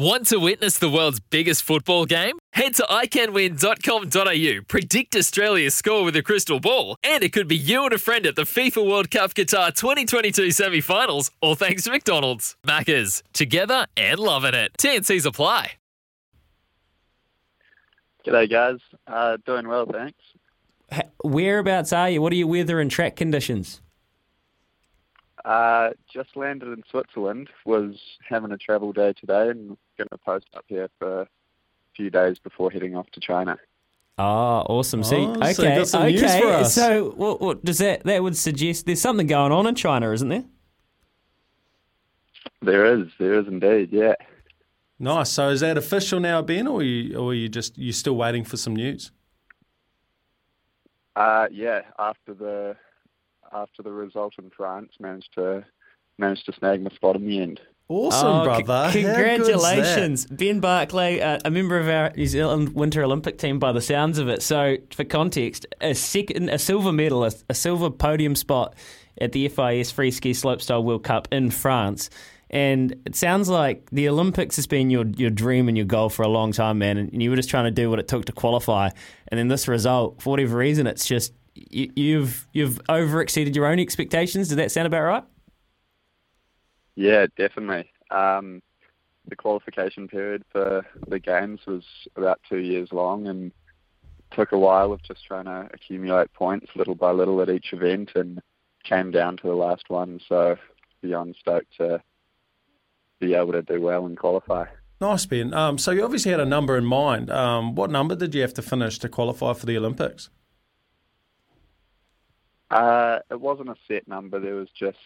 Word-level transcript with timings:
Want 0.00 0.28
to 0.28 0.38
witness 0.38 0.78
the 0.78 0.88
world's 0.88 1.20
biggest 1.20 1.62
football 1.62 2.06
game? 2.06 2.38
Head 2.54 2.72
to 2.76 2.84
iCanWin.com.au, 2.84 4.62
predict 4.66 5.14
Australia's 5.14 5.74
score 5.74 6.04
with 6.04 6.16
a 6.16 6.22
crystal 6.22 6.58
ball, 6.58 6.96
and 7.04 7.22
it 7.22 7.34
could 7.34 7.46
be 7.46 7.58
you 7.58 7.84
and 7.84 7.92
a 7.92 7.98
friend 7.98 8.24
at 8.24 8.34
the 8.34 8.44
FIFA 8.44 8.88
World 8.88 9.10
Cup 9.10 9.34
Qatar 9.34 9.74
2022 9.74 10.52
semi 10.52 10.80
finals, 10.80 11.30
all 11.42 11.54
thanks 11.54 11.82
to 11.82 11.90
McDonald's. 11.90 12.56
Maccas, 12.66 13.22
together 13.34 13.86
and 13.94 14.18
loving 14.18 14.54
it. 14.54 14.72
TNC's 14.78 15.26
apply. 15.26 15.72
G'day, 18.26 18.50
guys. 18.50 18.78
Uh, 19.06 19.36
doing 19.44 19.68
well, 19.68 19.84
thanks. 19.84 21.04
Whereabouts 21.22 21.92
are 21.92 22.08
you? 22.08 22.22
What 22.22 22.32
are 22.32 22.36
your 22.36 22.48
weather 22.48 22.80
and 22.80 22.90
track 22.90 23.16
conditions? 23.16 23.82
Uh, 25.44 25.90
just 26.12 26.36
landed 26.36 26.68
in 26.68 26.82
Switzerland. 26.90 27.48
Was 27.64 27.96
having 28.28 28.52
a 28.52 28.58
travel 28.58 28.92
day 28.92 29.12
today, 29.12 29.48
and 29.50 29.76
going 30.00 30.08
to 30.08 30.18
post 30.18 30.46
up 30.56 30.64
here 30.66 30.88
for 30.98 31.22
a 31.22 31.28
few 31.94 32.10
days 32.10 32.38
before 32.38 32.70
heading 32.70 32.96
off 32.96 33.10
to 33.10 33.20
China. 33.20 33.58
Oh, 34.18 34.64
awesome. 34.68 35.02
See, 35.02 35.16
Oh, 35.16 35.34
okay, 35.34 35.52
so 35.52 35.62
you 35.62 35.68
got 35.70 35.88
some 35.88 36.02
okay. 36.02 36.12
news 36.12 36.34
for 36.36 36.48
us. 36.48 36.74
So, 36.74 37.10
what, 37.10 37.40
what 37.40 37.64
does 37.64 37.78
that 37.78 38.04
that 38.04 38.22
would 38.22 38.36
suggest? 38.36 38.86
There's 38.86 39.00
something 39.00 39.26
going 39.26 39.52
on 39.52 39.66
in 39.66 39.74
China, 39.74 40.12
isn't 40.12 40.28
there? 40.28 40.44
There 42.62 43.00
is, 43.00 43.08
there 43.18 43.38
is 43.38 43.46
indeed, 43.46 43.88
yeah. 43.92 44.14
Nice. 44.98 45.30
So 45.30 45.48
is 45.48 45.60
that 45.60 45.78
official 45.78 46.20
now, 46.20 46.42
Ben, 46.42 46.66
or 46.66 46.82
you, 46.82 47.16
or 47.16 47.32
you 47.34 47.48
just 47.48 47.78
you 47.78 47.92
still 47.92 48.16
waiting 48.16 48.44
for 48.44 48.58
some 48.58 48.76
news? 48.76 49.10
Uh, 51.16 51.48
yeah. 51.50 51.82
After 51.98 52.34
the 52.34 52.76
after 53.52 53.82
the 53.82 53.92
result 53.92 54.34
in 54.38 54.50
France, 54.50 54.92
managed 55.00 55.32
to 55.36 55.64
managed 56.18 56.44
to 56.46 56.52
snag 56.52 56.82
my 56.82 56.90
spot 56.90 57.16
in 57.16 57.26
the 57.26 57.40
end. 57.40 57.60
Awesome, 57.90 58.26
Oh, 58.28 58.44
brother. 58.44 58.92
c- 58.92 59.02
How 59.02 59.16
good's 59.16 59.48
that? 59.48 59.52
congratulations, 59.52 60.26
Ben 60.26 60.60
Barclay, 60.60 61.20
uh, 61.20 61.38
a 61.44 61.50
member 61.50 61.76
of 61.76 61.88
our 61.88 62.12
New 62.16 62.26
Zealand 62.26 62.74
Winter 62.74 63.02
Olympic 63.02 63.36
team, 63.36 63.58
by 63.58 63.72
the 63.72 63.80
sounds 63.80 64.18
of 64.18 64.28
it. 64.28 64.42
So, 64.42 64.76
for 64.92 65.02
context, 65.04 65.66
a 65.80 65.94
second, 65.94 66.50
a 66.50 66.58
silver 66.58 66.92
medal, 66.92 67.24
a, 67.24 67.32
a 67.48 67.54
silver 67.54 67.90
podium 67.90 68.36
spot 68.36 68.74
at 69.20 69.32
the 69.32 69.48
FIS 69.48 69.90
Free 69.90 70.12
Ski 70.12 70.30
Slopestyle 70.30 70.84
World 70.84 71.02
Cup 71.02 71.26
in 71.32 71.50
France. 71.50 72.10
And 72.48 72.94
it 73.06 73.14
sounds 73.16 73.48
like 73.48 73.88
the 73.90 74.08
Olympics 74.08 74.56
has 74.56 74.66
been 74.66 74.88
your, 74.90 75.04
your 75.16 75.30
dream 75.30 75.68
and 75.68 75.76
your 75.76 75.86
goal 75.86 76.08
for 76.10 76.22
a 76.22 76.28
long 76.28 76.52
time, 76.52 76.78
man. 76.78 76.96
And 76.96 77.20
you 77.22 77.30
were 77.30 77.36
just 77.36 77.48
trying 77.50 77.64
to 77.64 77.70
do 77.70 77.90
what 77.90 77.98
it 77.98 78.08
took 78.08 78.24
to 78.26 78.32
qualify. 78.32 78.88
And 79.28 79.38
then 79.38 79.48
this 79.48 79.68
result, 79.68 80.20
for 80.22 80.30
whatever 80.30 80.56
reason, 80.56 80.86
it's 80.88 81.06
just 81.06 81.32
you, 81.54 81.90
you've 81.94 82.46
you've 82.52 82.80
over 82.88 83.20
exceeded 83.20 83.54
your 83.56 83.66
own 83.66 83.78
expectations. 83.78 84.48
Does 84.48 84.56
that 84.56 84.72
sound 84.72 84.86
about 84.86 85.02
right? 85.02 85.24
Yeah, 87.00 87.24
definitely. 87.34 87.90
Um, 88.10 88.60
the 89.26 89.34
qualification 89.34 90.06
period 90.06 90.44
for 90.52 90.84
the 91.08 91.18
games 91.18 91.60
was 91.66 91.82
about 92.14 92.40
two 92.46 92.58
years 92.58 92.90
long 92.92 93.26
and 93.26 93.52
took 94.32 94.52
a 94.52 94.58
while 94.58 94.92
of 94.92 95.02
just 95.02 95.24
trying 95.24 95.46
to 95.46 95.70
accumulate 95.72 96.30
points 96.34 96.66
little 96.76 96.94
by 96.94 97.10
little 97.10 97.40
at 97.40 97.48
each 97.48 97.72
event 97.72 98.10
and 98.16 98.42
came 98.84 99.10
down 99.10 99.38
to 99.38 99.46
the 99.46 99.54
last 99.54 99.88
one. 99.88 100.20
So 100.28 100.56
beyond 101.00 101.36
stoked 101.40 101.74
to 101.78 102.02
be 103.18 103.32
able 103.32 103.52
to 103.52 103.62
do 103.62 103.80
well 103.80 104.04
and 104.04 104.18
qualify. 104.18 104.66
Nice, 105.00 105.24
Ben. 105.24 105.54
Um, 105.54 105.78
so 105.78 105.92
you 105.92 106.04
obviously 106.04 106.32
had 106.32 106.40
a 106.40 106.44
number 106.44 106.76
in 106.76 106.84
mind. 106.84 107.30
Um, 107.30 107.74
what 107.74 107.90
number 107.90 108.14
did 108.14 108.34
you 108.34 108.42
have 108.42 108.52
to 108.54 108.62
finish 108.62 108.98
to 108.98 109.08
qualify 109.08 109.54
for 109.54 109.64
the 109.64 109.78
Olympics? 109.78 110.28
Uh, 112.70 113.20
it 113.30 113.40
wasn't 113.40 113.70
a 113.70 113.76
set 113.88 114.06
number. 114.06 114.38
There 114.38 114.56
was 114.56 114.68
just 114.78 114.98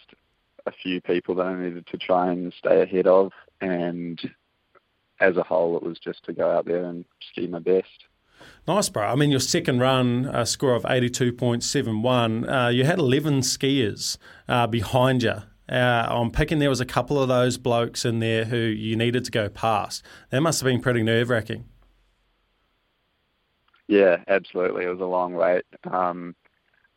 a 0.67 0.73
few 0.73 1.01
people 1.01 1.35
that 1.37 1.47
I 1.47 1.55
needed 1.55 1.87
to 1.89 1.99
try 1.99 2.33
and 2.33 2.53
stay 2.59 2.83
ahead 2.83 3.07
of, 3.07 3.33
and 3.61 4.21
as 5.21 5.37
a 5.37 5.43
whole, 5.43 5.77
it 5.77 5.83
was 5.83 5.99
just 5.99 6.25
to 6.25 6.33
go 6.33 6.51
out 6.51 6.67
there 6.67 6.85
and 6.85 7.05
ski 7.31 7.47
my 7.47 7.59
best. 7.59 8.05
Nice, 8.67 8.89
bro. 8.89 9.05
I 9.05 9.15
mean, 9.15 9.31
your 9.31 9.41
second 9.41 9.81
run, 9.81 10.27
a 10.27 10.45
score 10.47 10.75
of 10.75 10.83
82.71, 10.85 12.67
uh, 12.67 12.69
you 12.69 12.85
had 12.85 12.99
11 12.99 13.41
skiers 13.41 14.17
uh, 14.49 14.67
behind 14.67 15.23
you. 15.23 15.43
Uh, 15.69 16.07
I'm 16.11 16.31
picking 16.31 16.59
there 16.59 16.69
was 16.69 16.81
a 16.81 16.87
couple 16.87 17.21
of 17.21 17.29
those 17.29 17.57
blokes 17.57 18.05
in 18.05 18.19
there 18.19 18.45
who 18.45 18.57
you 18.57 18.97
needed 18.97 19.25
to 19.25 19.31
go 19.31 19.49
past. 19.49 20.03
That 20.31 20.41
must 20.41 20.61
have 20.61 20.67
been 20.67 20.81
pretty 20.81 21.03
nerve 21.03 21.31
wracking. 21.31 21.65
Yeah, 23.87 24.23
absolutely. 24.29 24.85
It 24.85 24.89
was 24.89 25.01
a 25.01 25.07
long 25.07 25.35
wait. 25.35 25.65
Um, 25.91 26.35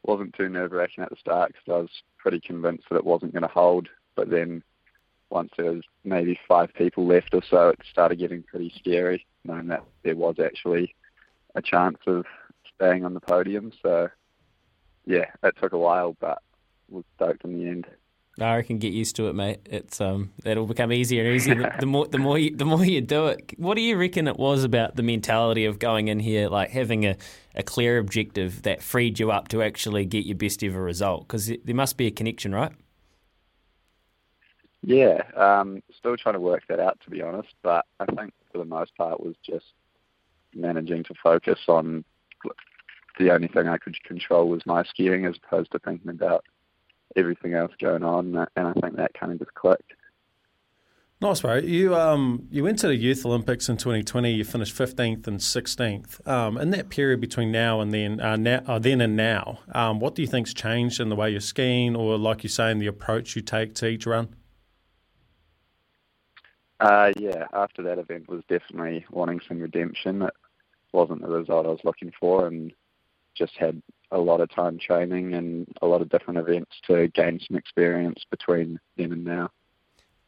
wasn't 0.08 0.34
too 0.34 0.50
nerve 0.50 0.72
wracking 0.72 1.04
at 1.04 1.10
the 1.10 1.16
start 1.18 1.52
because 1.52 1.72
I 1.72 1.82
was 1.82 2.02
pretty 2.18 2.40
convinced 2.40 2.86
that 2.90 2.96
it 2.96 3.06
wasn't 3.06 3.34
going 3.34 3.44
to 3.44 3.48
hold. 3.48 3.90
But 4.16 4.30
then 4.30 4.64
once 5.30 5.52
there 5.58 5.74
was 5.74 5.84
maybe 6.04 6.40
five 6.48 6.74
people 6.74 7.06
left 7.06 7.34
or 7.34 7.42
so, 7.48 7.70
it 7.70 7.80
started 7.92 8.20
getting 8.20 8.44
pretty 8.44 8.74
scary, 8.78 9.26
knowing 9.44 9.68
that 9.68 9.84
there 10.04 10.16
was 10.16 10.36
actually 10.44 10.96
a 11.56 11.62
chance 11.62 11.98
of 12.08 12.26
staying 12.76 13.06
on 13.06 13.14
the 13.14 13.20
podium. 13.20 13.72
So 13.82 14.10
yeah, 15.06 15.26
it 15.44 15.56
took 15.62 15.74
a 15.74 15.78
while, 15.78 16.16
but 16.20 16.42
was 16.90 17.04
stoked 17.16 17.44
in 17.44 17.60
the 17.60 17.68
end. 17.68 17.86
I 18.40 18.56
reckon 18.58 18.78
get 18.78 18.94
used 18.94 19.16
to 19.16 19.28
it, 19.28 19.34
mate. 19.34 19.60
It's 19.66 20.00
um, 20.00 20.32
it'll 20.46 20.68
become 20.68 20.92
easier 20.92 21.26
and 21.26 21.36
easier 21.36 21.76
the, 21.80 21.86
more 21.88 22.08
the 22.08 22.20
more 22.20 22.38
you, 22.38 22.56
the 22.56 22.66
more 22.66 22.86
you 22.86 23.02
do 23.02 23.28
it. 23.28 23.54
What 23.58 23.76
do 23.76 23.82
you 23.82 23.98
reckon 23.98 24.28
it 24.28 24.38
was 24.38 24.64
about 24.64 24.96
the 24.96 25.02
mentality 25.02 25.66
of 25.66 25.80
going 25.80 26.08
in 26.08 26.20
here, 26.20 26.48
like 26.48 26.70
having 26.70 27.06
a, 27.06 27.18
a 27.56 27.64
clear 27.64 27.98
objective 27.98 28.62
that 28.62 28.84
freed 28.84 29.20
you 29.20 29.32
up 29.32 29.48
to 29.50 29.64
actually 29.64 30.06
get 30.06 30.26
your 30.26 30.38
best 30.38 30.64
ever 30.64 30.82
result? 30.82 31.28
Because 31.28 31.48
there 31.48 31.76
must 31.76 31.98
be 31.98 32.06
a 32.06 32.12
connection, 32.12 32.54
right? 32.54 32.74
Yeah, 34.84 35.24
um, 35.36 35.82
still 35.98 36.16
trying 36.16 36.36
to 36.36 36.40
work 36.40 36.64
that 36.70 36.80
out 36.80 37.00
to 37.06 37.10
be 37.10 37.24
honest, 37.24 37.54
but 37.64 37.86
I 38.00 38.06
think 38.06 38.34
for 38.52 38.60
the 38.60 38.66
most 38.66 38.96
part 38.96 39.20
was 39.20 39.36
just 39.44 39.66
managing 40.54 41.04
to 41.06 41.14
focus 41.22 41.60
on 41.68 42.06
the 43.18 43.32
only 43.32 43.48
thing 43.48 43.68
I 43.68 43.78
could 43.78 44.02
control 44.04 44.48
was 44.48 44.66
my 44.66 44.84
skiing 44.84 45.26
as 45.26 45.36
opposed 45.44 45.72
to 45.72 45.80
thinking 45.80 46.12
about 46.12 46.46
everything 47.16 47.54
else 47.54 47.72
going 47.80 48.04
on, 48.04 48.48
and 48.56 48.68
I 48.68 48.74
think 48.74 48.98
that 48.98 49.14
kind 49.14 49.32
of 49.32 49.40
just 49.40 49.54
clicked. 49.54 49.94
Nice, 51.20 51.42
bro. 51.42 51.56
You 51.56 51.96
um 51.96 52.48
you 52.52 52.64
went 52.64 52.78
to 52.80 52.88
the 52.88 52.96
Youth 52.96 53.26
Olympics 53.26 53.70
in 53.70 53.78
2020. 53.78 54.32
You 54.32 54.44
finished 54.44 54.76
15th 54.76 55.26
and 55.26 55.40
16th. 55.40 56.28
Um, 56.28 56.60
in 56.60 56.70
that 56.72 56.90
period 56.90 57.20
between 57.20 57.52
now 57.52 57.82
and 57.82 57.92
then, 57.92 58.22
uh, 58.22 58.36
now, 58.36 58.62
uh, 58.68 58.78
then 58.78 59.02
and 59.02 59.16
now, 59.16 59.60
um, 59.74 60.00
what 60.00 60.14
do 60.14 60.22
you 60.22 60.28
think's 60.28 60.54
changed 60.54 61.00
in 61.00 61.10
the 61.10 61.16
way 61.16 61.32
you're 61.32 61.40
skiing, 61.40 61.96
or 61.96 62.20
like 62.20 62.44
you 62.44 62.50
say, 62.50 62.70
in 62.70 62.78
the 62.78 62.86
approach 62.86 63.36
you 63.36 63.42
take 63.42 63.74
to 63.76 63.88
each 63.88 64.06
run? 64.06 64.30
Uh, 66.80 67.12
yeah, 67.18 67.46
after 67.52 67.82
that 67.82 67.98
event 67.98 68.30
was 68.30 68.44
definitely 68.48 69.04
wanting 69.10 69.42
some 69.48 69.60
redemption. 69.60 70.22
It 70.22 70.34
wasn't 70.94 71.24
the 71.24 71.30
result 71.30 71.66
I 71.66 71.70
was 71.70 71.84
looking 71.84 72.12
for, 72.20 72.46
and 72.46 72.72
just 73.38 73.54
had 73.58 73.82
a 74.12 74.18
lot 74.18 74.42
of 74.42 74.50
time 74.50 74.80
training 74.80 75.34
and 75.34 75.68
a 75.82 75.88
lot 75.88 76.02
of 76.02 76.10
different 76.10 76.40
events 76.40 76.72
to 76.88 77.08
gain 77.10 77.40
some 77.46 77.58
experience 77.58 78.24
between 78.32 78.80
then 78.98 79.12
and 79.12 79.26
now. 79.26 79.50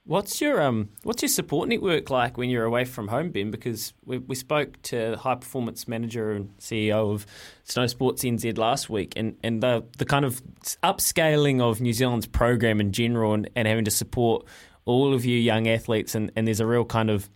What's 0.05 0.41
your 0.41 0.59
um 0.61 0.89
what's 1.03 1.21
your 1.21 1.29
support 1.29 1.69
network 1.69 2.09
like 2.09 2.35
when 2.35 2.49
you're 2.49 2.63
away 2.63 2.83
from 2.83 3.09
home, 3.09 3.29
Ben? 3.29 3.51
Because 3.51 3.93
we, 4.05 4.17
we 4.17 4.33
spoke 4.33 4.81
to 4.83 5.15
high 5.17 5.35
performance 5.35 5.87
manager 5.87 6.31
and 6.31 6.57
CEO 6.57 7.13
of 7.13 7.27
Snow 7.63 7.85
Sports 7.85 8.23
NZ 8.23 8.57
last 8.57 8.89
week, 8.89 9.13
and, 9.15 9.37
and 9.43 9.61
the 9.61 9.85
the 9.99 10.05
kind 10.05 10.25
of 10.25 10.41
upscaling 10.83 11.61
of 11.61 11.79
New 11.79 11.93
Zealand's 11.93 12.25
program 12.25 12.81
in 12.81 12.91
general, 12.91 13.35
and, 13.35 13.49
and 13.55 13.67
having 13.67 13.85
to 13.85 13.91
support 13.91 14.47
all 14.85 15.13
of 15.13 15.25
you 15.25 15.37
young 15.37 15.67
athletes, 15.67 16.15
and, 16.15 16.31
and 16.35 16.47
there's 16.47 16.59
a 16.59 16.65
real 16.65 16.85
kind 16.85 17.11
of 17.11 17.29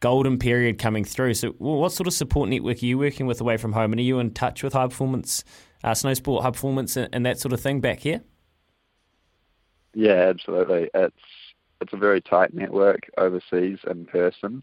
golden 0.00 0.38
period 0.38 0.78
coming 0.78 1.04
through. 1.04 1.34
So, 1.34 1.50
what 1.58 1.92
sort 1.92 2.06
of 2.06 2.12
support 2.12 2.48
network 2.48 2.82
are 2.82 2.86
you 2.86 2.98
working 2.98 3.26
with 3.26 3.40
away 3.40 3.56
from 3.56 3.72
home, 3.72 3.92
and 3.92 4.00
are 4.00 4.04
you 4.04 4.18
in 4.18 4.32
touch 4.32 4.62
with 4.62 4.72
high 4.72 4.86
performance, 4.86 5.44
uh, 5.84 5.94
snow 5.94 6.14
sport, 6.14 6.42
high 6.42 6.50
performance, 6.50 6.96
and, 6.96 7.08
and 7.12 7.26
that 7.26 7.38
sort 7.38 7.52
of 7.52 7.60
thing 7.60 7.80
back 7.80 8.00
here? 8.00 8.22
Yeah, 9.94 10.28
absolutely. 10.28 10.90
It's 10.94 11.16
it's 11.80 11.92
a 11.92 11.96
very 11.96 12.20
tight 12.20 12.54
network 12.54 13.00
overseas 13.18 13.78
in 13.88 14.04
person, 14.06 14.62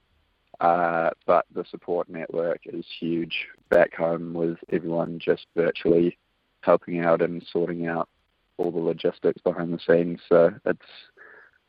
uh, 0.59 1.11
but 1.25 1.45
the 1.53 1.65
support 1.69 2.09
network 2.09 2.61
is 2.65 2.85
huge 2.99 3.47
back 3.69 3.93
home 3.93 4.33
with 4.33 4.57
everyone 4.71 5.19
just 5.19 5.47
virtually 5.55 6.17
helping 6.61 6.99
out 6.99 7.21
and 7.21 7.45
sorting 7.51 7.87
out 7.87 8.09
all 8.57 8.71
the 8.71 8.79
logistics 8.79 9.41
behind 9.41 9.73
the 9.73 9.79
scenes. 9.79 10.19
So 10.27 10.53
it's 10.65 10.79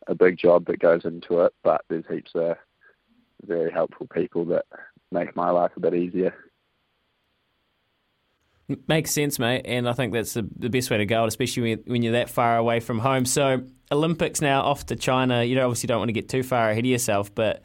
a 0.06 0.14
big 0.14 0.38
job 0.38 0.66
that 0.66 0.78
goes 0.78 1.04
into 1.04 1.40
it, 1.40 1.52
but 1.62 1.82
there's 1.88 2.04
heaps 2.08 2.32
of 2.34 2.56
very 3.44 3.70
helpful 3.70 4.06
people 4.12 4.44
that 4.46 4.64
make 5.12 5.36
my 5.36 5.50
life 5.50 5.72
a 5.76 5.80
bit 5.80 5.94
easier. 5.94 6.34
Makes 8.88 9.12
sense, 9.12 9.38
mate, 9.38 9.62
and 9.64 9.88
I 9.88 9.92
think 9.92 10.12
that's 10.12 10.34
the, 10.34 10.48
the 10.58 10.68
best 10.68 10.90
way 10.90 10.96
to 10.98 11.06
go, 11.06 11.24
especially 11.24 11.76
when, 11.76 11.84
when 11.86 12.02
you're 12.02 12.14
that 12.14 12.28
far 12.28 12.56
away 12.56 12.80
from 12.80 12.98
home. 12.98 13.24
So, 13.24 13.62
Olympics 13.92 14.40
now 14.40 14.62
off 14.62 14.86
to 14.86 14.96
China. 14.96 15.44
You 15.44 15.60
obviously 15.60 15.86
don't 15.86 15.98
want 15.98 16.08
to 16.08 16.12
get 16.12 16.28
too 16.28 16.42
far 16.42 16.70
ahead 16.70 16.84
of 16.84 16.90
yourself, 16.90 17.32
but 17.32 17.62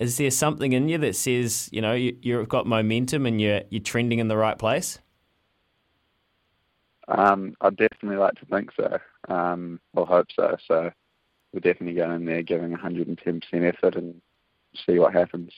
is 0.00 0.16
there 0.16 0.32
something 0.32 0.72
in 0.72 0.88
you 0.88 0.98
that 0.98 1.14
says 1.14 1.68
you 1.70 1.80
know 1.80 1.92
you, 1.92 2.16
you've 2.22 2.48
got 2.48 2.66
momentum 2.66 3.24
and 3.24 3.40
you're 3.40 3.62
you're 3.70 3.82
trending 3.82 4.18
in 4.18 4.26
the 4.26 4.36
right 4.36 4.58
place? 4.58 4.98
Um, 7.06 7.54
I'd 7.60 7.76
definitely 7.76 8.16
like 8.16 8.34
to 8.34 8.46
think 8.46 8.70
so. 8.76 8.98
Um, 9.28 9.80
or 9.94 10.06
hope 10.06 10.28
so. 10.34 10.56
So 10.66 10.90
we're 11.52 11.60
definitely 11.60 11.94
going 11.94 12.12
in 12.12 12.24
there 12.24 12.42
giving 12.42 12.76
110% 12.76 13.42
effort 13.52 13.96
and 13.96 14.20
see 14.86 14.98
what 14.98 15.12
happens. 15.12 15.52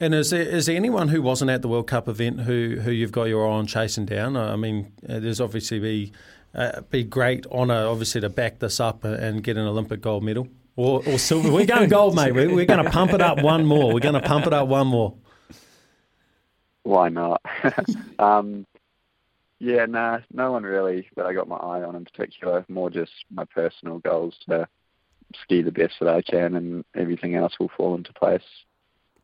And 0.00 0.14
is 0.14 0.30
there 0.30 0.42
is 0.42 0.66
there 0.66 0.76
anyone 0.76 1.08
who 1.08 1.20
wasn't 1.22 1.50
at 1.50 1.62
the 1.62 1.68
World 1.68 1.88
Cup 1.88 2.08
event 2.08 2.40
who, 2.40 2.78
who 2.82 2.92
you've 2.92 3.12
got 3.12 3.24
your 3.24 3.46
eye 3.46 3.52
on 3.52 3.66
chasing 3.66 4.06
down? 4.06 4.36
I 4.36 4.54
mean, 4.54 4.92
uh, 5.08 5.18
there's 5.18 5.40
obviously 5.40 5.80
be 5.80 6.12
uh, 6.54 6.82
be 6.82 7.02
great 7.02 7.46
honour, 7.46 7.86
obviously, 7.86 8.20
to 8.20 8.28
back 8.28 8.60
this 8.60 8.80
up 8.80 9.04
and 9.04 9.42
get 9.42 9.56
an 9.56 9.66
Olympic 9.66 10.00
gold 10.00 10.22
medal 10.22 10.48
or, 10.76 11.02
or 11.06 11.18
silver. 11.18 11.50
We're 11.50 11.66
going 11.66 11.88
gold, 11.88 12.14
mate. 12.14 12.32
We're, 12.32 12.54
we're 12.54 12.64
going 12.64 12.84
to 12.84 12.90
pump 12.90 13.12
it 13.12 13.20
up 13.20 13.42
one 13.42 13.66
more. 13.66 13.92
We're 13.92 14.00
going 14.00 14.14
to 14.14 14.20
pump 14.20 14.46
it 14.46 14.52
up 14.52 14.68
one 14.68 14.86
more. 14.86 15.14
Why 16.84 17.08
not? 17.08 17.42
um, 18.18 18.64
yeah, 19.58 19.86
nah, 19.86 20.20
no 20.32 20.52
one 20.52 20.62
really 20.62 21.08
that 21.16 21.26
I 21.26 21.34
got 21.34 21.48
my 21.48 21.56
eye 21.56 21.82
on 21.82 21.96
in 21.96 22.04
particular. 22.04 22.64
More 22.68 22.90
just 22.90 23.12
my 23.30 23.44
personal 23.44 23.98
goals 23.98 24.36
to 24.48 24.68
ski 25.42 25.62
the 25.62 25.72
best 25.72 25.94
that 26.00 26.08
I 26.08 26.22
can, 26.22 26.54
and 26.54 26.84
everything 26.96 27.34
else 27.34 27.54
will 27.58 27.70
fall 27.76 27.94
into 27.94 28.12
place. 28.12 28.42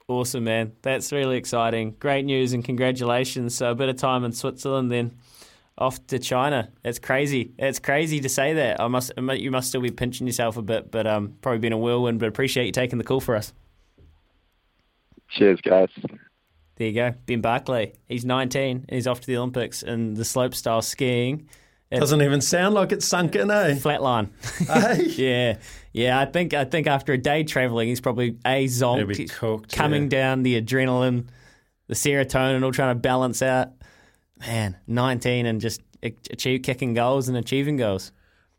Awesome, 0.07 0.45
man. 0.45 0.73
That's 0.83 1.13
really 1.13 1.37
exciting. 1.37 1.97
Great 1.99 2.25
news 2.25 2.53
and 2.53 2.65
congratulations. 2.65 3.55
So, 3.55 3.71
a 3.71 3.75
bit 3.75 3.89
of 3.89 3.97
time 3.97 4.25
in 4.25 4.33
Switzerland, 4.33 4.93
then 4.93 5.17
off 5.79 6.07
to 6.09 6.19
China. 6.19 6.71
It's 6.85 6.99
crazy. 6.99 7.53
It's 7.59 7.79
crazy 7.79 8.21
to 8.21 8.29
say 8.29 8.53
that. 8.55 8.81
I 8.81 8.89
must, 8.89 9.13
you 9.17 9.51
must 9.51 9.69
still 9.69 9.81
be 9.81 9.91
pinching 9.91 10.27
yourself 10.27 10.57
a 10.57 10.63
bit, 10.63 10.91
but 10.91 11.07
um, 11.07 11.35
probably 11.41 11.59
been 11.59 11.73
a 11.73 11.79
whirlwind. 11.79 12.21
But 12.21 12.29
appreciate 12.29 12.67
you 12.67 12.73
taking 12.73 12.99
the 12.99 13.05
call 13.05 13.21
for 13.21 13.35
us. 13.35 13.53
Cheers, 15.31 15.61
guys. 15.63 15.89
There 16.77 16.89
you 16.89 16.95
go, 16.95 17.15
Ben 17.27 17.41
Barclay. 17.41 17.95
He's 18.09 18.25
19 18.25 18.85
and 18.89 18.91
he's 18.91 19.07
off 19.07 19.21
to 19.21 19.27
the 19.27 19.37
Olympics 19.37 19.83
in 19.83 20.15
the 20.15 20.23
slopestyle 20.23 20.83
skiing. 20.83 21.49
It 21.91 22.01
Doesn't 22.01 22.23
even 22.23 22.41
sound 22.41 22.75
like 22.75 22.91
it's 22.91 23.07
sunk 23.07 23.37
in, 23.37 23.51
eh? 23.51 23.75
Flatline. 23.75 24.31
Hey? 24.67 25.05
yeah, 25.17 25.59
yeah. 25.95 26.21
I 26.21 26.27
think 26.27 26.53
I 26.53 26.65
think 26.67 26.87
after 26.87 27.15
a 27.15 27.19
day 27.19 27.45
travelling, 27.45 27.89
he's 27.89 28.03
probably 28.03 28.37
a 28.45 28.67
zonked, 28.67 29.31
cooked, 29.31 29.73
coming 29.75 30.05
yeah. 30.05 30.09
down 30.09 30.43
the 30.43 30.61
adrenaline, 30.61 31.29
the 31.87 31.95
serotonin, 31.95 32.63
all 32.63 32.73
trying 32.73 32.95
to 32.95 33.01
balance 33.01 33.41
out. 33.41 33.71
Man, 34.41 34.77
19 34.87 35.47
and 35.47 35.61
just 35.61 35.81
achieve 36.03 36.63
kicking 36.63 36.93
goals 36.93 37.29
and 37.29 37.37
achieving 37.37 37.77
goals. 37.79 38.13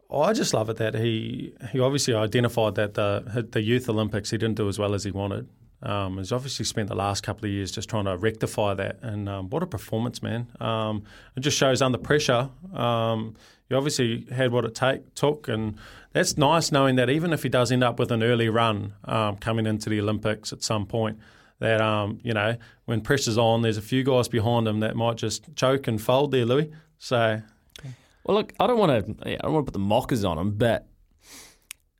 Oh, 0.09 0.21
I 0.21 0.33
just 0.33 0.53
love 0.53 0.69
it 0.69 0.77
that 0.77 0.95
he 0.95 1.53
he 1.71 1.79
obviously 1.79 2.13
identified 2.13 2.75
that 2.75 2.93
the 2.93 3.47
the 3.51 3.61
youth 3.61 3.89
Olympics 3.89 4.31
he 4.31 4.37
didn't 4.37 4.55
do 4.55 4.67
as 4.69 4.79
well 4.79 4.93
as 4.93 5.03
he 5.03 5.11
wanted. 5.11 5.47
Um, 5.81 6.17
he's 6.17 6.31
obviously 6.31 6.65
spent 6.65 6.89
the 6.89 6.95
last 6.95 7.21
couple 7.21 7.45
of 7.45 7.51
years 7.51 7.71
just 7.71 7.89
trying 7.89 8.05
to 8.05 8.17
rectify 8.17 8.73
that, 8.75 8.99
and 9.01 9.27
um, 9.27 9.49
what 9.49 9.61
a 9.61 9.67
performance, 9.67 10.23
man! 10.23 10.47
Um, 10.59 11.03
it 11.35 11.41
just 11.41 11.57
shows 11.57 11.81
under 11.81 11.97
pressure. 11.97 12.49
Um, 12.73 13.35
he 13.69 13.75
obviously 13.75 14.27
had 14.31 14.51
what 14.51 14.65
it 14.65 14.75
take 14.75 15.13
took, 15.15 15.47
and 15.47 15.77
that's 16.13 16.37
nice 16.37 16.71
knowing 16.71 16.95
that 16.97 17.09
even 17.09 17.33
if 17.33 17.43
he 17.43 17.49
does 17.49 17.71
end 17.71 17.83
up 17.83 17.99
with 17.99 18.11
an 18.11 18.23
early 18.23 18.49
run 18.49 18.93
um, 19.05 19.37
coming 19.37 19.65
into 19.65 19.89
the 19.89 19.99
Olympics 19.99 20.53
at 20.53 20.63
some 20.63 20.85
point, 20.85 21.17
that 21.59 21.81
um, 21.81 22.19
you 22.23 22.33
know 22.33 22.57
when 22.85 23.01
pressure's 23.01 23.37
on, 23.37 23.61
there's 23.61 23.77
a 23.77 23.81
few 23.81 24.03
guys 24.03 24.27
behind 24.27 24.67
him 24.67 24.81
that 24.81 24.95
might 24.95 25.17
just 25.17 25.55
choke 25.55 25.87
and 25.87 26.01
fold 26.01 26.31
there, 26.31 26.45
Louis. 26.45 26.71
So, 26.97 27.41
well, 28.23 28.37
look, 28.37 28.53
I 28.59 28.67
don't 28.67 28.77
want 28.77 29.05
to, 29.05 29.27
I 29.27 29.37
don't 29.37 29.53
want 29.53 29.65
to 29.65 29.71
put 29.71 29.73
the 29.73 29.79
mockers 29.79 30.23
on 30.23 30.37
him, 30.37 30.51
but 30.51 30.87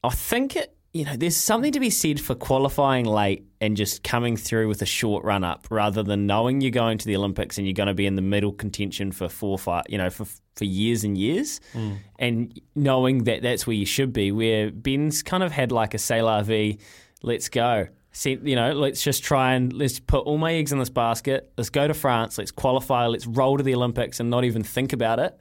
I 0.03 0.09
think 0.09 0.56
it 0.56 0.75
you 0.95 1.03
know, 1.03 1.18
there's 1.18 1.36
something 1.36 1.74
to 1.74 1.80
be 1.81 1.89
said 1.89 2.21
for 2.21 2.36
qualifying 2.36 3.03
late 3.03 3.45
and 3.59 3.75
just 3.75 4.01
coming 4.01 4.38
through 4.38 4.69
with 4.69 4.81
a 4.81 4.86
short 4.86 5.25
run 5.25 5.44
up 5.44 5.68
rather 5.69 6.01
than 6.01 6.25
knowing 6.25 6.62
you're 6.62 6.71
going 6.71 6.97
to 6.97 7.06
the 7.06 7.18
Olympics 7.18 7.57
and 7.57 7.68
you're 7.68 7.74
going 7.74 7.88
to 7.88 7.94
be 7.94 8.06
in 8.06 8.15
the 8.15 8.21
middle 8.21 8.53
contention 8.53 9.12
for 9.12 9.27
four, 9.27 9.59
five, 9.59 9.83
you 9.89 9.97
know, 9.97 10.09
for 10.09 10.25
for 10.56 10.63
years 10.63 11.03
and 11.03 11.18
years, 11.18 11.59
mm. 11.74 11.97
and 12.18 12.62
knowing 12.75 13.25
that 13.25 13.42
that's 13.42 13.68
where 13.68 13.75
you 13.75 13.86
should 13.86 14.13
be. 14.13 14.31
Where 14.31 14.71
Ben's 14.71 15.21
kind 15.21 15.44
of 15.44 15.51
had 15.51 15.74
like 15.74 15.94
a 15.94 15.97
say 15.97 16.21
la 16.21 16.42
vie, 16.44 16.77
let's 17.21 17.50
go. 17.50 17.88
See, 18.13 18.39
you 18.41 18.56
know, 18.56 18.71
let's 18.71 19.03
just 19.03 19.21
try 19.21 19.56
and 19.56 19.74
let's 19.74 20.00
put 20.00 20.25
all 20.25 20.38
my 20.38 20.53
eggs 20.53 20.71
in 20.71 20.80
this 20.80 20.89
basket. 20.89 21.51
Let's 21.57 21.69
go 21.69 21.89
to 21.89 21.94
France. 21.94 22.38
Let's 22.38 22.51
qualify. 22.51 23.07
Let's 23.07 23.27
roll 23.27 23.57
to 23.57 23.63
the 23.63 23.75
Olympics 23.75 24.21
and 24.21 24.30
not 24.30 24.45
even 24.45 24.63
think 24.63 24.94
about 24.94 25.19
it. 25.19 25.38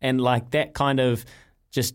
And 0.00 0.18
like 0.18 0.52
that 0.52 0.72
kind 0.72 0.98
of 0.98 1.26
just 1.72 1.94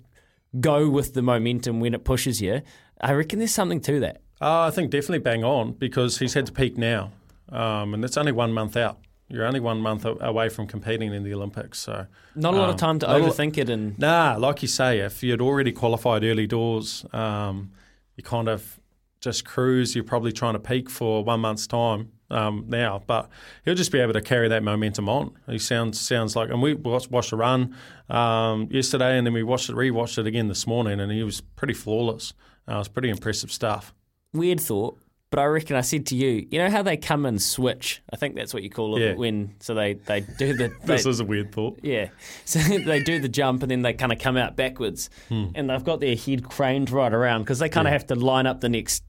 go 0.60 0.90
with 0.90 1.14
the 1.14 1.22
momentum 1.22 1.80
when 1.80 1.94
it 1.94 2.04
pushes 2.04 2.42
you. 2.42 2.62
I 3.00 3.14
reckon 3.14 3.40
there's 3.40 3.54
something 3.54 3.82
to 3.82 4.00
that. 4.02 4.22
Uh, 4.42 4.62
I 4.62 4.72
think 4.72 4.92
definitely 4.92 5.20
bang 5.20 5.44
on 5.44 5.74
because 5.74 6.20
he's 6.20 6.34
had 6.34 6.46
to 6.46 6.52
peak 6.52 6.78
now, 6.78 7.12
um, 7.50 7.94
and 7.94 8.04
it's 8.06 8.18
only 8.18 8.32
one 8.32 8.54
month 8.54 8.78
out. 8.78 9.00
You're 9.28 9.46
only 9.46 9.60
one 9.60 9.80
month 9.80 10.06
away 10.06 10.50
from 10.50 10.66
competing 10.66 11.14
in 11.14 11.24
the 11.24 11.34
Olympics, 11.34 11.78
so 11.80 12.08
not 12.36 12.56
a 12.56 12.58
lot 12.58 12.64
um, 12.64 12.70
of 12.72 12.78
time 12.78 12.98
to 13.00 13.06
overthink 13.06 13.58
it. 13.60 13.70
And 13.70 13.98
nah, 14.00 14.36
like 14.40 14.64
you 14.64 14.68
say, 14.68 15.00
if 15.00 15.22
you'd 15.22 15.42
already 15.42 15.72
qualified 15.72 16.24
early 16.24 16.48
doors, 16.48 17.06
um, 17.14 17.72
you 18.16 18.24
kind 18.24 18.50
of 18.50 18.80
just 19.22 19.46
cruise. 19.46 19.94
You're 19.94 20.04
probably 20.04 20.32
trying 20.32 20.54
to 20.54 20.60
peak 20.60 20.90
for 20.90 21.24
one 21.24 21.42
month's 21.42 21.68
time 21.68 22.12
um, 22.32 22.66
now, 22.68 23.04
but 23.06 23.30
he'll 23.66 23.76
just 23.76 23.92
be 23.92 24.00
able 24.00 24.14
to 24.14 24.22
carry 24.22 24.48
that 24.48 24.64
momentum 24.64 25.08
on. 25.08 25.36
He 25.48 25.60
sounds 25.60 26.00
sounds 26.00 26.36
like, 26.36 26.50
and 26.50 26.62
we 26.62 26.74
watched, 26.74 27.12
watched 27.12 27.30
the 27.30 27.38
run 27.38 27.76
um, 28.10 28.68
yesterday, 28.72 29.18
and 29.18 29.28
then 29.28 29.34
we 29.34 29.44
watched 29.44 29.70
it, 29.70 29.76
rewatched 29.76 30.18
it 30.18 30.26
again 30.26 30.48
this 30.48 30.66
morning, 30.66 31.00
and 31.00 31.12
he 31.12 31.22
was 31.22 31.42
pretty 31.42 31.76
flawless. 31.76 32.34
It 32.70 32.78
was 32.78 32.88
pretty 32.88 33.10
impressive 33.10 33.52
stuff. 33.52 33.94
Weird 34.34 34.60
thought, 34.60 35.00
but 35.32 35.40
I 35.40 35.46
reckon 35.46 35.76
I 35.76 35.82
said 35.82 36.08
to 36.08 36.16
you, 36.16 36.48
you 36.50 36.58
know 36.60 36.70
how 36.70 36.82
they 36.82 36.98
come 36.98 37.26
and 37.26 37.42
switch? 37.42 38.02
I 38.12 38.16
think 38.16 38.36
that's 38.36 38.54
what 38.54 38.64
you 38.64 38.70
call 38.70 38.98
it 38.98 39.02
yeah. 39.02 39.14
when 39.14 39.56
so 39.60 39.76
they, 39.76 39.94
they 39.94 40.22
do 40.22 40.54
the 40.54 40.70
they, 40.84 40.96
This 40.96 41.06
is 41.06 41.20
a 41.20 41.26
weird 41.26 41.52
thought. 41.52 41.80
Yeah. 41.84 42.10
So 42.46 42.60
they 42.86 43.02
do 43.02 43.20
the 43.20 43.30
jump 43.30 43.62
and 43.62 43.70
then 43.70 43.84
they 43.84 43.94
kind 43.94 44.12
of 44.12 44.20
come 44.20 44.38
out 44.38 44.56
backwards. 44.56 45.10
Hmm. 45.30 45.48
And 45.54 45.70
they've 45.70 45.84
got 45.84 46.00
their 46.00 46.16
head 46.16 46.44
craned 46.44 46.90
right 46.90 47.14
around 47.14 47.42
because 47.42 47.60
they 47.60 47.70
kind 47.70 47.88
of 47.88 47.92
yeah. 47.92 48.00
have 48.00 48.08
to 48.08 48.16
line 48.16 48.48
up 48.48 48.62
the 48.62 48.70
next 48.70 49.04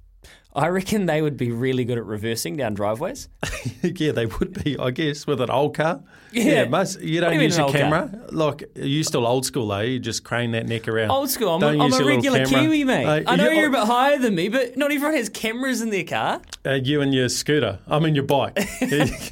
I 0.52 0.66
reckon 0.68 1.06
they 1.06 1.22
would 1.22 1.36
be 1.36 1.52
really 1.52 1.84
good 1.84 1.96
at 1.96 2.04
reversing 2.04 2.56
down 2.56 2.74
driveways. 2.74 3.28
yeah, 3.82 4.10
they 4.10 4.26
would 4.26 4.64
be, 4.64 4.76
I 4.76 4.90
guess, 4.90 5.24
with 5.24 5.40
an 5.40 5.48
old 5.48 5.76
car. 5.76 6.02
Yeah, 6.32 6.44
yeah 6.44 6.64
most, 6.64 7.00
you 7.00 7.20
don't 7.20 7.30
do 7.30 7.36
you 7.36 7.42
use 7.42 7.56
your 7.56 7.70
camera. 7.70 8.08
Car? 8.08 8.20
Like, 8.32 8.64
you 8.74 9.04
still 9.04 9.26
old 9.26 9.46
school, 9.46 9.72
eh? 9.74 9.82
You 9.82 9.98
just 10.00 10.24
crane 10.24 10.50
that 10.52 10.66
neck 10.66 10.88
around. 10.88 11.10
Old 11.12 11.30
school. 11.30 11.50
I'm, 11.50 11.62
a, 11.62 11.84
I'm 11.84 11.92
a 11.92 12.04
regular 12.04 12.44
Kiwi, 12.46 12.82
mate. 12.82 13.04
Uh, 13.06 13.30
I 13.30 13.36
know 13.36 13.48
you, 13.48 13.62
are 13.62 13.68
a 13.68 13.70
bit 13.70 13.84
higher 13.84 14.18
than 14.18 14.34
me, 14.34 14.48
but 14.48 14.76
not 14.76 14.90
everyone 14.90 15.14
has 15.14 15.28
cameras 15.28 15.82
in 15.82 15.90
their 15.90 16.04
car. 16.04 16.40
Uh, 16.66 16.72
you 16.72 17.00
and 17.00 17.14
your 17.14 17.28
scooter. 17.28 17.78
I 17.86 18.00
mean, 18.00 18.16
your 18.16 18.24
bike. 18.24 18.56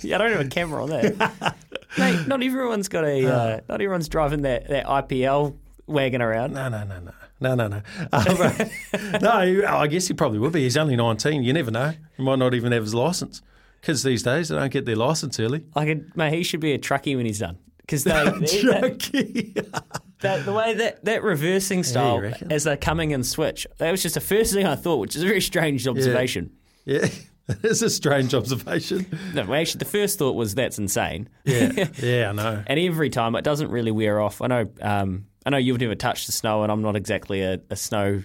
yeah, 0.02 0.14
I 0.14 0.18
don't 0.18 0.32
have 0.32 0.46
a 0.46 0.48
camera 0.48 0.84
on 0.84 0.90
that. 0.90 1.56
mate, 1.98 2.28
not 2.28 2.42
everyone's 2.44 2.88
got 2.88 3.04
a. 3.04 3.26
Uh, 3.26 3.30
uh, 3.30 3.60
not 3.68 3.80
everyone's 3.80 4.08
driving 4.08 4.42
that, 4.42 4.68
that 4.68 4.86
IPL 4.86 5.56
wagon 5.88 6.22
around. 6.22 6.52
No, 6.52 6.68
no, 6.68 6.84
no, 6.84 7.00
no. 7.00 7.12
No, 7.40 7.54
no, 7.54 7.68
no. 7.68 7.82
Um, 8.12 9.20
no, 9.22 9.64
I 9.66 9.86
guess 9.86 10.08
he 10.08 10.14
probably 10.14 10.38
would 10.38 10.52
be. 10.52 10.62
He's 10.62 10.76
only 10.76 10.96
19. 10.96 11.42
You 11.42 11.52
never 11.52 11.70
know. 11.70 11.92
He 12.16 12.22
might 12.22 12.38
not 12.38 12.54
even 12.54 12.72
have 12.72 12.82
his 12.82 12.94
license. 12.94 13.42
Kids 13.82 14.02
these 14.02 14.22
days, 14.22 14.48
they 14.48 14.56
don't 14.56 14.72
get 14.72 14.86
their 14.86 14.96
license 14.96 15.38
early. 15.38 15.64
I 15.76 15.86
could, 15.86 16.16
mate, 16.16 16.34
he 16.34 16.42
should 16.42 16.60
be 16.60 16.72
a 16.72 16.78
truckie 16.78 17.16
when 17.16 17.26
he's 17.26 17.38
done. 17.38 17.58
Because 17.80 18.04
they, 18.04 18.12
truckie. 18.12 19.54
that, 20.20 20.44
the 20.44 20.52
way 20.52 20.74
that, 20.74 21.04
that 21.04 21.22
reversing 21.22 21.84
style 21.84 22.20
reckon? 22.20 22.52
as 22.52 22.64
they're 22.64 22.76
coming 22.76 23.12
in 23.12 23.22
switch, 23.22 23.66
that 23.78 23.90
was 23.90 24.02
just 24.02 24.14
the 24.14 24.20
first 24.20 24.52
thing 24.52 24.66
I 24.66 24.74
thought, 24.74 24.96
which 24.96 25.16
is 25.16 25.22
a 25.22 25.26
very 25.26 25.40
strange 25.40 25.86
observation. 25.86 26.50
Yeah, 26.84 27.06
it 27.48 27.64
is 27.64 27.82
a 27.82 27.88
strange 27.90 28.34
observation. 28.34 29.06
No, 29.32 29.42
actually, 29.54 29.78
the 29.78 29.84
first 29.84 30.18
thought 30.18 30.34
was 30.34 30.54
that's 30.54 30.78
insane. 30.78 31.28
Yeah, 31.44 31.88
yeah, 31.98 32.30
I 32.30 32.32
know. 32.32 32.62
and 32.66 32.80
every 32.80 33.10
time 33.10 33.34
it 33.36 33.42
doesn't 33.44 33.70
really 33.70 33.92
wear 33.92 34.20
off. 34.20 34.42
I 34.42 34.48
know, 34.48 34.68
um, 34.82 35.26
I 35.46 35.50
know 35.50 35.56
you've 35.56 35.80
never 35.80 35.94
touched 35.94 36.26
the 36.26 36.32
snow, 36.32 36.62
and 36.62 36.70
I'm 36.72 36.82
not 36.82 36.96
exactly 36.96 37.42
a, 37.42 37.60
a 37.70 37.76
snow 37.76 38.22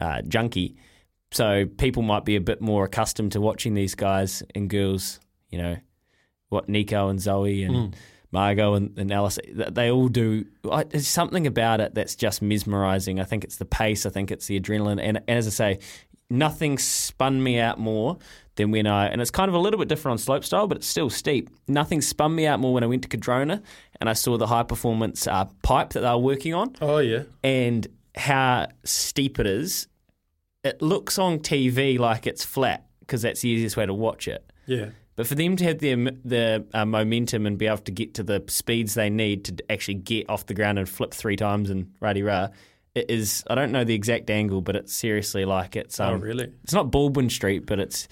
uh, 0.00 0.22
junkie, 0.22 0.76
so 1.30 1.66
people 1.66 2.02
might 2.02 2.24
be 2.24 2.36
a 2.36 2.40
bit 2.40 2.60
more 2.60 2.84
accustomed 2.84 3.32
to 3.32 3.40
watching 3.40 3.74
these 3.74 3.94
guys 3.94 4.42
and 4.54 4.68
girls. 4.68 5.20
You 5.50 5.58
know, 5.58 5.76
what 6.48 6.68
Nico 6.68 7.08
and 7.08 7.20
Zoe 7.20 7.62
and 7.64 7.96
Margaux 8.32 8.74
and, 8.74 8.96
and 8.98 9.10
Alice, 9.10 9.38
they 9.52 9.90
all 9.90 10.08
do. 10.08 10.44
I- 10.70 10.84
There's 10.84 11.08
something 11.08 11.46
about 11.46 11.80
it 11.80 11.94
that's 11.94 12.14
just 12.16 12.40
mesmerising. 12.42 13.20
I 13.20 13.24
think 13.24 13.44
it's 13.44 13.56
the 13.56 13.64
pace. 13.64 14.06
I 14.06 14.10
think 14.10 14.30
it's 14.30 14.46
the 14.46 14.60
adrenaline, 14.60 15.00
and, 15.02 15.18
and 15.18 15.38
as 15.38 15.46
I 15.46 15.50
say, 15.50 15.78
nothing 16.28 16.78
spun 16.78 17.42
me 17.42 17.58
out 17.58 17.78
more 17.78 18.18
than 18.60 18.70
when 18.70 18.86
I, 18.86 19.08
and 19.08 19.20
it's 19.20 19.30
kind 19.30 19.48
of 19.48 19.54
a 19.54 19.58
little 19.58 19.78
bit 19.78 19.88
different 19.88 20.20
on 20.20 20.24
slopestyle, 20.24 20.68
but 20.68 20.78
it's 20.78 20.86
still 20.86 21.10
steep. 21.10 21.50
Nothing 21.66 22.00
spun 22.00 22.34
me 22.34 22.46
out 22.46 22.60
more 22.60 22.72
when 22.72 22.84
I 22.84 22.86
went 22.86 23.02
to 23.02 23.08
Cardrona 23.08 23.62
and 24.00 24.08
I 24.08 24.12
saw 24.14 24.36
the 24.38 24.46
high 24.46 24.62
performance 24.62 25.26
uh, 25.26 25.46
pipe 25.62 25.90
that 25.90 26.00
they 26.00 26.08
were 26.08 26.18
working 26.18 26.54
on 26.54 26.74
Oh 26.80 26.98
yeah, 26.98 27.24
and 27.42 27.86
how 28.14 28.68
steep 28.84 29.38
it 29.38 29.46
is. 29.46 29.88
It 30.62 30.82
looks 30.82 31.18
on 31.18 31.38
TV 31.38 31.98
like 31.98 32.26
it's 32.26 32.44
flat 32.44 32.86
because 33.00 33.22
that's 33.22 33.40
the 33.40 33.48
easiest 33.48 33.76
way 33.76 33.86
to 33.86 33.94
watch 33.94 34.28
it. 34.28 34.44
yeah. 34.66 34.90
But 35.16 35.26
for 35.26 35.34
them 35.34 35.56
to 35.56 35.64
have 35.64 35.80
the 35.80 36.16
the 36.24 36.64
uh, 36.72 36.86
momentum 36.86 37.44
and 37.44 37.58
be 37.58 37.66
able 37.66 37.78
to 37.78 37.92
get 37.92 38.14
to 38.14 38.22
the 38.22 38.42
speeds 38.48 38.94
they 38.94 39.10
need 39.10 39.44
to 39.46 39.54
actually 39.68 39.94
get 39.94 40.30
off 40.30 40.46
the 40.46 40.54
ground 40.54 40.78
and 40.78 40.88
flip 40.88 41.12
three 41.12 41.36
times 41.36 41.68
and 41.68 41.92
rah 42.00 42.14
rah, 42.16 42.48
it 42.94 43.10
is. 43.10 43.44
I 43.48 43.54
don't 43.54 43.70
know 43.70 43.84
the 43.84 43.94
exact 43.94 44.30
angle, 44.30 44.62
but 44.62 44.76
it's 44.76 44.94
seriously 44.94 45.44
like 45.44 45.76
it's. 45.76 46.00
Um, 46.00 46.14
oh 46.14 46.16
really? 46.16 46.50
It's 46.64 46.72
not 46.72 46.90
Baldwin 46.90 47.28
Street, 47.28 47.66
but 47.66 47.78
it's 47.78 48.08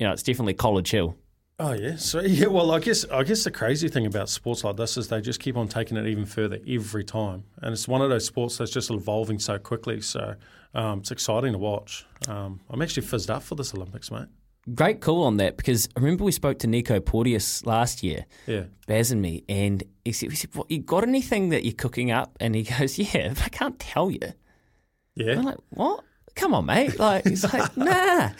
you 0.00 0.06
know 0.06 0.12
it's 0.12 0.22
definitely 0.24 0.54
College 0.54 0.90
Hill. 0.90 1.14
Oh 1.58 1.72
yeah. 1.72 1.96
So 1.96 2.20
yeah. 2.22 2.46
Well, 2.46 2.70
I 2.72 2.80
guess 2.80 3.04
I 3.10 3.22
guess 3.22 3.44
the 3.44 3.50
crazy 3.50 3.88
thing 3.88 4.06
about 4.06 4.28
sports 4.30 4.64
like 4.64 4.76
this 4.76 4.96
is 4.96 5.08
they 5.08 5.20
just 5.20 5.38
keep 5.40 5.56
on 5.56 5.68
taking 5.68 5.96
it 5.98 6.06
even 6.06 6.24
further 6.24 6.58
every 6.66 7.04
time, 7.04 7.44
and 7.62 7.72
it's 7.72 7.86
one 7.86 8.00
of 8.02 8.08
those 8.10 8.24
sports 8.24 8.56
that's 8.58 8.70
just 8.72 8.90
evolving 8.90 9.38
so 9.38 9.58
quickly. 9.58 10.00
So 10.00 10.34
um, 10.74 11.00
it's 11.00 11.10
exciting 11.10 11.52
to 11.52 11.58
watch. 11.58 12.06
Um, 12.28 12.60
I'm 12.70 12.80
actually 12.82 13.06
fizzed 13.06 13.30
up 13.30 13.42
for 13.42 13.54
this 13.54 13.74
Olympics, 13.74 14.10
mate. 14.10 14.28
Great 14.74 15.00
call 15.00 15.24
on 15.24 15.38
that 15.38 15.56
because 15.56 15.88
I 15.96 16.00
remember 16.00 16.22
we 16.24 16.32
spoke 16.32 16.58
to 16.60 16.66
Nico 16.66 17.00
Porteous 17.00 17.64
last 17.66 18.02
year, 18.02 18.26
Yeah. 18.46 18.64
Baz 18.86 19.10
and 19.10 19.20
me, 19.20 19.42
and 19.48 19.82
he 20.04 20.12
said, 20.12 20.28
we 20.30 20.34
said, 20.36 20.54
"What 20.54 20.70
you 20.70 20.78
got 20.80 21.02
anything 21.02 21.48
that 21.50 21.64
you're 21.64 21.74
cooking 21.74 22.10
up?" 22.10 22.36
And 22.40 22.54
he 22.54 22.62
goes, 22.78 22.98
"Yeah, 22.98 23.28
but 23.34 23.42
I 23.42 23.48
can't 23.48 23.78
tell 23.78 24.10
you." 24.10 24.32
Yeah. 25.14 25.38
I'm 25.38 25.44
like, 25.44 25.58
"What? 25.70 26.04
Come 26.36 26.54
on, 26.54 26.66
mate!" 26.66 26.98
Like 26.98 27.26
he's 27.26 27.42
like, 27.52 27.76
"Nah," 27.76 28.30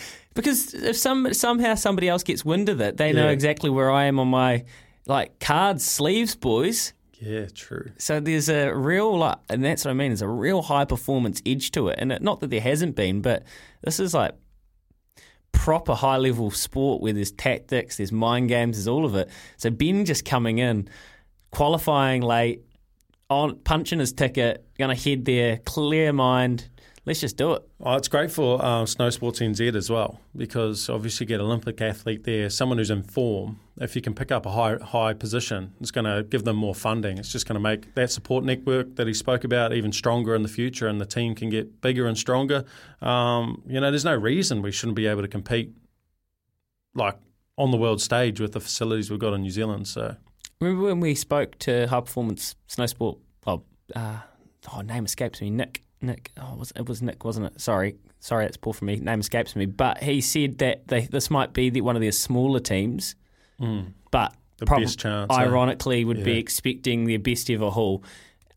because 0.41 0.75
if 0.75 0.97
some 0.97 1.33
somehow 1.35 1.75
somebody 1.75 2.09
else 2.09 2.23
gets 2.23 2.45
wind 2.45 2.69
of 2.69 2.81
it, 2.81 2.97
they 2.97 3.13
know 3.13 3.29
exactly 3.29 3.71
where 3.71 3.91
I 3.91 4.05
am 4.05 4.19
on 4.19 4.29
my 4.29 4.65
like 5.07 5.39
cards 5.41 5.85
sleeves, 5.85 6.35
boys. 6.35 6.93
yeah. 7.19 7.47
True. 7.55 7.91
So 7.99 8.21
there's 8.21 8.49
a 8.49 8.73
real, 8.73 9.19
like, 9.19 9.39
and 9.49 9.65
that's 9.65 9.85
what 9.85 9.91
I 9.91 9.95
mean. 9.95 10.11
There's 10.11 10.23
a 10.23 10.29
real 10.29 10.63
high 10.63 10.85
performance 10.85 11.43
edge 11.45 11.71
to 11.73 11.89
it, 11.89 11.99
and 11.99 12.13
it, 12.13 12.23
not 12.23 12.41
that 12.41 12.51
there 12.51 12.61
hasn't 12.61 12.97
been, 12.97 13.21
but 13.21 13.45
this 13.83 14.01
is 14.01 14.15
like 14.15 14.35
proper 15.53 15.95
high 15.95 16.17
level 16.17 16.51
sport 16.51 17.03
where 17.03 17.13
there's 17.13 17.33
tactics, 17.33 17.97
there's 17.97 18.13
mind 18.13 18.49
games, 18.49 18.77
there's 18.77 18.89
all 18.89 19.05
of 19.05 19.15
it. 19.15 19.29
So 19.57 19.69
Ben 19.71 20.05
just 20.05 20.25
coming 20.25 20.59
in, 20.59 20.89
qualifying 21.51 22.23
late, 22.23 22.63
on 23.29 23.57
punching 23.61 23.99
his 23.99 24.13
ticket, 24.13 24.65
going 24.79 24.95
to 24.95 25.11
head 25.11 25.25
there, 25.25 25.59
clear 25.59 26.13
mind. 26.13 26.69
Let's 27.07 27.21
just 27.21 27.39
do 27.39 27.53
it. 27.55 27.67
Oh, 27.81 27.95
it's 27.95 28.09
great 28.09 28.31
for 28.31 28.63
uh, 28.63 28.85
Snow 28.85 29.09
Sports 29.09 29.41
NZ 29.41 29.75
as 29.75 29.89
well 29.89 30.21
because 30.37 30.91
obviously 30.91 31.25
you 31.25 31.29
get 31.29 31.41
Olympic 31.41 31.81
athlete 31.81 32.25
there, 32.25 32.51
someone 32.51 32.77
who's 32.77 32.91
in 32.91 33.03
form. 33.03 33.59
If 33.79 33.97
you 33.97 34.03
can 34.03 34.15
pick 34.15 34.31
up 34.31 34.45
a 34.45 34.51
high 34.51 34.77
high 34.77 35.15
position, 35.15 35.73
it's 35.81 35.91
going 35.91 36.05
to 36.05 36.23
give 36.25 36.45
them 36.45 36.57
more 36.57 36.75
funding. 36.75 37.17
It's 37.17 37.33
just 37.33 37.49
going 37.49 37.55
to 37.55 37.61
make 37.61 37.95
that 37.95 38.11
support 38.11 38.45
network 38.45 38.97
that 38.97 39.07
he 39.07 39.15
spoke 39.15 39.45
about 39.45 39.73
even 39.73 39.93
stronger 39.93 40.35
in 40.35 40.43
the 40.43 40.49
future, 40.49 40.89
and 40.89 41.01
the 41.01 41.07
team 41.07 41.35
can 41.35 41.49
get 41.49 41.81
bigger 41.81 42.07
and 42.07 42.19
stronger. 42.19 42.65
Um, 43.01 43.63
you 43.67 43.81
know, 43.81 43.91
there's 43.91 44.05
no 44.05 44.15
reason 44.15 44.61
we 44.61 44.71
shouldn't 44.71 44.97
be 44.97 45.07
able 45.07 45.23
to 45.23 45.29
compete 45.29 45.73
like 46.95 47.17
on 47.57 47.71
the 47.71 47.79
world 47.79 48.03
stage 48.03 48.41
with 48.41 48.53
the 48.53 48.61
facilities 48.61 49.11
we've 49.11 49.21
got 49.21 49.33
in 49.33 49.41
New 49.41 49.51
Zealand. 49.51 49.89
So 49.89 50.17
Remember 50.61 50.85
when 50.85 51.01
we 51.01 51.15
spoke 51.15 51.59
to 51.61 51.87
high 51.87 52.01
performance 52.01 52.55
snow 52.67 52.85
sport? 52.85 53.19
Oh, 53.47 53.63
uh, 53.97 54.19
oh, 54.71 54.83
name 54.83 55.07
escapes 55.07 55.41
me. 55.41 55.49
Nick. 55.49 55.83
Nick. 56.03 56.31
Oh, 56.41 56.53
it 56.55 56.59
was 56.59 56.73
it 56.77 56.89
was 56.89 57.03
Nick, 57.03 57.25
wasn't 57.25 57.47
it? 57.47 57.61
Sorry, 57.61 57.97
sorry, 58.21 58.45
that's 58.47 58.57
poor 58.57 58.73
for 58.73 58.85
me. 58.85 58.97
Name 58.97 59.21
escapes 59.21 59.55
me. 59.57 59.67
But 59.67 60.03
he 60.03 60.21
said 60.21 60.59
that 60.59 60.89
they, 60.89 61.03
this 61.03 61.31
might 61.31 61.53
be 61.53 61.71
the, 61.71 61.81
one 61.83 61.97
of 61.97 62.03
their 62.03 62.13
smaller 62.13 62.61
teams, 62.61 63.15
but 64.11 64.35
The 64.59 64.67
prob- 64.67 64.81
best 64.83 64.99
chance, 64.99 65.31
eh? 65.33 65.41
ironically, 65.41 66.05
would 66.05 66.25
be 66.25 66.33
Yeah. 66.33 66.39
expecting 66.39 67.05
their 67.05 67.19
best 67.19 67.51
ever 67.51 67.71
haul. 67.71 68.03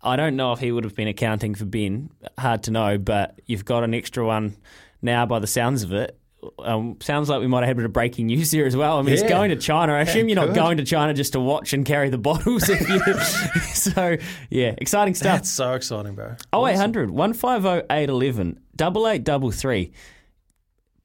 I 0.01 0.15
don't 0.15 0.35
know 0.35 0.51
if 0.53 0.59
he 0.59 0.71
would 0.71 0.83
have 0.83 0.95
been 0.95 1.07
accounting 1.07 1.55
for 1.55 1.65
Ben. 1.65 2.09
Hard 2.37 2.63
to 2.63 2.71
know, 2.71 2.97
but 2.97 3.39
you've 3.45 3.65
got 3.65 3.83
an 3.83 3.93
extra 3.93 4.25
one 4.25 4.55
now 5.01 5.25
by 5.25 5.39
the 5.39 5.47
sounds 5.47 5.83
of 5.83 5.93
it. 5.93 6.17
Um, 6.59 6.97
sounds 7.01 7.29
like 7.29 7.39
we 7.41 7.47
might 7.47 7.59
have 7.59 7.67
had 7.67 7.75
a 7.75 7.79
bit 7.81 7.85
of 7.85 7.93
breaking 7.93 8.27
news 8.27 8.51
here 8.51 8.65
as 8.65 8.75
well. 8.75 8.97
I 8.99 9.01
mean, 9.01 9.17
Yeah. 9.17 9.27
going 9.29 9.49
to 9.49 9.55
China. 9.55 9.93
I 9.93 10.01
assume 10.01 10.27
you're 10.29 10.35
not 10.35 10.53
going 10.53 10.77
to 10.77 10.83
China 10.83 11.13
just 11.13 11.33
to 11.33 11.39
watch 11.39 11.73
and 11.73 11.85
carry 11.85 12.09
the 12.09 12.17
bottles. 12.17 12.69
If 12.69 12.87
you, 12.89 12.99
so, 13.73 14.17
yeah, 14.49 14.73
exciting 14.77 15.15
stuff. 15.15 15.37
that's 15.37 15.49
so 15.49 15.73
exciting, 15.73 16.15
bro. 16.15 16.35
Oh 16.51 16.65
eight 16.67 16.75
hundred 16.77 17.11
one 17.11 17.33
five 17.33 17.61
zero 17.63 17.83
eight 17.89 18.09
eleven 18.09 18.59
double 18.75 19.07
eight 19.07 19.23
double 19.23 19.51
three. 19.51 19.91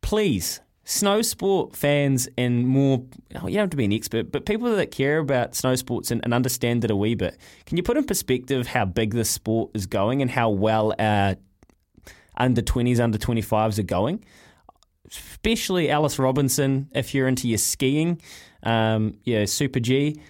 Please, 0.00 0.60
snow 0.84 1.22
sport 1.22 1.76
fans 1.76 2.28
and 2.38 2.66
more. 2.66 3.04
Oh, 3.34 3.46
you 3.46 3.54
don't 3.54 3.64
have 3.64 3.70
to 3.70 3.76
be 3.76 3.84
an 3.84 3.92
expert, 3.92 4.30
but 4.32 4.46
people 4.46 4.74
that 4.74 4.90
care 4.90 5.18
about 5.18 5.54
snow 5.54 5.74
sports 5.74 6.10
and, 6.10 6.20
and 6.24 6.32
understand 6.32 6.84
it 6.84 6.90
a 6.90 6.96
wee 6.96 7.14
bit. 7.14 7.36
Can 7.66 7.76
you 7.76 7.82
put 7.82 7.96
in 7.96 8.04
perspective 8.04 8.66
how 8.68 8.84
big 8.84 9.12
this 9.12 9.28
sport 9.30 9.70
is 9.74 9.86
going 9.86 10.22
and 10.22 10.30
how 10.30 10.50
well 10.50 10.94
our 10.98 11.36
under 12.36 12.62
twenties, 12.62 13.00
under 13.00 13.18
twenty 13.18 13.42
fives 13.42 13.78
are 13.78 13.82
going? 13.84 14.24
Especially 15.10 15.90
Alice 15.90 16.18
Robinson, 16.18 16.88
if 16.94 17.14
you're 17.14 17.28
into 17.28 17.48
your 17.48 17.58
skiing, 17.58 18.20
um, 18.62 19.18
yeah, 19.24 19.44
Super 19.44 19.80
G 19.80 20.20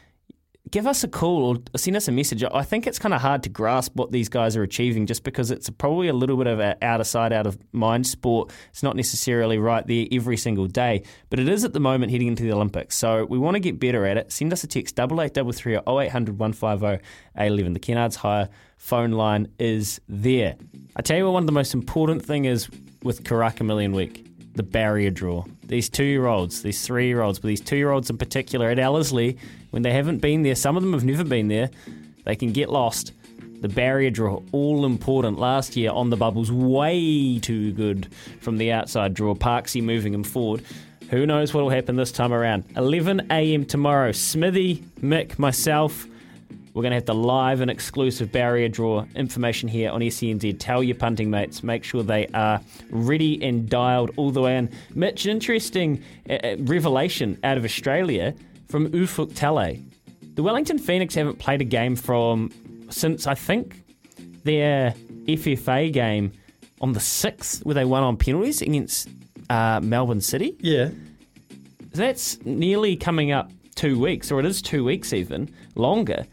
give 0.71 0.87
us 0.87 1.05
a 1.05 1.09
call 1.09 1.45
or 1.45 1.79
send 1.79 1.97
us 1.97 2.09
a 2.09 2.13
message. 2.13 2.45
I 2.45 2.63
think 2.63 2.87
it's 2.87 2.99
kind 2.99 3.15
of 3.15 3.21
hard 3.21 3.43
to 3.45 3.49
grasp 3.49 3.95
what 3.95 4.13
these 4.13 4.29
guys 4.29 4.57
are 4.57 4.63
achieving 4.63 5.07
just 5.07 5.25
because 5.25 5.51
it's 5.51 5.71
probably 5.71 6.09
a 6.09 6.13
little 6.13 6.37
bit 6.37 6.47
of 6.47 6.61
an 6.61 6.77
out 6.83 7.01
of 7.01 7.07
sight, 7.07 7.33
out 7.33 7.47
of 7.47 7.59
mind 7.73 8.07
sport. 8.07 8.51
It's 8.71 8.83
not 8.83 8.97
necessarily 8.97 9.59
right 9.59 9.87
there 9.87 10.07
every 10.13 10.37
single 10.37 10.67
day, 10.67 11.03
but 11.31 11.39
it 11.39 11.49
is 11.49 11.65
at 11.65 11.73
the 11.73 11.81
moment 11.81 12.13
heading 12.13 12.29
into 12.29 12.43
the 12.43 12.53
Olympics. 12.53 12.97
So 12.97 13.25
we 13.25 13.39
want 13.39 13.55
to 13.55 13.61
get 13.61 13.81
better 13.81 14.05
at 14.07 14.17
it. 14.17 14.33
Send 14.33 14.53
us 14.53 14.65
a 14.65 14.67
text, 14.67 14.99
8833 14.99 15.77
or 15.87 16.03
0800 16.03 16.39
150 16.39 17.05
811. 17.37 17.73
The 17.73 17.81
Kennards 17.81 18.17
Hire 18.17 18.49
phone 18.77 19.13
line 19.13 19.49
is 19.59 20.01
there. 20.09 20.57
I 20.97 21.03
tell 21.03 21.17
you 21.17 21.25
what, 21.25 21.35
one 21.35 21.43
of 21.43 21.47
the 21.47 21.53
most 21.53 21.75
important 21.75 22.25
thing 22.25 22.45
is 22.45 22.69
with 23.03 23.25
Karaka 23.25 23.65
Million 23.65 23.93
Week 23.93 24.28
the 24.59 24.62
barrier 24.62 25.09
draw. 25.09 25.45
These 25.65 25.88
two 25.88 26.05
year 26.05 26.27
olds, 26.27 26.61
these 26.61 26.85
three 26.85 27.07
year 27.07 27.23
olds, 27.23 27.38
but 27.38 27.49
these 27.49 27.62
two 27.62 27.77
year 27.77 27.91
olds 27.91 28.11
in 28.11 28.19
particular 28.19 28.69
at 28.69 28.79
Ellerslie, 28.79 29.38
when 29.71 29.83
they 29.83 29.93
haven't 29.93 30.19
been 30.19 30.43
there, 30.43 30.55
some 30.55 30.77
of 30.77 30.83
them 30.83 30.93
have 30.93 31.05
never 31.05 31.25
been 31.25 31.49
there, 31.49 31.71
they 32.25 32.37
can 32.37 32.53
get 32.53 32.69
lost. 32.69 33.12
The 33.61 33.69
barrier 33.69 34.11
draw, 34.11 34.43
all 34.53 34.85
important. 34.85 35.38
Last 35.38 35.77
year 35.77 35.91
on 35.91 36.11
the 36.11 36.17
bubbles, 36.17 36.53
way 36.53 37.38
too 37.38 37.73
good 37.73 38.12
from 38.41 38.59
the 38.59 38.73
outside 38.73 39.15
draw. 39.15 39.35
Parksy 39.35 39.83
moving 39.83 40.12
him 40.12 40.25
forward. 40.25 40.62
Who 41.11 41.25
knows 41.25 41.55
what 41.55 41.62
will 41.62 41.71
happen 41.71 41.97
this 41.97 42.12
time 42.12 42.33
around? 42.33 42.65
11 42.77 43.29
a.m. 43.31 43.65
tomorrow. 43.65 44.12
Smithy, 44.12 44.77
Mick, 45.00 45.38
myself, 45.38 46.07
we're 46.79 46.83
going 46.83 46.93
to 46.93 46.97
have 46.99 47.07
the 47.07 47.15
live 47.15 47.61
and 47.61 47.73
exclusive 47.73 48.31
barrier 48.31 48.69
draw 48.69 49.05
information 49.17 49.69
here 49.69 49.91
on 49.91 50.01
SENZ. 50.01 50.61
Tell 50.61 50.81
your 50.81 50.95
punting 50.95 51.29
mates, 51.29 51.65
make 51.65 51.83
sure 51.83 52.05
they 52.05 52.29
are 52.35 52.61
ready 52.91 53.43
and 53.43 53.69
dialed 53.69 54.13
all 54.17 54.31
the 54.31 54.43
way 54.43 54.57
in. 54.57 54.71
Mitch, 54.95 55.25
an 55.25 55.33
interesting 55.33 56.01
uh, 56.31 56.35
uh, 56.35 56.57
revelation 56.61 57.37
out 57.43 57.59
of 57.59 57.65
Australia 57.65 58.33
from 58.69 58.91
Ufuk 58.91 59.33
Talay. 59.33 59.83
The 60.37 60.43
Wellington 60.45 60.79
Phoenix 60.79 61.17
haven't 61.17 61.41
played 61.41 61.61
a 61.61 61.65
game 61.65 61.97
from 61.97 62.53
since 62.91 63.27
I 63.27 63.35
think 63.35 63.83
their 64.45 64.95
FFA 65.25 65.93
game 65.93 66.31
on 66.81 66.93
the 66.93 67.01
6th, 67.01 67.65
where 67.65 67.75
they 67.75 67.85
won 67.85 68.05
on 68.05 68.17
penalties 68.17 68.63
against 68.63 69.09
uh, 69.51 69.81
Melbourne 69.83 70.21
City. 70.21 70.57
Yeah. 70.61 70.91
That's 71.91 72.41
nearly 72.45 72.95
coming 72.95 73.33
up 73.33 73.51
two 73.75 73.99
weeks, 73.99 74.31
or 74.31 74.39
it 74.39 74.47
is 74.47 74.63
two 74.63 74.85
weeks 74.85 75.13
even 75.13 75.53
longer. 75.75 76.25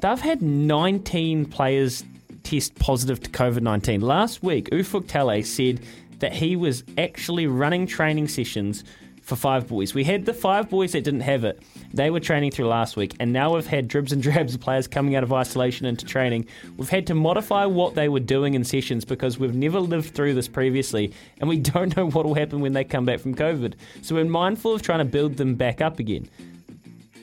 They've 0.00 0.20
had 0.20 0.42
19 0.42 1.46
players 1.46 2.04
test 2.42 2.78
positive 2.78 3.20
to 3.20 3.30
COVID 3.30 3.62
19. 3.62 4.00
Last 4.00 4.42
week, 4.42 4.70
Ufuk 4.70 5.04
Talay 5.04 5.44
said 5.44 5.80
that 6.20 6.32
he 6.32 6.56
was 6.56 6.84
actually 6.96 7.46
running 7.46 7.86
training 7.86 8.28
sessions 8.28 8.84
for 9.26 9.34
five 9.34 9.66
boys. 9.66 9.92
We 9.92 10.04
had 10.04 10.24
the 10.24 10.32
five 10.32 10.70
boys 10.70 10.92
that 10.92 11.02
didn't 11.02 11.22
have 11.22 11.44
it. 11.44 11.60
They 11.92 12.10
were 12.10 12.20
training 12.20 12.52
through 12.52 12.68
last 12.68 12.96
week, 12.96 13.16
and 13.18 13.32
now 13.32 13.56
we've 13.56 13.66
had 13.66 13.88
dribs 13.88 14.12
and 14.12 14.22
drabs 14.22 14.54
of 14.54 14.60
players 14.60 14.86
coming 14.86 15.16
out 15.16 15.24
of 15.24 15.32
isolation 15.32 15.84
into 15.84 16.06
training. 16.06 16.46
We've 16.76 16.88
had 16.88 17.08
to 17.08 17.14
modify 17.14 17.66
what 17.66 17.96
they 17.96 18.08
were 18.08 18.20
doing 18.20 18.54
in 18.54 18.62
sessions 18.62 19.04
because 19.04 19.36
we've 19.36 19.54
never 19.54 19.80
lived 19.80 20.14
through 20.14 20.34
this 20.34 20.46
previously, 20.46 21.12
and 21.40 21.48
we 21.48 21.58
don't 21.74 21.96
know 21.96 22.08
what 22.08 22.24
will 22.24 22.34
happen 22.34 22.60
when 22.60 22.72
they 22.72 22.84
come 22.84 23.04
back 23.04 23.18
from 23.18 23.34
COVID. 23.34 23.74
So 24.02 24.14
we're 24.14 24.24
mindful 24.26 24.74
of 24.74 24.82
trying 24.82 25.00
to 25.00 25.04
build 25.04 25.36
them 25.36 25.56
back 25.56 25.80
up 25.80 25.98
again. 25.98 26.28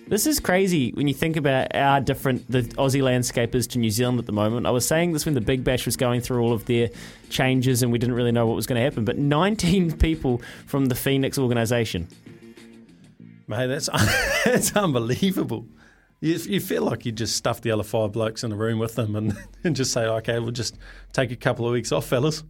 This 0.08 0.28
is 0.28 0.40
crazy 0.40 0.92
when 0.92 1.08
you 1.08 1.14
think 1.14 1.38
about 1.38 1.74
how 1.74 2.00
different 2.00 2.50
the 2.52 2.62
Aussie 2.62 3.02
landscape 3.02 3.56
is 3.56 3.68
to 3.68 3.80
New 3.80 3.90
Zealand 3.90 4.20
at 4.20 4.26
the 4.26 4.34
moment. 4.34 4.68
I 4.68 4.72
was 4.72 4.86
saying 4.86 5.14
this 5.14 5.26
when 5.26 5.34
the 5.34 5.42
Big 5.42 5.64
Bash 5.64 5.86
was 5.86 5.96
going 5.96 6.20
through 6.20 6.44
all 6.44 6.52
of 6.52 6.66
their 6.66 6.90
changes 7.30 7.82
and 7.82 7.92
we 7.92 7.98
didn't 7.98 8.16
really 8.16 8.32
know 8.32 8.46
what 8.46 8.56
was 8.56 8.68
going 8.68 8.78
to 8.78 8.84
happen. 8.84 9.06
But 9.06 9.18
19 9.18 9.98
people 9.98 10.42
from 10.68 10.86
the 10.86 10.96
Phoenix 10.96 11.38
organisation. 11.38 12.08
Mate, 13.48 13.68
that's 13.68 13.90
that's 14.46 14.76
unbelievable. 14.76 15.68
You, 16.20 16.36
you 16.36 16.60
feel 16.60 16.84
like 16.84 17.06
you 17.06 17.12
just 17.12 17.36
stuff 17.36 17.62
the 17.62 17.72
other 17.72 17.84
five 17.84 18.12
blokes 18.12 18.44
in 18.44 18.52
a 18.52 18.56
room 18.56 18.80
with 18.80 18.96
them 18.96 19.16
and, 19.16 19.38
and 19.64 19.76
just 19.76 19.92
say, 19.92 20.06
okay, 20.06 20.38
we'll 20.40 20.52
just 20.52 20.78
take 21.14 21.32
a 21.32 21.36
couple 21.36 21.66
of 21.66 21.72
weeks 21.72 21.92
off, 21.92 22.06
fellas. 22.06 22.44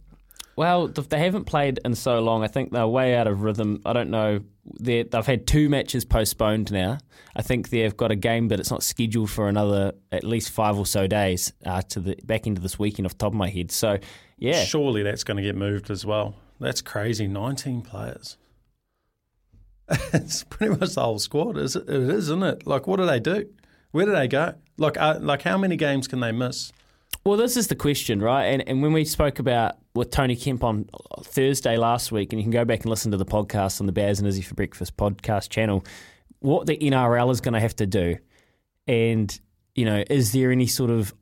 Well, 0.56 0.88
they 0.88 1.18
haven't 1.18 1.44
played 1.44 1.80
in 1.84 1.94
so 1.94 2.20
long. 2.20 2.44
I 2.44 2.48
think 2.48 2.72
they're 2.72 2.86
way 2.86 3.16
out 3.16 3.26
of 3.26 3.42
rhythm. 3.42 3.80
I 3.84 3.92
don't 3.92 4.10
know. 4.10 4.40
they 4.78 5.04
have 5.12 5.26
had 5.26 5.46
two 5.46 5.68
matches 5.68 6.04
postponed 6.04 6.70
now. 6.70 6.98
I 7.34 7.42
think 7.42 7.70
they've 7.70 7.96
got 7.96 8.12
a 8.12 8.16
game, 8.16 8.46
but 8.46 8.60
it's 8.60 8.70
not 8.70 8.82
scheduled 8.82 9.30
for 9.30 9.48
another 9.48 9.92
at 10.12 10.22
least 10.22 10.50
five 10.50 10.78
or 10.78 10.86
so 10.86 11.06
days 11.06 11.52
uh, 11.66 11.82
to 11.82 12.00
the 12.00 12.16
back 12.24 12.46
into 12.46 12.60
this 12.60 12.78
weekend, 12.78 13.06
off 13.06 13.12
the 13.12 13.18
top 13.18 13.32
of 13.32 13.36
my 13.36 13.48
head. 13.50 13.72
So, 13.72 13.98
yeah, 14.38 14.64
surely 14.64 15.02
that's 15.02 15.24
going 15.24 15.38
to 15.38 15.42
get 15.42 15.56
moved 15.56 15.90
as 15.90 16.06
well. 16.06 16.36
That's 16.60 16.80
crazy. 16.80 17.26
Nineteen 17.26 17.82
players. 17.82 18.36
it's 20.12 20.44
pretty 20.44 20.76
much 20.76 20.94
the 20.94 21.02
whole 21.02 21.18
squad. 21.18 21.58
Is 21.58 21.76
it? 21.76 21.88
It 21.88 22.02
is, 22.02 22.30
isn't 22.30 22.42
it? 22.42 22.66
Like, 22.66 22.86
what 22.86 22.96
do 22.96 23.06
they 23.06 23.20
do? 23.20 23.48
Where 23.90 24.06
do 24.06 24.12
they 24.12 24.28
go? 24.28 24.54
Like, 24.76 24.96
uh, 24.96 25.18
like 25.20 25.42
how 25.42 25.58
many 25.58 25.76
games 25.76 26.08
can 26.08 26.20
they 26.20 26.32
miss? 26.32 26.72
Well, 27.24 27.38
this 27.38 27.56
is 27.56 27.68
the 27.68 27.74
question, 27.74 28.20
right? 28.20 28.44
And 28.44 28.68
and 28.68 28.82
when 28.82 28.92
we 28.92 29.06
spoke 29.06 29.38
about 29.38 29.76
with 29.94 30.10
Tony 30.10 30.36
Kemp 30.36 30.62
on 30.62 30.90
Thursday 31.22 31.78
last 31.78 32.12
week, 32.12 32.32
and 32.32 32.40
you 32.40 32.44
can 32.44 32.52
go 32.52 32.66
back 32.66 32.80
and 32.80 32.90
listen 32.90 33.12
to 33.12 33.16
the 33.16 33.24
podcast 33.24 33.80
on 33.80 33.86
the 33.86 33.92
Baz 33.92 34.18
and 34.18 34.28
Izzy 34.28 34.42
for 34.42 34.54
Breakfast 34.54 34.96
podcast 34.98 35.48
channel, 35.48 35.84
what 36.40 36.66
the 36.66 36.76
NRL 36.76 37.30
is 37.30 37.40
going 37.40 37.54
to 37.54 37.60
have 37.60 37.76
to 37.76 37.86
do, 37.86 38.16
and 38.86 39.40
you 39.74 39.86
know, 39.86 40.04
is 40.10 40.32
there 40.32 40.52
any 40.52 40.66
sort 40.66 40.90
of, 40.90 41.14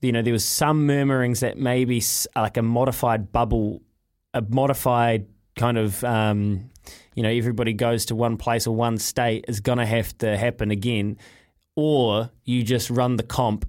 you 0.00 0.10
know, 0.10 0.22
there 0.22 0.32
was 0.32 0.44
some 0.44 0.86
murmurings 0.86 1.38
that 1.40 1.56
maybe 1.56 2.02
like 2.34 2.56
a 2.56 2.62
modified 2.62 3.30
bubble, 3.32 3.80
a 4.34 4.42
modified 4.42 5.26
kind 5.56 5.78
of. 5.78 6.02
Um, 6.02 6.70
you 7.14 7.22
know, 7.22 7.28
everybody 7.28 7.74
goes 7.74 8.06
to 8.06 8.16
one 8.16 8.36
place 8.38 8.66
or 8.66 8.74
one 8.74 8.98
state 8.98 9.44
is 9.46 9.60
going 9.60 9.78
to 9.78 9.86
have 9.86 10.16
to 10.18 10.36
happen 10.36 10.70
again, 10.70 11.18
or 11.76 12.30
you 12.44 12.62
just 12.62 12.90
run 12.90 13.16
the 13.16 13.22
comp 13.22 13.68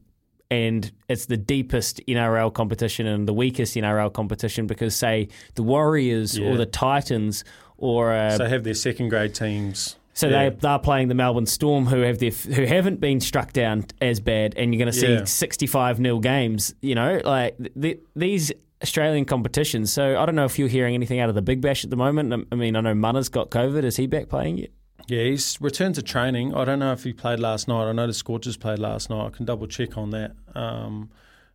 and 0.53 0.91
it's 1.09 1.25
the 1.25 1.37
deepest 1.37 1.99
NRL 2.07 2.53
competition 2.53 3.07
and 3.07 3.27
the 3.27 3.33
weakest 3.33 3.75
NRL 3.75 4.13
competition 4.13 4.67
because, 4.67 4.95
say, 4.95 5.29
the 5.55 5.63
Warriors 5.63 6.37
yeah. 6.37 6.49
or 6.49 6.57
the 6.57 6.67
Titans 6.67 7.43
or 7.77 8.13
uh, 8.13 8.37
so 8.37 8.45
have 8.45 8.63
their 8.63 8.75
second 8.75 9.09
grade 9.09 9.33
teams. 9.33 9.95
So 10.13 10.27
yeah. 10.27 10.49
they 10.49 10.55
they're 10.55 10.77
playing 10.77 11.07
the 11.07 11.15
Melbourne 11.15 11.47
Storm, 11.47 11.87
who 11.87 12.01
have 12.01 12.19
their 12.19 12.29
who 12.29 12.65
haven't 12.65 12.99
been 12.99 13.19
struck 13.19 13.51
down 13.51 13.85
as 13.99 14.19
bad, 14.19 14.53
and 14.55 14.73
you're 14.73 14.79
going 14.79 14.93
to 14.93 14.97
see 14.97 15.11
yeah. 15.11 15.23
65 15.23 15.99
nil 15.99 16.19
games. 16.19 16.75
You 16.81 16.93
know, 16.93 17.19
like 17.25 17.55
the, 17.75 17.99
these 18.15 18.51
Australian 18.83 19.25
competitions. 19.25 19.91
So 19.91 20.19
I 20.19 20.25
don't 20.27 20.35
know 20.35 20.45
if 20.45 20.59
you're 20.59 20.67
hearing 20.67 20.93
anything 20.93 21.19
out 21.19 21.29
of 21.29 21.35
the 21.35 21.41
Big 21.41 21.61
Bash 21.61 21.83
at 21.83 21.89
the 21.89 21.95
moment. 21.95 22.47
I 22.51 22.55
mean, 22.55 22.75
I 22.75 22.81
know 22.81 22.93
Mana's 22.93 23.29
got 23.29 23.49
COVID. 23.49 23.83
Is 23.83 23.97
he 23.97 24.05
back 24.05 24.29
playing 24.29 24.59
yet? 24.59 24.69
Yeah, 25.07 25.23
he's 25.23 25.59
returned 25.59 25.95
to 25.95 26.01
training. 26.01 26.53
I 26.55 26.65
don't 26.65 26.79
know 26.79 26.93
if 26.93 27.03
he 27.03 27.13
played 27.13 27.39
last 27.39 27.67
night. 27.67 27.89
I 27.89 27.91
know 27.91 28.07
the 28.07 28.13
Scorchers 28.13 28.57
played 28.57 28.79
last 28.79 29.09
night. 29.09 29.25
I 29.25 29.29
can 29.29 29.45
double 29.45 29.67
check 29.67 29.97
on 29.97 30.11
that. 30.11 30.31
Um, 30.55 31.09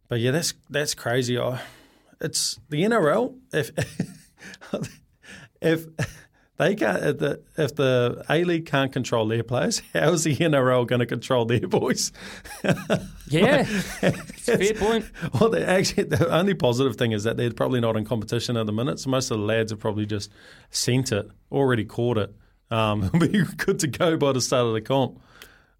but 0.09 0.21
yeah, 0.21 0.33
that's 0.33 0.55
that's 0.69 0.95
crazy. 0.95 1.39
I, 1.39 1.61
it's 2.21 2.59
the 2.69 2.83
NRL. 2.83 3.39
If 3.53 3.71
if 5.63 5.87
they 6.59 6.75
can't, 6.75 7.03
if 7.05 7.19
the, 7.19 7.43
if 7.57 7.77
the 7.77 8.25
A 8.29 8.43
League 8.43 8.67
can't 8.67 8.93
control 8.93 9.29
their 9.29 9.45
players, 9.45 9.81
how's 9.95 10.25
the 10.25 10.37
NRL 10.37 10.87
going 10.87 11.01
to 11.01 11.07
control 11.07 11.45
their 11.45 11.61
boys? 11.61 12.13
yeah, 13.29 13.63
fair 13.63 14.75
point. 14.75 15.07
Well, 15.41 15.55
actually, 15.57 16.05
the 16.05 16.29
only 16.31 16.55
positive 16.55 16.97
thing 16.97 17.13
is 17.13 17.25
that 17.25 17.37
they're 17.37 17.53
probably 17.53 17.81
not 17.81 17.97
in 17.97 18.05
competition 18.05 18.57
at 18.57 18.67
the 18.67 18.73
minute. 18.73 18.99
So 18.99 19.11
most 19.11 19.31
of 19.31 19.39
the 19.39 19.45
lads 19.45 19.71
have 19.71 19.79
probably 19.79 20.05
just 20.05 20.33
sent 20.71 21.13
it, 21.13 21.31
already 21.53 21.85
caught 21.85 22.19
it. 22.19 22.35
Um, 22.71 23.05
it'll 23.15 23.19
be 23.19 23.43
good 23.57 23.81
to 23.81 23.87
go 23.87 24.17
by 24.17 24.33
the 24.33 24.41
start 24.41 24.67
of 24.67 24.73
the 24.73 24.81
comp. 24.81 25.21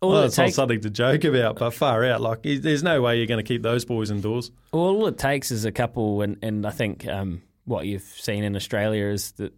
All 0.01 0.11
well, 0.11 0.23
it's 0.25 0.37
take, 0.37 0.49
not 0.49 0.55
something 0.55 0.81
to 0.83 0.91
joke 0.91 1.25
about, 1.25 1.59
but 1.59 1.71
far 1.75 2.05
out. 2.05 2.21
Like, 2.21 2.43
there's 2.43 2.85
no 2.85 3.03
way 3.03 3.17
you're 3.17 3.27
going 3.27 3.45
to 3.45 3.49
keep 3.49 3.63
those 3.63 3.85
boys 3.85 4.13
indoors. 4.13 4.53
all 4.71 5.07
it 5.09 5.19
takes 5.19 5.51
is 5.51 5.65
a 5.65 5.73
couple, 5.73 6.23
and, 6.23 6.39
and 6.41 6.65
I 6.65 6.71
think 6.71 7.05
um, 7.09 7.43
what 7.65 7.87
you've 7.87 8.03
seen 8.03 8.45
in 8.45 8.55
Australia 8.55 9.07
is 9.07 9.33
that 9.33 9.53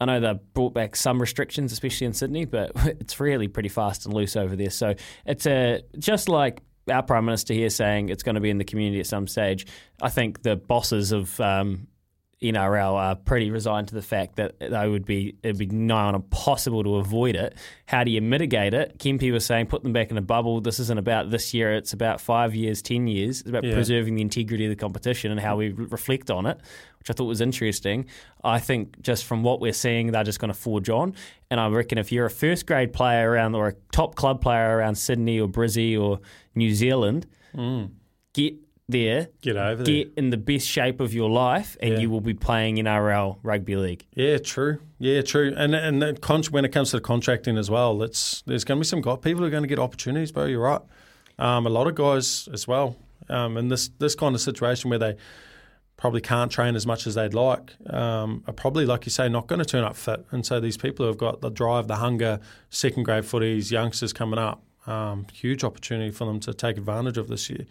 I 0.00 0.06
know 0.06 0.20
they've 0.20 0.54
brought 0.54 0.72
back 0.72 0.96
some 0.96 1.20
restrictions, 1.20 1.72
especially 1.72 2.06
in 2.06 2.14
Sydney, 2.14 2.46
but 2.46 2.72
it's 2.76 3.18
really 3.20 3.48
pretty 3.48 3.68
fast 3.68 4.06
and 4.06 4.14
loose 4.14 4.36
over 4.36 4.56
there. 4.56 4.70
So 4.70 4.94
it's 5.26 5.46
a 5.46 5.82
just 5.98 6.28
like 6.28 6.62
our 6.90 7.02
prime 7.02 7.26
minister 7.26 7.52
here 7.52 7.70
saying 7.70 8.08
it's 8.08 8.22
going 8.22 8.34
to 8.34 8.40
be 8.40 8.50
in 8.50 8.58
the 8.58 8.64
community 8.64 9.00
at 9.00 9.06
some 9.06 9.26
stage. 9.26 9.66
I 10.00 10.08
think 10.08 10.42
the 10.42 10.56
bosses 10.56 11.12
of 11.12 11.38
um, 11.40 11.88
NRL 12.42 12.94
are 12.94 13.16
pretty 13.16 13.50
resigned 13.50 13.88
to 13.88 13.94
the 13.94 14.02
fact 14.02 14.36
that 14.36 14.58
they 14.58 14.88
would 14.88 15.04
be 15.04 15.36
it'd 15.42 15.58
be 15.58 15.66
nigh 15.66 16.04
on 16.04 16.14
impossible 16.14 16.82
to 16.84 16.96
avoid 16.96 17.36
it. 17.36 17.54
How 17.84 18.02
do 18.02 18.10
you 18.10 18.22
mitigate 18.22 18.72
it? 18.72 18.98
Kempy 18.98 19.30
was 19.30 19.44
saying 19.44 19.66
put 19.66 19.82
them 19.82 19.92
back 19.92 20.10
in 20.10 20.16
a 20.16 20.22
bubble. 20.22 20.62
This 20.62 20.80
isn't 20.80 20.98
about 20.98 21.30
this 21.30 21.52
year. 21.52 21.74
It's 21.74 21.92
about 21.92 22.18
five 22.18 22.54
years, 22.54 22.80
ten 22.80 23.06
years. 23.06 23.40
It's 23.40 23.48
about 23.50 23.64
yeah. 23.64 23.74
preserving 23.74 24.14
the 24.14 24.22
integrity 24.22 24.64
of 24.64 24.70
the 24.70 24.76
competition 24.76 25.30
and 25.30 25.38
how 25.38 25.56
we 25.56 25.72
re- 25.72 25.84
reflect 25.90 26.30
on 26.30 26.46
it, 26.46 26.58
which 26.98 27.10
I 27.10 27.12
thought 27.12 27.26
was 27.26 27.42
interesting. 27.42 28.06
I 28.42 28.58
think 28.58 29.02
just 29.02 29.26
from 29.26 29.42
what 29.42 29.60
we're 29.60 29.74
seeing, 29.74 30.12
they're 30.12 30.24
just 30.24 30.38
going 30.38 30.52
to 30.52 30.58
forge 30.58 30.88
on. 30.88 31.14
And 31.50 31.60
I 31.60 31.68
reckon 31.68 31.98
if 31.98 32.10
you're 32.10 32.26
a 32.26 32.30
first 32.30 32.66
grade 32.66 32.94
player 32.94 33.30
around 33.30 33.54
or 33.54 33.68
a 33.68 33.74
top 33.92 34.14
club 34.14 34.40
player 34.40 34.78
around 34.78 34.94
Sydney 34.94 35.38
or 35.38 35.46
Brizzy 35.46 36.00
or 36.00 36.20
New 36.54 36.74
Zealand, 36.74 37.26
mm. 37.54 37.90
get 38.32 38.54
there, 38.90 39.28
get 39.40 39.56
over 39.56 39.82
get 39.84 40.14
there. 40.14 40.24
in 40.24 40.30
the 40.30 40.36
best 40.36 40.66
shape 40.66 41.00
of 41.00 41.14
your 41.14 41.30
life, 41.30 41.76
and 41.80 41.94
yeah. 41.94 41.98
you 42.00 42.10
will 42.10 42.20
be 42.20 42.34
playing 42.34 42.78
in 42.78 42.86
RL 42.86 43.38
rugby 43.42 43.76
league. 43.76 44.06
Yeah, 44.14 44.38
true. 44.38 44.80
Yeah, 44.98 45.22
true. 45.22 45.54
And 45.56 45.74
and 45.74 46.20
con- 46.20 46.42
when 46.50 46.64
it 46.64 46.70
comes 46.70 46.90
to 46.90 46.96
the 46.96 47.02
contracting 47.02 47.56
as 47.58 47.70
well, 47.70 48.02
it's 48.02 48.42
there's 48.46 48.64
going 48.64 48.78
to 48.78 48.80
be 48.80 48.86
some 48.86 49.02
people 49.18 49.44
are 49.44 49.50
going 49.50 49.62
to 49.62 49.68
get 49.68 49.78
opportunities, 49.78 50.32
bro. 50.32 50.44
You're 50.44 50.60
right. 50.60 50.82
Um, 51.38 51.66
a 51.66 51.70
lot 51.70 51.86
of 51.86 51.94
guys 51.94 52.48
as 52.52 52.68
well. 52.68 52.96
Um, 53.28 53.56
in 53.56 53.68
this 53.68 53.90
this 53.98 54.14
kind 54.14 54.34
of 54.34 54.40
situation 54.40 54.90
where 54.90 54.98
they 54.98 55.16
probably 56.00 56.20
can't 56.22 56.50
train 56.50 56.74
as 56.76 56.86
much 56.86 57.06
as 57.06 57.14
they'd 57.14 57.34
like, 57.34 57.76
um, 57.92 58.42
are 58.46 58.54
probably, 58.54 58.86
like 58.86 59.04
you 59.04 59.10
say, 59.10 59.28
not 59.28 59.46
going 59.46 59.58
to 59.58 59.66
turn 59.66 59.84
up 59.84 59.94
fit. 59.94 60.24
And 60.30 60.46
so 60.46 60.58
these 60.58 60.78
people 60.78 61.04
who 61.04 61.08
have 61.08 61.18
got 61.18 61.42
the 61.42 61.50
drive, 61.50 61.88
the 61.88 61.96
hunger, 61.96 62.40
second 62.70 63.02
grade 63.02 63.24
footies, 63.24 63.70
youngsters 63.70 64.14
coming 64.14 64.38
up, 64.38 64.62
um, 64.86 65.26
huge 65.30 65.62
opportunity 65.62 66.10
for 66.10 66.24
them 66.24 66.40
to 66.40 66.54
take 66.54 66.78
advantage 66.78 67.18
of 67.18 67.28
this 67.28 67.50
year. 67.50 67.66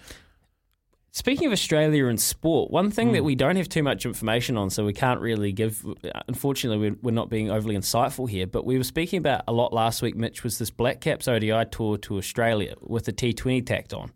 Speaking 1.11 1.47
of 1.47 1.53
Australia 1.53 2.05
and 2.05 2.21
sport, 2.21 2.69
one 2.69 2.91
thing 2.91 3.09
mm. 3.09 3.13
that 3.13 3.19
hmm. 3.19 3.25
we 3.25 3.35
don't 3.35 3.55
have 3.55 3.67
too 3.67 3.81
much 3.81 4.05
information 4.05 4.57
on, 4.57 4.69
so 4.69 4.85
we 4.85 4.93
can't 4.93 5.19
really 5.19 5.51
give. 5.51 5.83
Unfortunately, 6.27 6.95
we're, 7.01 7.11
not 7.11 7.29
being 7.29 7.49
overly 7.49 7.75
insightful 7.75 8.29
here. 8.29 8.45
But 8.45 8.63
we 8.63 8.77
were 8.77 8.83
speaking 8.83 9.17
about 9.17 9.41
a 9.47 9.51
lot 9.51 9.73
last 9.73 10.03
week, 10.03 10.15
Mitch, 10.15 10.43
was 10.43 10.59
this 10.59 10.69
Black 10.69 11.01
Caps 11.01 11.27
ODI 11.27 11.65
tour 11.71 11.97
to 11.97 12.17
Australia 12.17 12.75
with 12.81 13.05
the 13.05 13.13
T20 13.13 13.65
tacked 13.65 13.93
on. 13.93 14.11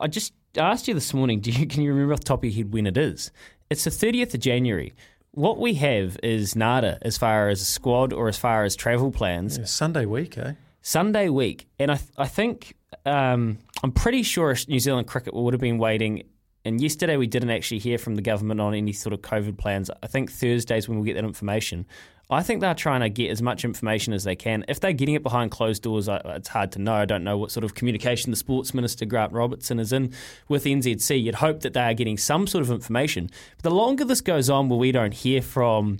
I 0.00 0.06
just 0.06 0.34
asked 0.56 0.86
you 0.86 0.94
this 0.94 1.12
morning. 1.12 1.40
Do 1.42 1.50
you 1.50 1.66
can 1.66 1.82
you 1.82 1.90
remember 1.90 2.12
off 2.12 2.20
the 2.20 2.26
top 2.26 2.40
of 2.40 2.44
your 2.44 2.64
head 2.64 2.72
when 2.72 2.86
it 2.86 2.96
is? 2.96 3.32
It's 3.68 3.84
the 3.84 3.90
thirtieth 3.90 4.32
of 4.34 4.40
January. 4.40 4.94
What 5.32 5.58
we 5.58 5.74
have 5.74 6.18
is 6.22 6.56
nada 6.56 6.98
as 7.02 7.18
far 7.18 7.48
as 7.48 7.60
a 7.60 7.64
squad 7.64 8.12
or 8.12 8.28
as 8.28 8.38
far 8.38 8.64
as 8.64 8.74
travel 8.74 9.10
plans. 9.10 9.58
Yeah, 9.58 9.64
Sunday 9.64 10.06
week, 10.06 10.38
eh? 10.38 10.54
Sunday 10.80 11.28
week, 11.28 11.66
and 11.78 11.90
I 11.90 11.96
th- 11.96 12.10
I 12.16 12.26
think 12.26 12.74
um, 13.04 13.58
I'm 13.82 13.92
pretty 13.92 14.22
sure 14.22 14.54
New 14.66 14.80
Zealand 14.80 15.06
cricket 15.06 15.34
would 15.34 15.54
have 15.54 15.60
been 15.60 15.78
waiting. 15.78 16.24
And 16.64 16.80
yesterday 16.80 17.16
we 17.16 17.26
didn't 17.26 17.50
actually 17.50 17.78
hear 17.78 17.98
from 17.98 18.16
the 18.16 18.22
government 18.22 18.60
on 18.60 18.74
any 18.74 18.92
sort 18.92 19.12
of 19.12 19.22
COVID 19.22 19.56
plans. 19.56 19.90
I 20.02 20.06
think 20.06 20.32
Thursdays 20.32 20.88
when 20.88 20.98
we'll 20.98 21.06
get 21.06 21.14
that 21.14 21.24
information. 21.24 21.86
I 22.30 22.42
think 22.42 22.60
they're 22.60 22.74
trying 22.74 23.00
to 23.00 23.08
get 23.08 23.30
as 23.30 23.40
much 23.40 23.64
information 23.64 24.12
as 24.12 24.24
they 24.24 24.36
can. 24.36 24.64
If 24.68 24.80
they're 24.80 24.92
getting 24.92 25.14
it 25.14 25.22
behind 25.22 25.50
closed 25.50 25.82
doors, 25.82 26.08
it's 26.10 26.48
hard 26.48 26.72
to 26.72 26.78
know. 26.78 26.94
I 26.94 27.06
don't 27.06 27.24
know 27.24 27.38
what 27.38 27.50
sort 27.50 27.64
of 27.64 27.74
communication 27.74 28.30
the 28.30 28.36
Sports 28.36 28.74
Minister 28.74 29.06
Grant 29.06 29.32
Robertson 29.32 29.78
is 29.78 29.94
in 29.94 30.12
with 30.46 30.64
NZC. 30.64 31.22
You'd 31.22 31.36
hope 31.36 31.60
that 31.60 31.72
they 31.72 31.80
are 31.80 31.94
getting 31.94 32.18
some 32.18 32.46
sort 32.46 32.60
of 32.62 32.70
information. 32.70 33.30
But 33.56 33.70
the 33.70 33.74
longer 33.74 34.04
this 34.04 34.20
goes 34.20 34.50
on, 34.50 34.68
where 34.68 34.78
we 34.78 34.92
don't 34.92 35.14
hear 35.14 35.40
from 35.40 35.96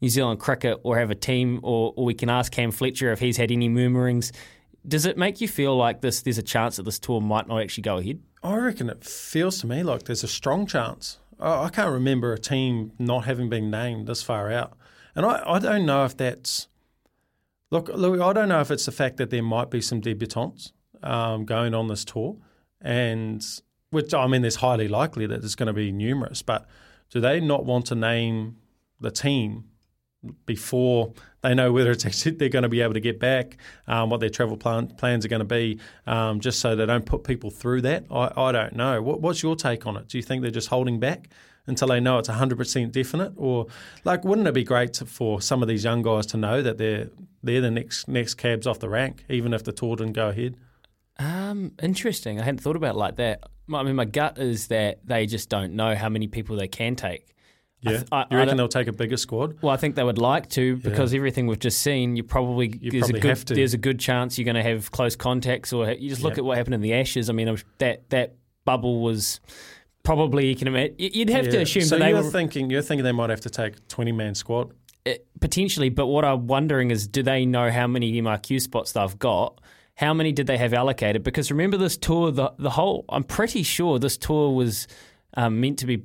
New 0.00 0.08
Zealand 0.08 0.38
cricket 0.38 0.78
or 0.84 0.98
have 0.98 1.10
a 1.10 1.16
team, 1.16 1.58
or, 1.64 1.92
or 1.96 2.04
we 2.04 2.14
can 2.14 2.30
ask 2.30 2.52
Cam 2.52 2.70
Fletcher 2.70 3.10
if 3.10 3.18
he's 3.18 3.36
had 3.36 3.50
any 3.50 3.68
murmurings 3.68 4.30
does 4.86 5.06
it 5.06 5.16
make 5.16 5.40
you 5.40 5.48
feel 5.48 5.76
like 5.76 6.00
this? 6.00 6.22
There's 6.22 6.38
a 6.38 6.42
chance 6.42 6.76
that 6.76 6.84
this 6.84 6.98
tour 6.98 7.20
might 7.20 7.48
not 7.48 7.60
actually 7.60 7.82
go 7.82 7.98
ahead. 7.98 8.20
I 8.42 8.56
reckon 8.56 8.90
it 8.90 9.04
feels 9.04 9.60
to 9.60 9.66
me 9.66 9.82
like 9.82 10.04
there's 10.04 10.24
a 10.24 10.28
strong 10.28 10.66
chance. 10.66 11.18
I, 11.38 11.64
I 11.64 11.68
can't 11.68 11.92
remember 11.92 12.32
a 12.32 12.38
team 12.38 12.92
not 12.98 13.24
having 13.24 13.48
been 13.48 13.70
named 13.70 14.06
this 14.06 14.22
far 14.22 14.50
out, 14.50 14.76
and 15.14 15.24
I, 15.24 15.42
I 15.46 15.58
don't 15.58 15.86
know 15.86 16.04
if 16.04 16.16
that's 16.16 16.68
look, 17.70 17.88
Louis. 17.88 18.20
I 18.20 18.32
don't 18.32 18.48
know 18.48 18.60
if 18.60 18.70
it's 18.70 18.86
the 18.86 18.92
fact 18.92 19.16
that 19.18 19.30
there 19.30 19.42
might 19.42 19.70
be 19.70 19.80
some 19.80 20.00
debutantes 20.00 20.72
um, 21.02 21.44
going 21.44 21.74
on 21.74 21.88
this 21.88 22.04
tour, 22.04 22.36
and 22.80 23.44
which 23.90 24.12
I 24.12 24.26
mean, 24.26 24.42
there's 24.42 24.56
highly 24.56 24.88
likely 24.88 25.26
that 25.26 25.40
there's 25.40 25.54
going 25.54 25.68
to 25.68 25.72
be 25.72 25.92
numerous, 25.92 26.42
but 26.42 26.66
do 27.10 27.20
they 27.20 27.40
not 27.40 27.64
want 27.64 27.86
to 27.86 27.94
name 27.94 28.56
the 29.00 29.10
team 29.10 29.64
before 30.46 31.12
they 31.42 31.54
know 31.54 31.72
whether 31.72 31.90
it's 31.90 32.06
actually 32.06 32.32
they're 32.32 32.48
going 32.48 32.62
to 32.62 32.68
be 32.68 32.80
able 32.80 32.94
to 32.94 33.00
get 33.00 33.18
back, 33.18 33.56
um, 33.86 34.10
what 34.10 34.20
their 34.20 34.30
travel 34.30 34.56
plan, 34.56 34.88
plans 34.88 35.24
are 35.24 35.28
going 35.28 35.40
to 35.40 35.44
be, 35.44 35.78
um, 36.06 36.40
just 36.40 36.60
so 36.60 36.76
they 36.76 36.86
don't 36.86 37.06
put 37.06 37.24
people 37.24 37.50
through 37.50 37.82
that. 37.82 38.04
I, 38.10 38.32
I 38.36 38.52
don't 38.52 38.74
know. 38.74 39.02
What, 39.02 39.20
what's 39.20 39.42
your 39.42 39.56
take 39.56 39.86
on 39.86 39.96
it? 39.96 40.08
Do 40.08 40.18
you 40.18 40.22
think 40.22 40.42
they're 40.42 40.50
just 40.50 40.68
holding 40.68 41.00
back 41.00 41.28
until 41.66 41.88
they 41.88 42.00
know 42.00 42.18
it's 42.18 42.28
100% 42.28 42.92
definite? 42.92 43.32
Or, 43.36 43.66
like, 44.04 44.24
wouldn't 44.24 44.46
it 44.46 44.54
be 44.54 44.64
great 44.64 44.92
to, 44.94 45.06
for 45.06 45.40
some 45.40 45.62
of 45.62 45.68
these 45.68 45.84
young 45.84 46.02
guys 46.02 46.26
to 46.26 46.36
know 46.36 46.62
that 46.62 46.78
they're, 46.78 47.10
they're 47.42 47.60
the 47.60 47.70
next, 47.70 48.08
next 48.08 48.34
cabs 48.34 48.66
off 48.66 48.78
the 48.78 48.88
rank, 48.88 49.24
even 49.28 49.52
if 49.52 49.64
the 49.64 49.72
tour 49.72 49.96
didn't 49.96 50.14
go 50.14 50.28
ahead? 50.28 50.56
Um, 51.18 51.72
interesting. 51.82 52.40
I 52.40 52.44
hadn't 52.44 52.60
thought 52.60 52.76
about 52.76 52.94
it 52.94 52.98
like 52.98 53.16
that. 53.16 53.44
I 53.72 53.82
mean, 53.82 53.96
my 53.96 54.04
gut 54.04 54.38
is 54.38 54.68
that 54.68 55.06
they 55.06 55.26
just 55.26 55.48
don't 55.48 55.74
know 55.74 55.94
how 55.94 56.08
many 56.08 56.26
people 56.26 56.56
they 56.56 56.68
can 56.68 56.96
take. 56.96 57.34
Yeah, 57.82 58.02
I, 58.12 58.26
you 58.30 58.36
reckon 58.36 58.56
they'll 58.56 58.68
take 58.68 58.86
a 58.86 58.92
bigger 58.92 59.16
squad? 59.16 59.60
Well, 59.60 59.72
I 59.72 59.76
think 59.76 59.96
they 59.96 60.04
would 60.04 60.18
like 60.18 60.48
to 60.50 60.76
because 60.76 61.12
yeah. 61.12 61.18
everything 61.18 61.48
we've 61.48 61.58
just 61.58 61.82
seen, 61.82 62.14
you 62.14 62.22
probably, 62.22 62.78
you 62.80 62.92
there's 62.92 63.02
probably 63.02 63.18
a 63.18 63.22
good 63.22 63.28
have 63.28 63.44
to. 63.46 63.54
there's 63.54 63.74
a 63.74 63.78
good 63.78 63.98
chance 63.98 64.38
you're 64.38 64.44
going 64.44 64.54
to 64.54 64.62
have 64.62 64.92
close 64.92 65.16
contacts, 65.16 65.72
or 65.72 65.90
you 65.90 66.08
just 66.08 66.22
look 66.22 66.38
at 66.38 66.44
what 66.44 66.56
happened 66.56 66.74
in 66.74 66.80
the 66.80 66.94
Ashes. 66.94 67.28
I 67.28 67.32
mean, 67.32 67.56
that 67.78 68.08
that 68.10 68.36
bubble 68.64 69.00
was 69.02 69.40
probably 70.04 70.46
you 70.46 70.56
can 70.56 70.68
imagine. 70.68 70.94
You'd 70.98 71.30
have 71.30 71.46
yeah. 71.46 71.52
to 71.52 71.62
assume. 71.62 71.82
So 71.82 71.98
that 71.98 72.08
you're 72.08 72.22
were, 72.22 72.30
thinking 72.30 72.70
you're 72.70 72.82
thinking 72.82 73.04
they 73.04 73.12
might 73.12 73.30
have 73.30 73.40
to 73.42 73.50
take 73.50 73.76
a 73.76 73.80
20 73.88 74.12
man 74.12 74.34
squad. 74.34 74.72
It, 75.04 75.26
potentially, 75.40 75.88
but 75.88 76.06
what 76.06 76.24
I'm 76.24 76.46
wondering 76.46 76.92
is, 76.92 77.08
do 77.08 77.24
they 77.24 77.44
know 77.44 77.70
how 77.70 77.88
many 77.88 78.12
MIQ 78.22 78.60
spots 78.60 78.92
they've 78.92 79.18
got? 79.18 79.60
How 79.96 80.14
many 80.14 80.30
did 80.30 80.46
they 80.46 80.56
have 80.56 80.72
allocated? 80.72 81.24
Because 81.24 81.50
remember 81.50 81.76
this 81.76 81.96
tour, 81.96 82.30
the 82.30 82.52
the 82.58 82.70
whole. 82.70 83.04
I'm 83.08 83.24
pretty 83.24 83.64
sure 83.64 83.98
this 83.98 84.16
tour 84.16 84.54
was 84.54 84.86
um, 85.34 85.60
meant 85.60 85.80
to 85.80 85.86
be 85.86 86.04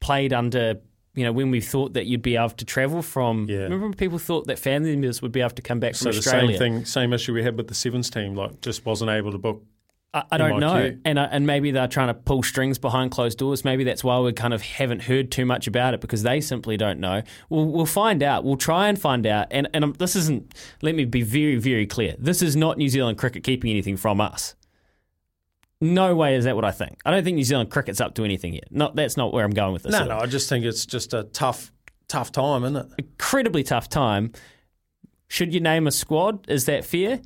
played 0.00 0.32
under 0.32 0.80
you 1.16 1.24
know, 1.24 1.32
when 1.32 1.50
we 1.50 1.60
thought 1.60 1.94
that 1.94 2.06
you'd 2.06 2.22
be 2.22 2.36
able 2.36 2.50
to 2.50 2.64
travel 2.64 3.02
from. 3.02 3.46
Yeah. 3.48 3.60
Remember 3.62 3.86
when 3.86 3.94
people 3.94 4.18
thought 4.18 4.46
that 4.46 4.58
family 4.58 4.92
members 4.92 5.22
would 5.22 5.32
be 5.32 5.40
able 5.40 5.50
to 5.50 5.62
come 5.62 5.80
back 5.80 5.96
so 5.96 6.10
from 6.10 6.18
Australia? 6.18 6.40
So 6.40 6.52
the 6.52 6.58
same 6.58 6.74
thing, 6.74 6.84
same 6.84 7.12
issue 7.12 7.32
we 7.32 7.42
had 7.42 7.56
with 7.56 7.68
the 7.68 7.74
Sevens 7.74 8.10
team, 8.10 8.34
like 8.36 8.60
just 8.60 8.84
wasn't 8.86 9.10
able 9.10 9.32
to 9.32 9.38
book. 9.38 9.64
I, 10.14 10.24
I 10.32 10.36
don't 10.38 10.60
know, 10.60 10.96
and 11.04 11.18
uh, 11.18 11.28
and 11.30 11.46
maybe 11.46 11.72
they're 11.72 11.88
trying 11.88 12.08
to 12.08 12.14
pull 12.14 12.42
strings 12.42 12.78
behind 12.78 13.10
closed 13.10 13.38
doors. 13.38 13.64
Maybe 13.64 13.82
that's 13.82 14.04
why 14.04 14.18
we 14.20 14.32
kind 14.32 14.54
of 14.54 14.62
haven't 14.62 15.02
heard 15.02 15.30
too 15.30 15.44
much 15.44 15.66
about 15.66 15.94
it 15.94 16.00
because 16.00 16.22
they 16.22 16.40
simply 16.40 16.76
don't 16.76 17.00
know. 17.00 17.22
We'll 17.50 17.66
we'll 17.66 17.86
find 17.86 18.22
out. 18.22 18.44
We'll 18.44 18.56
try 18.56 18.88
and 18.88 18.98
find 18.98 19.26
out. 19.26 19.48
And 19.50 19.68
and 19.74 19.94
this 19.96 20.16
isn't. 20.16 20.54
Let 20.80 20.94
me 20.94 21.06
be 21.06 21.22
very 21.22 21.56
very 21.56 21.86
clear. 21.86 22.14
This 22.18 22.40
is 22.40 22.56
not 22.56 22.78
New 22.78 22.88
Zealand 22.88 23.18
cricket 23.18 23.42
keeping 23.42 23.70
anything 23.70 23.96
from 23.96 24.20
us. 24.20 24.54
No 25.80 26.14
way 26.16 26.36
is 26.36 26.44
that 26.44 26.56
what 26.56 26.64
I 26.64 26.70
think. 26.70 27.00
I 27.04 27.10
don't 27.10 27.22
think 27.22 27.36
New 27.36 27.44
Zealand 27.44 27.70
cricket's 27.70 28.00
up 28.00 28.14
to 28.14 28.24
anything 28.24 28.54
yet. 28.54 28.68
Not 28.70 28.96
that's 28.96 29.16
not 29.16 29.32
where 29.32 29.44
I'm 29.44 29.52
going 29.52 29.72
with 29.72 29.82
this. 29.82 29.92
No, 29.92 30.04
no, 30.04 30.18
I 30.18 30.26
just 30.26 30.48
think 30.48 30.64
it's 30.64 30.86
just 30.86 31.12
a 31.12 31.24
tough 31.24 31.70
tough 32.08 32.32
time, 32.32 32.64
isn't 32.64 32.76
it? 32.76 32.86
Incredibly 32.98 33.62
tough 33.62 33.88
time. 33.88 34.32
Should 35.28 35.52
you 35.52 35.60
name 35.60 35.86
a 35.86 35.90
squad? 35.90 36.48
Is 36.48 36.64
that 36.66 36.84
fair? 36.84 37.20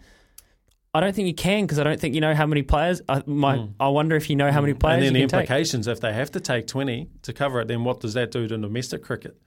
I 0.93 1.01
don't 1.01 1.15
think 1.15 1.29
you 1.29 1.35
can 1.35 1.65
because 1.65 1.79
I 1.79 1.85
don't 1.85 2.01
think 2.01 2.15
you 2.15 2.21
know 2.21 2.35
how 2.35 2.47
many 2.47 2.63
players. 2.63 3.01
I, 3.09 3.23
my, 3.25 3.59
mm. 3.59 3.75
I 3.79 3.89
wonder 3.89 4.17
if 4.17 4.29
you 4.29 4.35
know 4.35 4.51
how 4.51 4.61
many 4.61 4.75
players. 4.75 4.97
And 4.97 5.07
then 5.07 5.13
the 5.13 5.23
implications, 5.23 5.87
take. 5.87 5.93
if 5.93 6.01
they 6.01 6.13
have 6.13 6.33
to 6.33 6.41
take 6.41 6.67
twenty 6.67 7.09
to 7.23 7.33
cover 7.33 7.61
it, 7.61 7.69
then 7.69 7.85
what 7.85 8.01
does 8.01 8.15
that 8.15 8.33
do 8.33 8.49
to 8.49 8.59
domestic 8.59 9.05
cricket? 9.05 9.41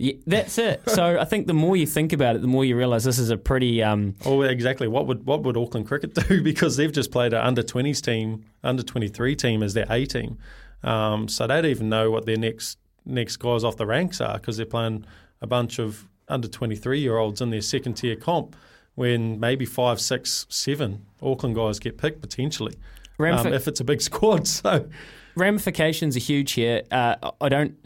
Yeah, 0.00 0.14
that's 0.26 0.56
it. 0.56 0.82
so 0.86 1.18
I 1.20 1.26
think 1.26 1.46
the 1.46 1.52
more 1.52 1.76
you 1.76 1.86
think 1.86 2.14
about 2.14 2.34
it, 2.34 2.40
the 2.40 2.48
more 2.48 2.64
you 2.64 2.74
realise 2.74 3.04
this 3.04 3.18
is 3.18 3.28
a 3.28 3.36
pretty. 3.36 3.82
Um, 3.82 4.14
oh, 4.24 4.40
exactly. 4.42 4.88
What 4.88 5.06
would 5.06 5.26
what 5.26 5.42
would 5.42 5.56
Auckland 5.56 5.86
cricket 5.86 6.14
do? 6.28 6.42
because 6.42 6.76
they've 6.76 6.92
just 6.92 7.10
played 7.12 7.34
an 7.34 7.40
under 7.40 7.62
twenties 7.62 8.00
team, 8.00 8.44
under 8.64 8.82
twenty 8.82 9.08
three 9.08 9.36
team 9.36 9.62
as 9.62 9.74
their 9.74 9.86
A 9.90 10.06
team. 10.06 10.38
Um, 10.82 11.28
so 11.28 11.46
they 11.46 11.56
don't 11.56 11.66
even 11.66 11.90
know 11.90 12.10
what 12.10 12.24
their 12.24 12.38
next 12.38 12.78
next 13.04 13.36
guys 13.36 13.62
off 13.62 13.76
the 13.76 13.84
ranks 13.86 14.20
are 14.20 14.38
because 14.38 14.56
they're 14.56 14.64
playing 14.64 15.04
a 15.42 15.46
bunch 15.46 15.78
of 15.78 16.06
under 16.28 16.48
23 16.48 17.00
year 17.00 17.16
olds 17.16 17.40
in 17.40 17.50
their 17.50 17.60
second 17.60 17.94
tier 17.94 18.14
comp 18.14 18.54
when 18.94 19.40
maybe 19.40 19.64
five, 19.64 20.00
six, 20.00 20.46
seven 20.48 21.04
Auckland 21.20 21.56
guys 21.56 21.78
get 21.78 21.98
picked 21.98 22.20
potentially 22.20 22.76
um, 23.18 23.52
if 23.52 23.68
it's 23.68 23.80
a 23.80 23.84
big 23.84 24.00
squad. 24.10 24.46
So 24.46 24.88
ramifications 25.34 26.16
are 26.16 26.20
huge 26.20 26.52
here. 26.52 26.82
Uh, 26.90 27.16
I 27.40 27.48
don't. 27.48 27.76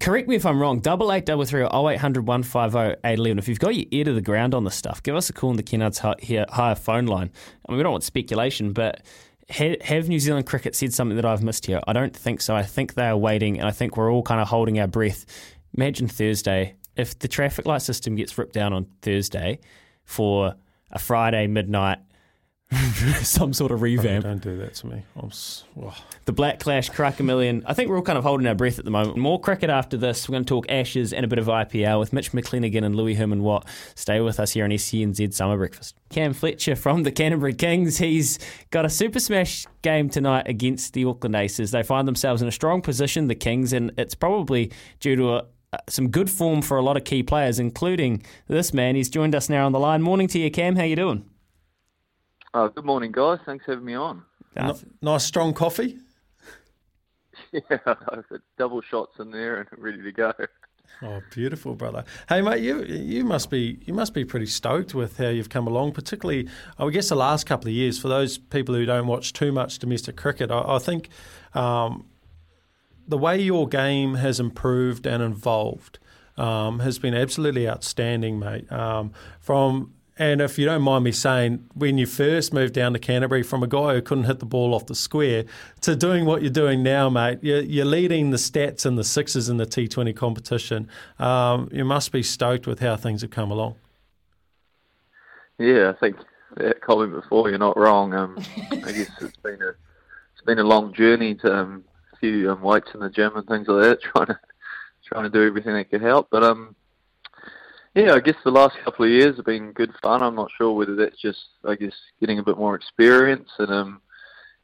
Correct 0.00 0.28
me 0.28 0.34
if 0.34 0.44
I'm 0.44 0.60
wrong. 0.60 0.80
Double 0.80 1.12
eight 1.12 1.26
double 1.26 1.44
three 1.44 1.62
or 1.62 1.68
oh 1.72 1.88
eight 1.88 1.98
hundred 2.00 2.26
one 2.26 2.42
five 2.42 2.74
oh 2.74 2.96
eight 3.04 3.18
eleven. 3.18 3.38
If 3.38 3.46
you've 3.46 3.60
got 3.60 3.76
your 3.76 3.86
ear 3.92 4.04
to 4.04 4.12
the 4.12 4.20
ground 4.20 4.52
on 4.52 4.64
this 4.64 4.74
stuff, 4.74 5.00
give 5.00 5.14
us 5.14 5.30
a 5.30 5.32
call 5.32 5.50
on 5.50 5.56
the 5.56 5.62
Kennards 5.62 5.98
Hire 6.50 6.74
phone 6.74 7.06
line. 7.06 7.30
I 7.66 7.70
mean, 7.70 7.76
we 7.76 7.82
don't 7.84 7.92
want 7.92 8.02
speculation, 8.02 8.72
but 8.72 9.02
have 9.48 10.08
New 10.08 10.18
Zealand 10.18 10.46
cricket 10.46 10.74
said 10.74 10.92
something 10.92 11.14
that 11.14 11.24
I've 11.24 11.44
missed 11.44 11.66
here? 11.66 11.80
I 11.86 11.92
don't 11.92 12.16
think 12.16 12.40
so. 12.40 12.56
I 12.56 12.64
think 12.64 12.94
they 12.94 13.06
are 13.06 13.16
waiting, 13.16 13.60
and 13.60 13.68
I 13.68 13.70
think 13.70 13.96
we're 13.96 14.10
all 14.10 14.24
kind 14.24 14.40
of 14.40 14.48
holding 14.48 14.80
our 14.80 14.88
breath. 14.88 15.24
Imagine 15.76 16.08
Thursday 16.08 16.74
if 16.96 17.16
the 17.20 17.28
traffic 17.28 17.64
light 17.64 17.82
system 17.82 18.16
gets 18.16 18.36
ripped 18.36 18.54
down 18.54 18.72
on 18.72 18.88
Thursday 19.02 19.60
for 20.04 20.56
a 20.90 20.98
Friday 20.98 21.46
midnight 21.46 21.98
some 23.22 23.52
sort 23.52 23.70
of 23.70 23.80
revamp. 23.80 24.24
don't 24.24 24.42
do 24.42 24.56
that 24.56 24.74
to 24.74 24.88
me. 24.88 25.04
The 26.24 26.32
Black 26.32 26.58
Clash, 26.58 26.90
Karaka 26.90 27.24
Million. 27.24 27.62
I 27.64 27.74
think 27.74 27.88
we're 27.88 27.96
all 27.96 28.02
kind 28.02 28.18
of 28.18 28.24
holding 28.24 28.46
our 28.48 28.56
breath 28.56 28.80
at 28.80 28.84
the 28.84 28.90
moment. 28.90 29.16
More 29.16 29.40
cricket 29.40 29.70
after 29.70 29.96
this. 29.96 30.28
We're 30.28 30.32
going 30.34 30.44
to 30.44 30.48
talk 30.48 30.66
Ashes 30.68 31.12
and 31.12 31.24
a 31.24 31.28
bit 31.28 31.38
of 31.38 31.46
IPL 31.46 32.00
with 32.00 32.12
Mitch 32.12 32.32
McClenaghan 32.32 32.84
and 32.84 32.96
Louis 32.96 33.14
Herman 33.14 33.44
Watt. 33.44 33.68
Stay 33.94 34.20
with 34.20 34.40
us 34.40 34.52
here 34.52 34.64
on 34.64 34.70
SENZ 34.70 35.32
Summer 35.32 35.56
Breakfast. 35.56 35.94
Cam 36.10 36.32
Fletcher 36.32 36.74
from 36.74 37.04
the 37.04 37.12
Canterbury 37.12 37.54
Kings. 37.54 37.98
He's 37.98 38.40
got 38.70 38.84
a 38.84 38.90
Super 38.90 39.20
Smash 39.20 39.66
game 39.82 40.10
tonight 40.10 40.48
against 40.48 40.92
the 40.92 41.04
Auckland 41.04 41.36
Aces. 41.36 41.70
They 41.70 41.84
find 41.84 42.08
themselves 42.08 42.42
in 42.42 42.48
a 42.48 42.52
strong 42.52 42.82
position, 42.82 43.28
the 43.28 43.36
Kings, 43.36 43.72
and 43.72 43.92
it's 43.96 44.16
probably 44.16 44.72
due 44.98 45.14
to 45.14 45.36
a, 45.36 45.44
some 45.88 46.08
good 46.08 46.28
form 46.28 46.62
for 46.62 46.78
a 46.78 46.82
lot 46.82 46.96
of 46.96 47.04
key 47.04 47.22
players, 47.22 47.60
including 47.60 48.24
this 48.48 48.74
man. 48.74 48.96
He's 48.96 49.08
joined 49.08 49.36
us 49.36 49.48
now 49.48 49.66
on 49.66 49.72
the 49.72 49.78
line. 49.78 50.02
Morning 50.02 50.26
to 50.28 50.38
you, 50.40 50.50
Cam. 50.50 50.74
How 50.74 50.82
you 50.82 50.96
doing? 50.96 51.24
Oh, 52.58 52.70
good 52.70 52.86
morning, 52.86 53.12
guys. 53.12 53.38
Thanks 53.44 53.66
for 53.66 53.72
having 53.72 53.84
me 53.84 53.92
on. 53.92 54.22
nice 55.02 55.24
strong 55.24 55.52
coffee. 55.52 55.98
Yeah, 57.52 57.60
I've 57.70 58.28
got 58.30 58.40
double 58.58 58.80
shots 58.80 59.18
in 59.20 59.30
there 59.30 59.60
and 59.60 59.68
ready 59.76 60.02
to 60.02 60.10
go. 60.10 60.32
Oh, 61.02 61.20
beautiful, 61.30 61.74
brother. 61.74 62.04
Hey, 62.28 62.40
mate, 62.40 62.62
you 62.62 62.82
you 62.82 63.24
must 63.24 63.50
be 63.50 63.78
you 63.84 63.92
must 63.92 64.14
be 64.14 64.24
pretty 64.24 64.46
stoked 64.46 64.94
with 64.94 65.18
how 65.18 65.28
you've 65.28 65.50
come 65.50 65.66
along. 65.66 65.92
Particularly, 65.92 66.48
I 66.78 66.88
guess, 66.88 67.10
the 67.10 67.14
last 67.14 67.44
couple 67.44 67.68
of 67.68 67.74
years. 67.74 67.98
For 67.98 68.08
those 68.08 68.38
people 68.38 68.74
who 68.74 68.84
don't 68.86 69.06
watch 69.06 69.32
too 69.32 69.52
much 69.52 69.78
domestic 69.78 70.16
cricket, 70.16 70.50
I, 70.50 70.76
I 70.76 70.78
think 70.78 71.10
um, 71.54 72.06
the 73.06 73.18
way 73.18 73.38
your 73.38 73.68
game 73.68 74.14
has 74.14 74.40
improved 74.40 75.06
and 75.06 75.22
evolved 75.22 75.98
um, 76.36 76.80
has 76.80 76.98
been 76.98 77.14
absolutely 77.14 77.68
outstanding, 77.68 78.38
mate. 78.38 78.70
Um, 78.72 79.12
from 79.40 79.92
and 80.18 80.40
if 80.40 80.58
you 80.58 80.64
don't 80.64 80.82
mind 80.82 81.04
me 81.04 81.12
saying, 81.12 81.68
when 81.74 81.98
you 81.98 82.06
first 82.06 82.54
moved 82.54 82.72
down 82.72 82.94
to 82.94 82.98
Canterbury 82.98 83.42
from 83.42 83.62
a 83.62 83.66
guy 83.66 83.94
who 83.94 84.00
couldn't 84.00 84.24
hit 84.24 84.38
the 84.38 84.46
ball 84.46 84.74
off 84.74 84.86
the 84.86 84.94
square 84.94 85.44
to 85.82 85.94
doing 85.94 86.24
what 86.24 86.40
you're 86.40 86.50
doing 86.50 86.82
now, 86.82 87.10
mate, 87.10 87.40
you're, 87.42 87.60
you're 87.60 87.84
leading 87.84 88.30
the 88.30 88.38
stats 88.38 88.86
and 88.86 88.96
the 88.96 89.04
sixes 89.04 89.50
in 89.50 89.58
the 89.58 89.66
T20 89.66 90.16
competition. 90.16 90.88
Um, 91.18 91.68
you 91.70 91.84
must 91.84 92.12
be 92.12 92.22
stoked 92.22 92.66
with 92.66 92.80
how 92.80 92.96
things 92.96 93.20
have 93.20 93.30
come 93.30 93.50
along. 93.50 93.74
Yeah, 95.58 95.90
I 95.90 95.98
think 95.98 96.16
that 96.56 96.80
comment 96.80 97.12
before, 97.12 97.50
you're 97.50 97.58
not 97.58 97.76
wrong. 97.76 98.14
Um, 98.14 98.38
I 98.70 98.92
guess 98.92 99.10
it's 99.20 99.36
been 99.42 99.60
a 99.60 99.74
it's 100.32 100.44
been 100.44 100.58
a 100.58 100.64
long 100.64 100.92
journey 100.94 101.34
to 101.36 101.54
um, 101.54 101.84
a 102.12 102.16
few 102.16 102.50
um, 102.50 102.62
weights 102.62 102.90
in 102.94 103.00
the 103.00 103.10
gym 103.10 103.36
and 103.36 103.46
things 103.46 103.68
like 103.68 103.82
that, 103.82 104.02
trying 104.14 104.26
to 104.26 104.40
trying 105.04 105.24
to 105.24 105.30
do 105.30 105.46
everything 105.46 105.74
that 105.74 105.90
could 105.90 106.02
help. 106.02 106.28
But 106.30 106.42
um, 106.42 106.74
yeah, 107.96 108.12
I 108.12 108.20
guess 108.20 108.36
the 108.44 108.50
last 108.50 108.76
couple 108.84 109.06
of 109.06 109.10
years 109.10 109.36
have 109.36 109.46
been 109.46 109.72
good 109.72 109.90
fun. 110.02 110.22
I'm 110.22 110.34
not 110.34 110.50
sure 110.56 110.72
whether 110.72 110.94
that's 110.94 111.20
just, 111.20 111.38
I 111.66 111.76
guess, 111.76 111.94
getting 112.20 112.38
a 112.38 112.42
bit 112.42 112.58
more 112.58 112.74
experience 112.74 113.48
and 113.58 113.70
um, 113.70 114.00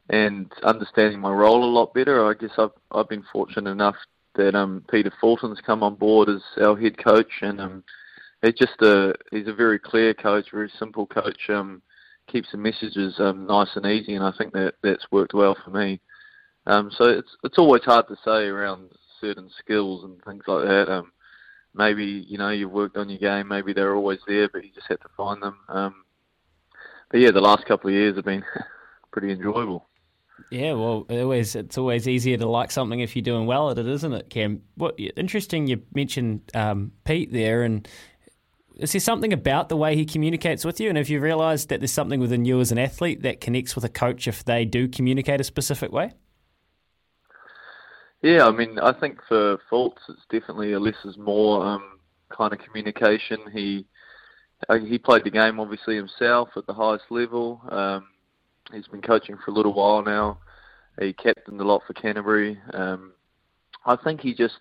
and 0.09 0.51
understanding 0.61 1.19
my 1.19 1.31
role 1.31 1.63
a 1.63 1.65
lot 1.65 1.95
better. 1.95 2.29
I 2.29 2.35
guess 2.35 2.51
I've 2.59 2.69
I've 2.91 3.09
been 3.09 3.25
fortunate 3.31 3.71
enough 3.71 3.95
that 4.35 4.53
um, 4.53 4.85
Peter 4.89 5.11
Fulton's 5.19 5.59
come 5.65 5.81
on 5.81 5.95
board 5.95 6.29
as 6.29 6.41
our 6.61 6.77
head 6.77 7.03
coach, 7.03 7.31
and 7.41 7.59
um, 7.59 7.83
it's 8.43 8.59
just 8.59 8.79
a 8.81 9.15
he's 9.31 9.47
a 9.47 9.53
very 9.53 9.79
clear 9.79 10.13
coach, 10.13 10.51
very 10.51 10.71
simple 10.77 11.07
coach. 11.07 11.49
Um, 11.49 11.81
keeps 12.27 12.51
the 12.51 12.57
messages 12.57 13.15
um, 13.19 13.47
nice 13.47 13.75
and 13.75 13.87
easy, 13.87 14.13
and 14.13 14.23
I 14.23 14.31
think 14.37 14.53
that 14.53 14.75
that's 14.83 15.11
worked 15.11 15.33
well 15.33 15.57
for 15.65 15.71
me. 15.71 15.99
Um, 16.67 16.91
so 16.95 17.05
it's 17.05 17.35
it's 17.43 17.57
always 17.57 17.83
hard 17.83 18.07
to 18.09 18.15
say 18.23 18.45
around 18.45 18.91
certain 19.19 19.49
skills 19.59 20.03
and 20.03 20.23
things 20.23 20.43
like 20.45 20.65
that. 20.65 20.91
Um, 20.91 21.12
maybe 21.73 22.05
you 22.05 22.37
know 22.37 22.49
you've 22.49 22.71
worked 22.71 22.97
on 22.97 23.09
your 23.09 23.19
game, 23.19 23.47
maybe 23.47 23.73
they're 23.73 23.95
always 23.95 24.19
there, 24.27 24.49
but 24.49 24.63
you 24.63 24.71
just 24.73 24.87
have 24.87 24.99
to 25.01 25.09
find 25.15 25.41
them. 25.41 25.57
Um, 25.67 26.05
but 27.09 27.19
yeah, 27.19 27.31
the 27.31 27.41
last 27.41 27.65
couple 27.65 27.89
of 27.89 27.95
years 27.95 28.15
have 28.15 28.25
been 28.25 28.43
pretty 29.11 29.31
enjoyable. 29.31 29.87
Yeah, 30.49 30.73
well, 30.73 31.05
always 31.09 31.55
it's 31.55 31.77
always 31.77 32.07
easier 32.07 32.37
to 32.37 32.47
like 32.47 32.71
something 32.71 32.99
if 32.99 33.15
you're 33.15 33.23
doing 33.23 33.45
well 33.45 33.69
at 33.69 33.77
it, 33.77 33.87
isn't 33.87 34.13
it, 34.13 34.29
Cam? 34.29 34.61
What 34.75 34.95
interesting 34.97 35.67
you 35.67 35.81
mentioned 35.93 36.41
um, 36.53 36.91
Pete 37.05 37.31
there, 37.31 37.63
and 37.63 37.87
is 38.75 38.91
there 38.91 38.99
something 38.99 39.33
about 39.33 39.69
the 39.69 39.77
way 39.77 39.95
he 39.95 40.05
communicates 40.05 40.65
with 40.65 40.79
you? 40.79 40.89
And 40.89 40.97
have 40.97 41.09
you 41.09 41.19
realised 41.19 41.69
that 41.69 41.79
there's 41.79 41.91
something 41.91 42.19
within 42.19 42.45
you 42.45 42.59
as 42.59 42.71
an 42.71 42.79
athlete 42.79 43.21
that 43.21 43.41
connects 43.41 43.75
with 43.75 43.83
a 43.83 43.89
coach 43.89 44.27
if 44.27 44.43
they 44.43 44.65
do 44.65 44.87
communicate 44.87 45.39
a 45.39 45.43
specific 45.43 45.91
way? 45.91 46.11
Yeah, 48.23 48.45
I 48.47 48.51
mean, 48.51 48.79
I 48.79 48.97
think 48.97 49.19
for 49.27 49.57
Fultz, 49.69 49.97
it's 50.07 50.21
definitely 50.31 50.71
a 50.71 50.79
less 50.79 50.95
is 51.03 51.17
more 51.17 51.65
um, 51.65 51.99
kind 52.29 52.53
of 52.53 52.59
communication. 52.59 53.39
He 53.51 53.85
uh, 54.69 54.79
he 54.79 54.97
played 54.97 55.25
the 55.25 55.29
game 55.29 55.59
obviously 55.59 55.97
himself 55.97 56.47
at 56.55 56.65
the 56.65 56.73
highest 56.73 57.03
level. 57.09 57.61
Um, 57.69 58.07
he's 58.71 58.87
been 58.87 59.01
coaching 59.01 59.35
for 59.43 59.51
a 59.51 59.53
little 59.53 59.73
while 59.73 60.01
now. 60.01 60.39
He 61.01 61.11
captained 61.11 61.59
a 61.59 61.65
lot 61.65 61.81
for 61.85 61.91
Canterbury. 61.93 62.57
Um, 62.73 63.11
I 63.85 63.97
think 63.97 64.21
he 64.21 64.33
just 64.33 64.59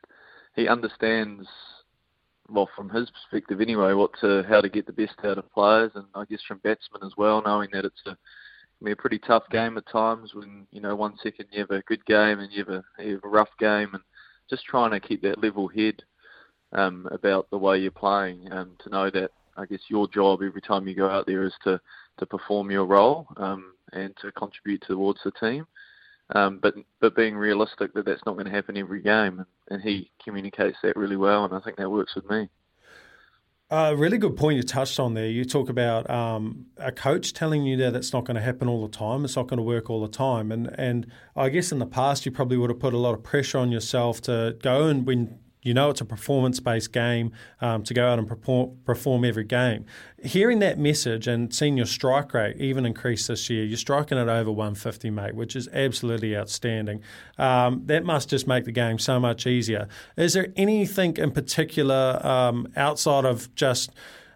he 0.57 0.67
understands, 0.67 1.47
well, 2.49 2.69
from 2.75 2.91
his 2.91 3.09
perspective 3.11 3.61
anyway, 3.61 3.93
what 3.93 4.11
to 4.23 4.43
how 4.49 4.61
to 4.61 4.69
get 4.69 4.87
the 4.87 4.93
best 4.93 5.15
out 5.23 5.39
of 5.39 5.53
players, 5.53 5.93
and 5.95 6.07
I 6.17 6.25
guess 6.25 6.43
from 6.49 6.59
batsmen 6.65 7.05
as 7.05 7.13
well, 7.17 7.41
knowing 7.47 7.69
that 7.75 7.85
it's 7.85 8.03
a 8.07 8.17
be 8.85 8.93
a 8.93 8.97
pretty 8.97 9.19
tough 9.19 9.45
game 9.51 9.77
at 9.77 9.87
times 9.89 10.35
when 10.35 10.67
you 10.71 10.81
know 10.81 10.95
one 10.95 11.17
second 11.23 11.47
you 11.51 11.61
have 11.61 11.71
a 11.71 11.83
good 11.83 12.05
game 12.07 12.41
and 12.41 12.53
you 12.53 12.65
have 12.65 12.69
a 12.69 12.85
you 13.05 13.15
have 13.15 13.25
a 13.25 13.29
rough 13.29 13.51
game 13.59 13.91
and 13.93 14.03
just 14.51 14.65
trying 14.65 14.91
to 14.91 15.01
keep 15.01 15.23
that 15.23 15.43
level 15.43 15.69
head 15.69 16.03
um, 16.73 17.09
about 17.11 17.49
the 17.51 17.59
way 17.59 17.79
you're 17.79 17.91
playing 17.91 18.51
um, 18.53 18.73
to 18.83 18.91
know 18.91 19.11
that 19.11 19.31
I 19.57 19.67
guess 19.67 19.81
your 19.89 20.09
job 20.09 20.41
every 20.43 20.63
time 20.63 20.89
you 20.89 20.95
go 20.95 21.09
out 21.09 21.27
there 21.27 21.45
is 21.45 21.55
to 21.65 21.81
to 22.19 22.27
perform 22.27 22.71
your 22.71 22.87
role 22.87 23.27
um, 23.37 23.75
and 23.93 24.15
to 24.23 24.33
contribute 24.33 24.83
towards 24.87 25.21
the 25.25 25.33
team. 25.33 25.67
Um, 26.35 26.59
but 26.63 26.75
but 27.01 27.17
being 27.17 27.37
realistic 27.37 27.93
that 27.95 28.07
that's 28.07 28.25
not 28.25 28.35
going 28.35 28.47
to 28.47 28.53
happen 28.53 28.77
every 28.77 29.03
game, 29.03 29.39
and, 29.39 29.47
and 29.71 29.83
he 29.83 30.11
communicates 30.23 30.79
that 30.83 30.97
really 30.97 31.17
well, 31.17 31.45
and 31.45 31.55
I 31.55 31.61
think 31.61 31.77
that 31.77 31.91
works 31.91 32.15
with 32.15 32.29
me. 32.31 32.49
A 33.75 33.97
really 33.97 34.19
good 34.19 34.37
point 34.37 34.59
you 34.59 34.63
touched 34.63 35.01
on 35.01 35.15
there. 35.15 35.27
You 35.27 35.47
talk 35.47 35.71
about 35.71 36.11
um, 36.11 36.67
a 36.77 36.93
coach 36.93 37.33
telling 37.33 37.65
you 37.65 37.79
that 37.79 37.97
it's 37.97 38.13
not 38.13 38.27
going 38.27 38.35
to 38.35 38.43
happen 38.43 38.69
all 38.69 38.87
the 38.87 38.95
time. 38.95 39.25
It's 39.25 39.35
not 39.35 39.47
going 39.47 39.57
to 39.57 39.63
work 39.63 39.89
all 39.89 40.03
the 40.03 40.13
time. 40.13 40.53
And 40.53 40.79
and 40.79 41.07
I 41.35 41.49
guess 41.49 41.73
in 41.73 41.79
the 41.79 41.87
past 41.87 42.27
you 42.27 42.33
probably 42.33 42.59
would 42.59 42.69
have 42.69 42.79
put 42.79 42.93
a 42.93 42.99
lot 42.99 43.15
of 43.15 43.23
pressure 43.23 43.57
on 43.57 43.73
yourself 43.73 44.21
to 44.23 44.59
go 44.61 44.89
and 44.89 45.07
win 45.07 45.39
you 45.63 45.73
know 45.73 45.91
it's 45.91 46.01
a 46.01 46.05
performance 46.05 46.59
based 46.61 46.93
game 46.93 47.33
um, 47.61 47.83
to 47.85 47.95
go 47.95 48.07
out 48.07 48.19
and 48.19 48.27
perform, 48.27 48.77
perform 48.85 49.25
every 49.25 49.45
game. 49.45 49.85
Hearing 50.23 50.59
that 50.59 50.79
message 50.79 51.27
and 51.29 51.55
seeing 51.55 51.77
your 51.77 51.87
strike 51.87 52.35
rate 52.35 52.57
even 52.59 52.85
increase 52.85 53.29
this 53.29 53.49
year, 53.49 53.65
you're 53.65 53.77
striking 53.77 54.19
at 54.19 54.29
over 54.29 54.51
150, 54.51 55.11
mate, 55.11 55.35
which 55.35 55.55
is 55.55 55.69
absolutely 55.69 56.37
outstanding. 56.37 57.03
Um, 57.39 57.83
that 57.87 58.05
must 58.05 58.29
just 58.29 58.47
make 58.47 58.65
the 58.65 58.73
game 58.73 58.99
so 58.99 59.21
much 59.21 59.47
easier. 59.47 59.89
Is 60.17 60.33
there 60.33 60.53
anything 60.57 61.17
in 61.17 61.31
particular 61.31 62.21
um, 62.27 62.67
outside 62.77 63.25
of 63.25 63.55
just 63.55 63.91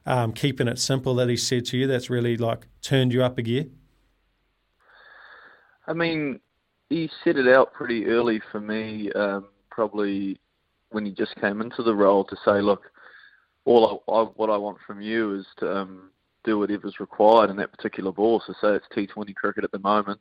um, 0.07 0.33
keeping 0.33 0.69
it 0.69 0.79
simple 0.79 1.15
that 1.17 1.29
he 1.29 1.37
said 1.37 1.65
to 1.67 1.77
you 1.77 1.87
that's 1.87 2.09
really 2.09 2.37
like 2.37 2.69
turned 2.83 3.13
you 3.13 3.25
up 3.25 3.37
a 3.39 3.43
gear? 3.43 3.67
I 5.89 5.93
mean, 5.93 6.41
he 6.89 7.11
set 7.25 7.37
it 7.37 7.49
out 7.49 7.73
pretty 7.73 8.07
early 8.07 8.41
for 8.51 8.61
me, 8.61 9.11
um, 9.13 9.47
probably 9.71 10.39
when 10.91 11.05
he 11.05 11.13
just 11.13 11.35
came 11.37 11.61
into 11.61 11.83
the 11.83 11.95
role 11.95 12.25
to 12.25 12.37
say, 12.45 12.61
look, 12.61 12.91
all 13.65 14.03
I, 14.09 14.13
I, 14.13 14.23
what 14.37 14.51
I 14.51 14.57
want 14.57 14.79
from 14.87 15.01
you 15.01 15.35
is 15.35 15.47
to 15.59 15.77
um, 15.77 16.11
do 16.45 16.59
whatever's 16.59 17.01
required 17.01 17.51
in 17.51 17.57
that 17.57 17.73
particular 17.73 18.13
ball. 18.13 18.43
So 18.47 18.55
say 18.61 18.77
it's 18.77 18.87
T20 18.97 19.35
cricket 19.35 19.65
at 19.65 19.73
the 19.73 19.79
moment. 19.81 20.21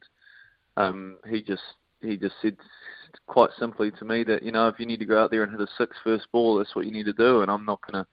Um, 0.78 1.18
he 1.30 1.42
just 1.42 1.62
he 2.02 2.18
just 2.18 2.36
said 2.42 2.58
quite 3.28 3.50
simply 3.58 3.92
to 3.92 4.06
me 4.06 4.24
that 4.26 4.44
you 4.44 4.52
know 4.52 4.68
if 4.68 4.80
you 4.80 4.86
need 4.86 5.00
to 5.00 5.06
go 5.06 5.24
out 5.24 5.32
there 5.32 5.44
and 5.44 5.52
hit 5.52 5.62
a 5.62 5.68
six 5.78 5.96
first 6.04 6.30
ball, 6.32 6.58
that's 6.58 6.76
what 6.76 6.86
you 6.86 6.92
need 6.92 7.06
to 7.06 7.14
do, 7.14 7.42
and 7.42 7.50
I'm 7.50 7.66
not 7.66 7.80
gonna 7.90 8.06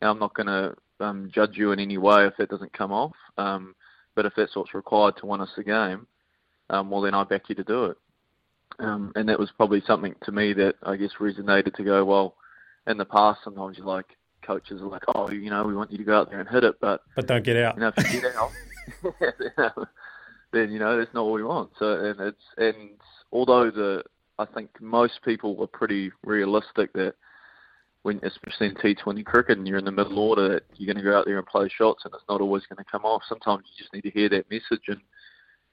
I'm 0.00 0.18
not 0.18 0.34
gonna 0.34 0.74
um, 1.00 1.30
judge 1.32 1.56
you 1.56 1.72
in 1.72 1.80
any 1.80 1.98
way 1.98 2.26
if 2.26 2.36
that 2.38 2.50
doesn't 2.50 2.72
come 2.72 2.92
off. 2.92 3.14
Um, 3.36 3.74
but 4.14 4.26
if 4.26 4.32
that's 4.36 4.56
what's 4.56 4.74
required 4.74 5.16
to 5.18 5.26
win 5.26 5.40
us 5.40 5.50
the 5.56 5.64
game, 5.64 6.06
um, 6.70 6.90
well 6.90 7.02
then 7.02 7.14
I 7.14 7.24
back 7.24 7.48
you 7.48 7.54
to 7.56 7.64
do 7.64 7.86
it. 7.86 7.96
Um, 8.78 9.12
and 9.16 9.28
that 9.28 9.38
was 9.38 9.50
probably 9.56 9.82
something 9.86 10.14
to 10.22 10.32
me 10.32 10.52
that 10.54 10.76
I 10.82 10.96
guess 10.96 11.10
resonated 11.18 11.74
to 11.74 11.84
go, 11.84 12.04
well, 12.04 12.36
in 12.86 12.96
the 12.96 13.04
past, 13.04 13.40
sometimes 13.44 13.76
you 13.76 13.84
like, 13.84 14.16
coaches 14.42 14.80
are 14.80 14.88
like, 14.88 15.02
oh, 15.14 15.30
you 15.30 15.50
know, 15.50 15.64
we 15.64 15.74
want 15.74 15.90
you 15.90 15.98
to 15.98 16.04
go 16.04 16.18
out 16.18 16.30
there 16.30 16.40
and 16.40 16.48
hit 16.48 16.64
it, 16.64 16.76
but 16.80 17.02
but 17.14 17.26
don't 17.26 17.44
get 17.44 17.56
out. 17.56 17.74
You 17.74 17.80
know, 17.80 17.92
if 17.96 18.12
you 18.12 18.20
get 18.20 18.36
out, 18.36 18.50
then 20.52 20.70
you 20.70 20.78
know 20.78 20.96
that's 20.96 21.12
not 21.14 21.24
what 21.24 21.34
we 21.34 21.44
want. 21.44 21.70
So 21.78 21.92
and 22.04 22.20
it's 22.20 22.42
and 22.56 22.90
although 23.32 23.70
the 23.70 24.04
I 24.38 24.46
think 24.46 24.70
most 24.80 25.20
people 25.24 25.60
are 25.60 25.66
pretty 25.66 26.12
realistic 26.24 26.92
that 26.94 27.14
when 28.02 28.20
especially 28.22 28.68
in 28.68 28.74
T20 28.76 29.24
cricket 29.24 29.58
and 29.58 29.66
you're 29.66 29.78
in 29.78 29.84
the 29.84 29.92
middle 29.92 30.18
order 30.18 30.48
that 30.48 30.62
you're 30.76 30.92
going 30.92 31.04
to 31.04 31.10
go 31.10 31.18
out 31.18 31.26
there 31.26 31.38
and 31.38 31.46
play 31.46 31.68
shots 31.68 32.04
and 32.04 32.14
it's 32.14 32.24
not 32.28 32.40
always 32.40 32.64
going 32.66 32.82
to 32.82 32.90
come 32.90 33.04
off. 33.04 33.22
Sometimes 33.28 33.64
you 33.66 33.82
just 33.82 33.92
need 33.92 34.02
to 34.02 34.10
hear 34.10 34.28
that 34.30 34.50
message 34.50 34.88
and 34.88 35.00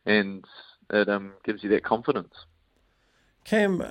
and 0.05 0.45
it 0.91 1.09
um, 1.09 1.33
gives 1.43 1.63
you 1.63 1.69
that 1.69 1.83
confidence. 1.83 2.33
Cam, 3.45 3.83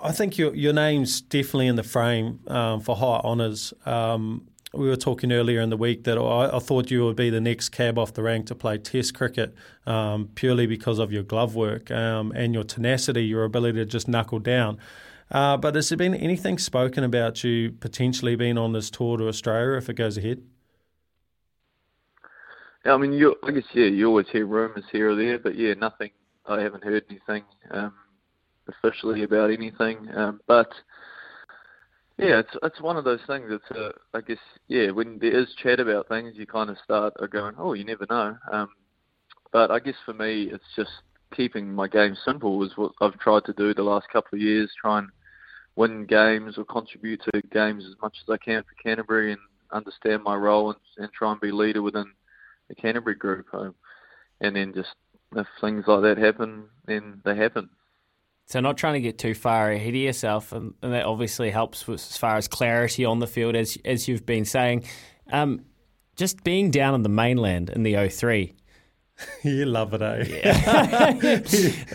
I 0.00 0.12
think 0.12 0.38
your 0.38 0.54
your 0.54 0.72
name's 0.72 1.20
definitely 1.20 1.66
in 1.66 1.76
the 1.76 1.82
frame 1.82 2.40
um, 2.46 2.80
for 2.80 2.96
high 2.96 3.20
honours. 3.24 3.74
Um, 3.84 4.46
we 4.72 4.88
were 4.88 4.96
talking 4.96 5.32
earlier 5.32 5.60
in 5.60 5.68
the 5.68 5.76
week 5.76 6.04
that 6.04 6.16
I, 6.16 6.56
I, 6.56 6.58
thought 6.58 6.90
you 6.90 7.04
would 7.04 7.16
be 7.16 7.28
the 7.28 7.42
next 7.42 7.70
cab 7.70 7.98
off 7.98 8.14
the 8.14 8.22
rank 8.22 8.46
to 8.46 8.54
play 8.54 8.78
Test 8.78 9.14
cricket 9.14 9.54
um, 9.86 10.30
purely 10.34 10.66
because 10.66 10.98
of 10.98 11.12
your 11.12 11.22
glove 11.22 11.54
work 11.54 11.90
um, 11.90 12.32
and 12.32 12.54
your 12.54 12.64
tenacity, 12.64 13.22
your 13.24 13.44
ability 13.44 13.78
to 13.80 13.84
just 13.84 14.08
knuckle 14.08 14.38
down. 14.38 14.78
Uh, 15.30 15.58
but 15.58 15.74
has 15.74 15.90
there 15.90 15.98
been 15.98 16.14
anything 16.14 16.56
spoken 16.56 17.04
about 17.04 17.44
you 17.44 17.72
potentially 17.72 18.34
being 18.34 18.56
on 18.56 18.72
this 18.72 18.90
tour 18.90 19.18
to 19.18 19.28
Australia 19.28 19.76
if 19.76 19.90
it 19.90 19.94
goes 19.94 20.16
ahead? 20.16 20.42
Yeah, 22.86 22.94
I 22.94 22.96
mean, 22.96 23.12
you, 23.12 23.36
I 23.44 23.50
guess 23.50 23.64
yeah, 23.74 23.86
you 23.86 24.08
always 24.08 24.28
hear 24.32 24.46
rumours 24.46 24.84
here 24.90 25.10
or 25.10 25.16
there, 25.16 25.38
but 25.38 25.54
yeah, 25.54 25.74
nothing. 25.74 26.10
I 26.46 26.60
haven't 26.60 26.82
heard 26.82 27.04
anything. 27.10 27.44
Um, 27.70 27.92
officially 28.68 29.22
about 29.22 29.50
anything. 29.50 30.08
Um, 30.14 30.40
but 30.46 30.70
yeah, 32.18 32.40
it's 32.40 32.56
it's 32.62 32.80
one 32.80 32.96
of 32.96 33.04
those 33.04 33.20
things. 33.26 33.46
It's 33.50 33.78
uh, 33.78 33.92
I 34.14 34.20
guess 34.20 34.38
yeah, 34.68 34.90
when 34.90 35.18
there 35.18 35.38
is 35.38 35.54
chat 35.62 35.80
about 35.80 36.08
things, 36.08 36.34
you 36.36 36.46
kind 36.46 36.70
of 36.70 36.76
start 36.84 37.14
going, 37.30 37.54
oh, 37.58 37.72
you 37.74 37.84
never 37.84 38.06
know. 38.08 38.36
Um, 38.52 38.68
but 39.52 39.70
I 39.70 39.78
guess 39.78 39.96
for 40.04 40.14
me, 40.14 40.50
it's 40.52 40.64
just 40.76 40.90
keeping 41.34 41.72
my 41.72 41.88
game 41.88 42.16
simple 42.24 42.62
is 42.64 42.76
what 42.76 42.92
I've 43.00 43.18
tried 43.18 43.44
to 43.46 43.52
do 43.52 43.74
the 43.74 43.82
last 43.82 44.06
couple 44.12 44.36
of 44.36 44.42
years. 44.42 44.70
Try 44.80 44.98
and 44.98 45.08
win 45.76 46.06
games 46.06 46.58
or 46.58 46.64
contribute 46.64 47.22
to 47.24 47.42
games 47.50 47.84
as 47.86 47.94
much 48.02 48.16
as 48.22 48.32
I 48.32 48.36
can 48.36 48.62
for 48.62 48.82
Canterbury 48.82 49.32
and 49.32 49.40
understand 49.72 50.22
my 50.22 50.36
role 50.36 50.70
and, 50.70 50.80
and 50.98 51.12
try 51.12 51.32
and 51.32 51.40
be 51.40 51.50
leader 51.50 51.82
within 51.82 52.12
the 52.68 52.74
Canterbury 52.74 53.14
group. 53.14 53.46
Um, 53.52 53.74
and 54.40 54.54
then 54.56 54.72
just 54.74 54.90
if 55.34 55.46
things 55.60 55.84
like 55.86 56.02
that 56.02 56.18
happen, 56.18 56.64
then 56.86 57.20
they 57.24 57.36
happen. 57.36 57.70
So 58.52 58.60
not 58.60 58.76
trying 58.76 58.92
to 58.92 59.00
get 59.00 59.16
too 59.16 59.32
far 59.32 59.70
ahead 59.72 59.88
of 59.88 59.94
yourself, 59.94 60.52
and, 60.52 60.74
and 60.82 60.92
that 60.92 61.06
obviously 61.06 61.48
helps 61.48 61.88
as 61.88 62.18
far 62.18 62.36
as 62.36 62.48
clarity 62.48 63.06
on 63.06 63.18
the 63.18 63.26
field, 63.26 63.56
as 63.56 63.78
as 63.82 64.08
you've 64.08 64.26
been 64.26 64.44
saying. 64.44 64.84
Um, 65.32 65.64
just 66.16 66.44
being 66.44 66.70
down 66.70 66.92
on 66.92 67.02
the 67.02 67.08
mainland 67.08 67.70
in 67.70 67.82
the 67.82 68.10
03, 68.10 68.52
you 69.44 69.66
love 69.66 69.94
it, 69.94 70.02
eh? 70.02 70.40
Yeah. 70.44 71.42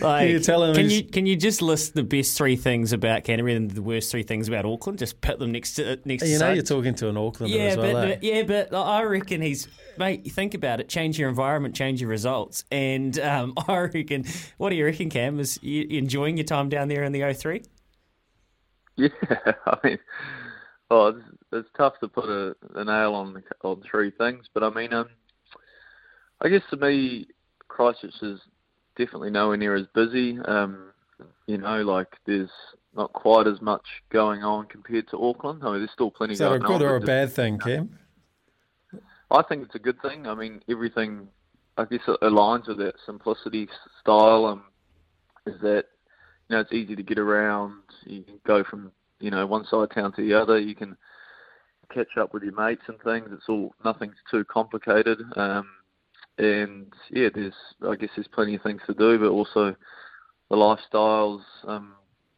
like, 0.00 0.30
you 0.30 0.40
telling 0.40 0.74
can 0.74 0.90
you 0.90 1.04
can 1.04 1.26
you 1.26 1.36
just 1.36 1.62
list 1.62 1.94
the 1.94 2.02
best 2.02 2.36
three 2.36 2.56
things 2.56 2.92
about 2.92 3.24
Canterbury 3.24 3.54
and 3.54 3.70
the 3.70 3.82
worst 3.82 4.10
three 4.10 4.22
things 4.22 4.48
about 4.48 4.64
Auckland? 4.64 4.98
Just 4.98 5.20
put 5.20 5.38
them 5.38 5.52
next 5.52 5.74
to 5.74 5.98
next. 6.04 6.26
You 6.26 6.38
to 6.38 6.44
know, 6.44 6.52
you're 6.52 6.62
talking 6.62 6.94
to 6.96 7.08
an 7.08 7.16
Aucklander 7.16 7.50
yeah, 7.50 7.62
as 7.62 7.76
well. 7.76 7.92
But, 7.92 8.08
eh? 8.08 8.14
but, 8.14 8.22
yeah, 8.22 8.42
but 8.42 8.74
I 8.74 9.02
reckon 9.02 9.42
he's 9.42 9.68
mate. 9.96 10.24
You 10.24 10.30
think 10.30 10.54
about 10.54 10.80
it. 10.80 10.88
Change 10.88 11.18
your 11.18 11.28
environment, 11.28 11.74
change 11.74 12.00
your 12.00 12.10
results, 12.10 12.64
and 12.70 13.18
um, 13.18 13.54
I 13.68 13.78
reckon. 13.78 14.24
What 14.56 14.70
do 14.70 14.76
you 14.76 14.84
reckon, 14.84 15.10
Cam? 15.10 15.40
Is 15.40 15.58
you 15.62 15.86
enjoying 15.90 16.36
your 16.36 16.46
time 16.46 16.68
down 16.68 16.88
there 16.88 17.04
in 17.04 17.12
the 17.12 17.32
03? 17.32 17.62
Yeah, 18.96 19.08
I 19.66 19.78
mean, 19.84 19.98
oh, 20.90 21.08
it's, 21.08 21.20
it's 21.52 21.68
tough 21.76 21.94
to 22.00 22.08
put 22.08 22.28
a, 22.28 22.56
a 22.74 22.84
nail 22.84 23.14
on 23.14 23.42
on 23.62 23.82
three 23.88 24.10
things, 24.10 24.46
but 24.52 24.62
I 24.62 24.70
mean, 24.70 24.92
um 24.92 25.08
I 26.40 26.48
guess 26.48 26.62
to 26.70 26.76
me, 26.76 27.26
Christchurch 27.68 28.14
is 28.22 28.40
definitely 28.96 29.30
nowhere 29.30 29.56
near 29.56 29.74
as 29.74 29.86
busy. 29.94 30.38
Um, 30.40 30.92
you 31.46 31.58
know, 31.58 31.82
like 31.82 32.08
there's 32.26 32.50
not 32.94 33.12
quite 33.12 33.46
as 33.46 33.60
much 33.60 33.84
going 34.10 34.42
on 34.42 34.66
compared 34.66 35.08
to 35.10 35.22
Auckland. 35.22 35.62
I 35.62 35.70
mean, 35.70 35.80
there's 35.80 35.90
still 35.92 36.10
plenty 36.10 36.34
is 36.34 36.38
going 36.38 36.50
on. 36.52 36.56
Is 36.56 36.62
that 36.62 36.74
a 36.74 36.78
good 36.78 36.84
or 36.84 36.96
a 36.96 37.00
bad 37.00 37.32
thing, 37.32 37.58
Kim? 37.58 37.98
I 39.30 39.42
think 39.42 39.64
it's 39.64 39.74
a 39.74 39.80
good 39.80 40.00
thing. 40.00 40.26
I 40.26 40.34
mean, 40.34 40.62
everything, 40.70 41.28
I 41.76 41.84
guess, 41.84 42.00
it 42.08 42.20
aligns 42.22 42.68
with 42.68 42.78
that 42.78 42.94
simplicity 43.04 43.68
style. 44.00 44.46
Um, 44.46 44.64
is 45.46 45.60
that 45.62 45.84
you 46.48 46.56
know 46.56 46.60
it's 46.60 46.72
easy 46.72 46.94
to 46.96 47.02
get 47.02 47.18
around. 47.18 47.82
You 48.04 48.22
can 48.22 48.40
go 48.46 48.64
from 48.64 48.92
you 49.20 49.30
know 49.30 49.46
one 49.46 49.64
side 49.64 49.82
of 49.84 49.94
town 49.94 50.12
to 50.12 50.22
the 50.22 50.34
other. 50.34 50.58
You 50.58 50.74
can 50.74 50.96
catch 51.92 52.16
up 52.18 52.32
with 52.32 52.42
your 52.42 52.54
mates 52.54 52.82
and 52.86 53.00
things. 53.00 53.28
It's 53.32 53.48
all 53.48 53.74
nothing's 53.84 54.16
too 54.30 54.44
complicated. 54.44 55.20
Um, 55.36 55.68
and 56.38 56.92
yeah, 57.10 57.28
there's 57.34 57.54
I 57.86 57.96
guess 57.96 58.10
there's 58.16 58.28
plenty 58.28 58.54
of 58.54 58.62
things 58.62 58.80
to 58.86 58.94
do, 58.94 59.18
but 59.18 59.28
also 59.28 59.74
the 60.50 60.56
lifestyles 60.56 61.42
um, 61.66 61.94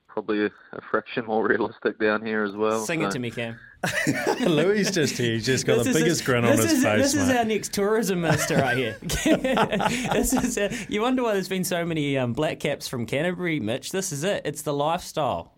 probably 0.08 0.44
a, 0.44 0.46
a, 0.46 0.80
fraction 0.90 1.26
more 1.26 1.46
realistic 1.48 1.98
down 1.98 2.24
here 2.24 2.44
as 2.44 2.54
well. 2.54 2.84
Sing 2.84 3.00
so. 3.00 3.06
it 3.06 3.10
to 3.12 3.18
me, 3.18 3.30
Cam. 3.30 3.58
Louis 4.40 4.90
just 4.90 5.16
here. 5.16 5.32
He's 5.32 5.46
just 5.46 5.66
got 5.66 5.84
this 5.84 5.94
the 5.94 6.00
biggest 6.00 6.24
grin 6.24 6.44
on 6.44 6.52
his 6.52 6.64
is, 6.66 6.82
face. 6.82 7.02
This 7.02 7.14
mate. 7.14 7.22
is 7.22 7.30
our 7.30 7.44
next 7.44 7.72
tourism 7.72 8.20
minister 8.20 8.56
right 8.56 8.76
here. 8.76 8.96
this 9.02 10.32
is. 10.32 10.58
Uh, 10.58 10.74
you 10.88 11.00
wonder 11.00 11.22
why 11.22 11.32
there's 11.32 11.48
been 11.48 11.64
so 11.64 11.84
many 11.86 12.18
um, 12.18 12.32
black 12.32 12.60
caps 12.60 12.88
from 12.88 13.06
Canterbury, 13.06 13.60
Mitch. 13.60 13.90
This 13.90 14.12
is 14.12 14.24
it. 14.24 14.42
It's 14.44 14.62
the 14.62 14.74
lifestyle. 14.74 15.54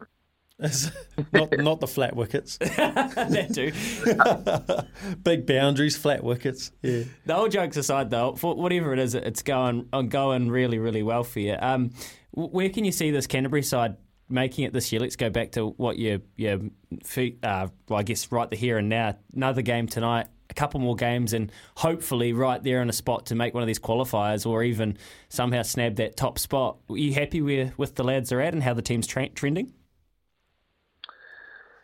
Not 1.32 1.56
not 1.58 1.80
the 1.80 1.86
flat 1.86 2.16
wickets. 2.16 2.58
that 2.58 3.50
too. 3.54 3.72
Big 5.22 5.46
boundaries, 5.46 5.96
flat 5.96 6.22
wickets. 6.24 6.72
Yeah. 6.82 7.04
The 7.26 7.36
old 7.36 7.50
jokes 7.50 7.76
aside, 7.76 8.10
though, 8.10 8.34
for 8.34 8.54
whatever 8.54 8.92
it 8.92 8.98
is, 8.98 9.14
it's 9.14 9.42
going 9.42 9.88
going 10.08 10.50
really 10.50 10.78
really 10.78 11.02
well 11.02 11.24
for 11.24 11.40
you. 11.40 11.56
Um, 11.60 11.90
where 12.32 12.70
can 12.70 12.84
you 12.84 12.92
see 12.92 13.10
this 13.10 13.26
Canterbury 13.26 13.62
side 13.62 13.96
making 14.32 14.64
it 14.64 14.72
this 14.72 14.90
year. 14.90 15.00
Let's 15.00 15.16
go 15.16 15.30
back 15.30 15.52
to 15.52 15.68
what 15.76 15.98
you, 15.98 16.22
you 16.36 16.70
uh, 17.42 17.68
well, 17.88 17.98
I 17.98 18.02
guess 18.02 18.32
right 18.32 18.50
the 18.50 18.56
here 18.56 18.78
and 18.78 18.88
now. 18.88 19.16
Another 19.34 19.62
game 19.62 19.86
tonight, 19.86 20.26
a 20.50 20.54
couple 20.54 20.80
more 20.80 20.96
games, 20.96 21.32
and 21.32 21.52
hopefully 21.76 22.32
right 22.32 22.62
there 22.62 22.82
in 22.82 22.88
a 22.88 22.92
spot 22.92 23.26
to 23.26 23.34
make 23.34 23.54
one 23.54 23.62
of 23.62 23.66
these 23.66 23.78
qualifiers 23.78 24.46
or 24.46 24.62
even 24.64 24.96
somehow 25.28 25.62
snap 25.62 25.96
that 25.96 26.16
top 26.16 26.38
spot. 26.38 26.78
Are 26.88 26.96
you 26.96 27.12
happy 27.14 27.42
with, 27.42 27.78
with 27.78 27.94
the 27.94 28.04
lads 28.04 28.32
are 28.32 28.40
at 28.40 28.54
and 28.54 28.62
how 28.62 28.74
the 28.74 28.82
team's 28.82 29.06
tra- 29.06 29.28
trending? 29.28 29.72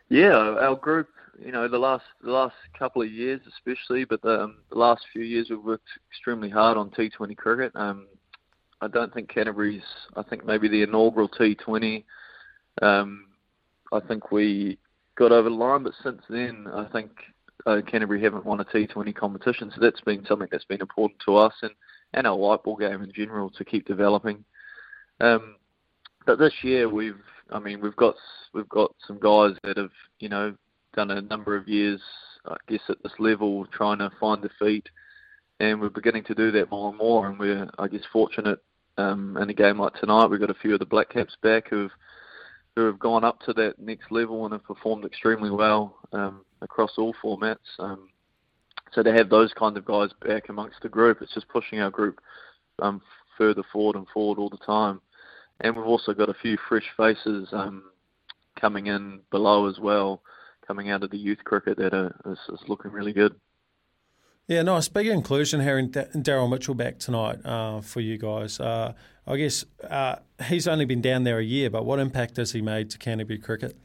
Yeah, 0.09 0.57
our 0.61 0.77
group, 0.77 1.09
you 1.45 1.53
know, 1.53 1.69
the 1.69 1.79
last 1.79 2.05
the 2.23 2.31
last 2.31 2.55
couple 2.79 3.03
of 3.03 3.11
years 3.11 3.41
especially, 3.47 4.05
but 4.05 4.23
the, 4.23 4.43
um, 4.43 4.57
the 4.71 4.79
last 4.79 5.05
few 5.13 5.23
years 5.23 5.49
we've 5.51 5.63
worked 5.63 5.89
extremely 6.11 6.49
hard 6.49 6.77
on 6.77 6.91
T20 6.91 7.37
cricket. 7.37 7.73
Um, 7.75 8.07
I 8.81 8.89
don't 8.89 9.13
think 9.13 9.29
Canterbury's. 9.29 9.83
I 10.17 10.23
think 10.23 10.47
maybe 10.47 10.69
the 10.69 10.83
inaugural 10.83 11.29
T20 11.29 12.05
um, 12.83 13.27
I 13.93 14.01
think 14.01 14.31
we 14.31 14.79
got 15.17 15.33
over 15.33 15.49
the 15.49 15.55
line, 15.55 15.83
but 15.83 15.95
since 16.03 16.23
then, 16.29 16.67
I 16.73 16.87
think 16.93 17.11
uh, 17.67 17.81
Canterbury 17.87 18.23
haven't 18.23 18.45
won 18.45 18.61
a 18.61 18.65
T20 18.65 19.15
competition, 19.15 19.71
so 19.75 19.81
that's 19.81 20.01
been 20.03 20.25
something 20.27 20.49
that's 20.51 20.65
been 20.65 20.81
important 20.81 21.21
to 21.25 21.37
us 21.37 21.55
and, 21.63 21.73
and 22.15 22.27
our 22.27 22.37
white 22.37 22.63
ball 22.63 22.77
game 22.77 23.03
in 23.03 23.13
general 23.13 23.51
to 23.51 23.65
keep 23.65 23.87
developing. 23.87 24.45
Um, 25.21 25.57
but 26.27 26.39
this 26.39 26.53
year, 26.63 26.89
we've, 26.89 27.21
I 27.51 27.59
mean, 27.59 27.81
we've 27.81 27.97
got 27.97 28.15
we've 28.53 28.69
got 28.69 28.95
some 29.07 29.19
guys 29.19 29.57
that 29.65 29.77
have, 29.77 29.91
you 30.21 30.29
know, 30.29 30.55
done 30.95 31.11
a 31.11 31.21
number 31.21 31.57
of 31.57 31.69
years, 31.69 32.01
I 32.47 32.57
guess, 32.69 32.81
at 32.89 33.03
this 33.03 33.13
level, 33.19 33.67
trying 33.67 33.99
to 33.99 34.11
find 34.21 34.43
their 34.43 34.53
feet, 34.59 34.89
and 35.61 35.81
we're 35.81 35.89
beginning 35.89 36.25
to 36.25 36.35
do 36.35 36.51
that 36.53 36.71
more 36.71 36.91
and 36.91 36.99
more. 36.99 37.27
And 37.29 37.39
we're, 37.39 37.69
I 37.79 37.89
guess, 37.89 38.03
fortunate 38.13 38.63
um, 38.97 39.37
in 39.37 39.51
a 39.51 39.55
game 39.55 39.79
like 39.81 39.95
tonight. 39.95 40.27
We've 40.27 40.41
got 40.41 40.51
a 40.51 40.55
few 40.55 40.75
of 40.75 40.81
the 40.81 40.87
Black 40.87 41.11
Caps 41.11 41.37
back 41.43 41.69
who've 41.69 41.93
who 42.77 42.85
have 42.87 42.99
gone 42.99 43.25
up 43.25 43.41
to 43.41 43.53
that 43.55 43.79
next 43.81 44.13
level 44.13 44.45
and 44.45 44.53
have 44.53 44.63
performed 44.63 45.05
extremely 45.05 45.51
well 45.51 45.97
um, 46.13 46.45
across 46.63 46.93
all 46.97 47.13
formats. 47.23 47.57
Um, 47.81 48.09
so 48.93 49.03
to 49.03 49.13
have 49.13 49.29
those 49.29 49.53
kind 49.53 49.77
of 49.77 49.85
guys 49.85 50.11
back 50.25 50.49
amongst 50.49 50.81
the 50.83 50.89
group, 50.89 51.19
it's 51.21 51.35
just 51.35 51.49
pushing 51.49 51.81
our 51.81 51.91
group 51.91 52.21
um, 52.81 53.03
further 53.37 53.65
forward 53.73 53.97
and 53.97 54.07
forward 54.15 54.39
all 54.39 54.49
the 54.49 54.59
time. 54.59 55.01
And 55.61 55.77
we've 55.77 55.87
also 55.87 56.15
got 56.15 56.29
a 56.29 56.35
few 56.35 56.57
fresh 56.69 56.89
faces 56.97 57.49
um, 57.53 57.85
coming 58.61 58.87
in 58.87 59.21
below 59.31 59.69
as 59.69 59.79
well, 59.79 60.23
coming 60.67 60.91
out 60.91 61.03
of 61.03 61.11
the 61.11 61.19
youth 61.19 61.43
cricket 61.45 61.79
that 61.79 61.95
are, 61.95 62.15
is, 62.27 62.39
is 62.53 62.69
looking 62.69 62.93
really 62.93 63.13
good. 63.13 63.35
Yeah, 64.47 64.63
nice. 64.63 64.89
Big 64.89 65.09
inclusion 65.09 65.61
here 65.61 65.79
in 65.79 65.91
Daryl 65.91 66.49
Mitchell 66.49 66.75
back 66.75 66.99
tonight 66.99 67.45
uh, 67.45 67.83
for 67.83 68.01
you 68.01 68.17
guys. 68.17 68.59
Uh, 68.59 68.95
I 69.27 69.37
guess 69.37 69.67
uh, 69.89 70.17
he's 70.47 70.67
only 70.67 70.87
been 70.87 71.03
down 71.03 71.25
there 71.25 71.39
a 71.39 71.45
year, 71.45 71.69
but 71.69 71.85
what 71.85 71.99
impact 71.99 72.39
has 72.39 72.53
he 72.53 72.63
made 72.63 72.89
to 72.91 72.99
Canterbury 72.99 73.39
cricket? 73.39 73.77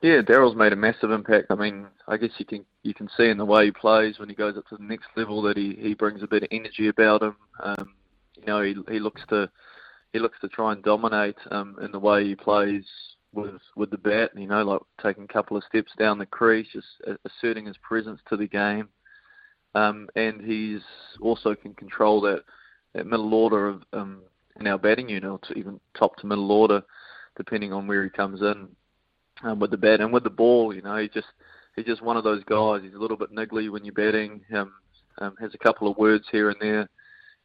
Yeah, 0.00 0.22
Daryl's 0.22 0.56
made 0.56 0.72
a 0.72 0.76
massive 0.76 1.10
impact. 1.10 1.48
I 1.50 1.54
mean, 1.54 1.86
I 2.08 2.16
guess 2.16 2.30
you 2.38 2.46
can 2.46 2.64
you 2.82 2.94
can 2.94 3.10
see 3.14 3.28
in 3.28 3.36
the 3.36 3.44
way 3.44 3.66
he 3.66 3.72
plays 3.72 4.18
when 4.18 4.30
he 4.30 4.34
goes 4.34 4.56
up 4.56 4.66
to 4.68 4.76
the 4.78 4.82
next 4.82 5.08
level 5.14 5.42
that 5.42 5.58
he, 5.58 5.76
he 5.78 5.92
brings 5.92 6.22
a 6.22 6.26
bit 6.26 6.42
of 6.42 6.48
energy 6.50 6.88
about 6.88 7.22
him. 7.22 7.36
Um, 7.62 7.92
you 8.40 8.46
know, 8.46 8.62
he 8.62 8.74
he 8.92 8.98
looks 8.98 9.22
to 9.28 9.50
he 10.12 10.18
looks 10.18 10.38
to 10.40 10.48
try 10.48 10.72
and 10.72 10.82
dominate 10.82 11.36
um, 11.50 11.76
in 11.82 11.92
the 11.92 11.98
way 11.98 12.24
he 12.24 12.34
plays 12.34 12.84
with 13.32 13.60
with 13.76 13.90
the 13.90 13.98
bat. 13.98 14.30
You 14.36 14.46
know, 14.46 14.62
like 14.62 14.80
taking 15.02 15.24
a 15.24 15.32
couple 15.32 15.56
of 15.56 15.64
steps 15.64 15.92
down 15.98 16.18
the 16.18 16.26
crease, 16.26 16.68
just 16.72 16.86
asserting 17.24 17.66
his 17.66 17.76
presence 17.78 18.20
to 18.28 18.36
the 18.36 18.46
game. 18.46 18.88
Um, 19.74 20.08
and 20.16 20.40
he's 20.40 20.80
also 21.20 21.54
can 21.54 21.74
control 21.74 22.20
that 22.22 22.42
that 22.94 23.06
middle 23.06 23.32
order 23.32 23.68
of 23.68 23.82
um, 23.92 24.22
in 24.58 24.66
our 24.66 24.78
batting 24.78 25.08
unit, 25.08 25.40
even 25.54 25.78
top 25.96 26.16
to 26.16 26.26
middle 26.26 26.50
order, 26.50 26.82
depending 27.36 27.72
on 27.72 27.86
where 27.86 28.02
he 28.02 28.10
comes 28.10 28.40
in 28.40 28.68
um, 29.44 29.60
with 29.60 29.70
the 29.70 29.76
bat 29.76 30.00
and 30.00 30.12
with 30.12 30.24
the 30.24 30.30
ball. 30.30 30.74
You 30.74 30.82
know, 30.82 30.96
he 30.96 31.08
just 31.08 31.28
he's 31.76 31.86
just 31.86 32.02
one 32.02 32.16
of 32.16 32.24
those 32.24 32.42
guys. 32.44 32.82
He's 32.82 32.94
a 32.94 32.98
little 32.98 33.16
bit 33.16 33.32
niggly 33.32 33.70
when 33.70 33.84
you're 33.84 33.94
batting. 33.94 34.40
Um, 34.54 34.72
um, 35.18 35.34
has 35.40 35.54
a 35.54 35.58
couple 35.58 35.90
of 35.90 35.96
words 35.98 36.24
here 36.30 36.50
and 36.50 36.60
there, 36.60 36.88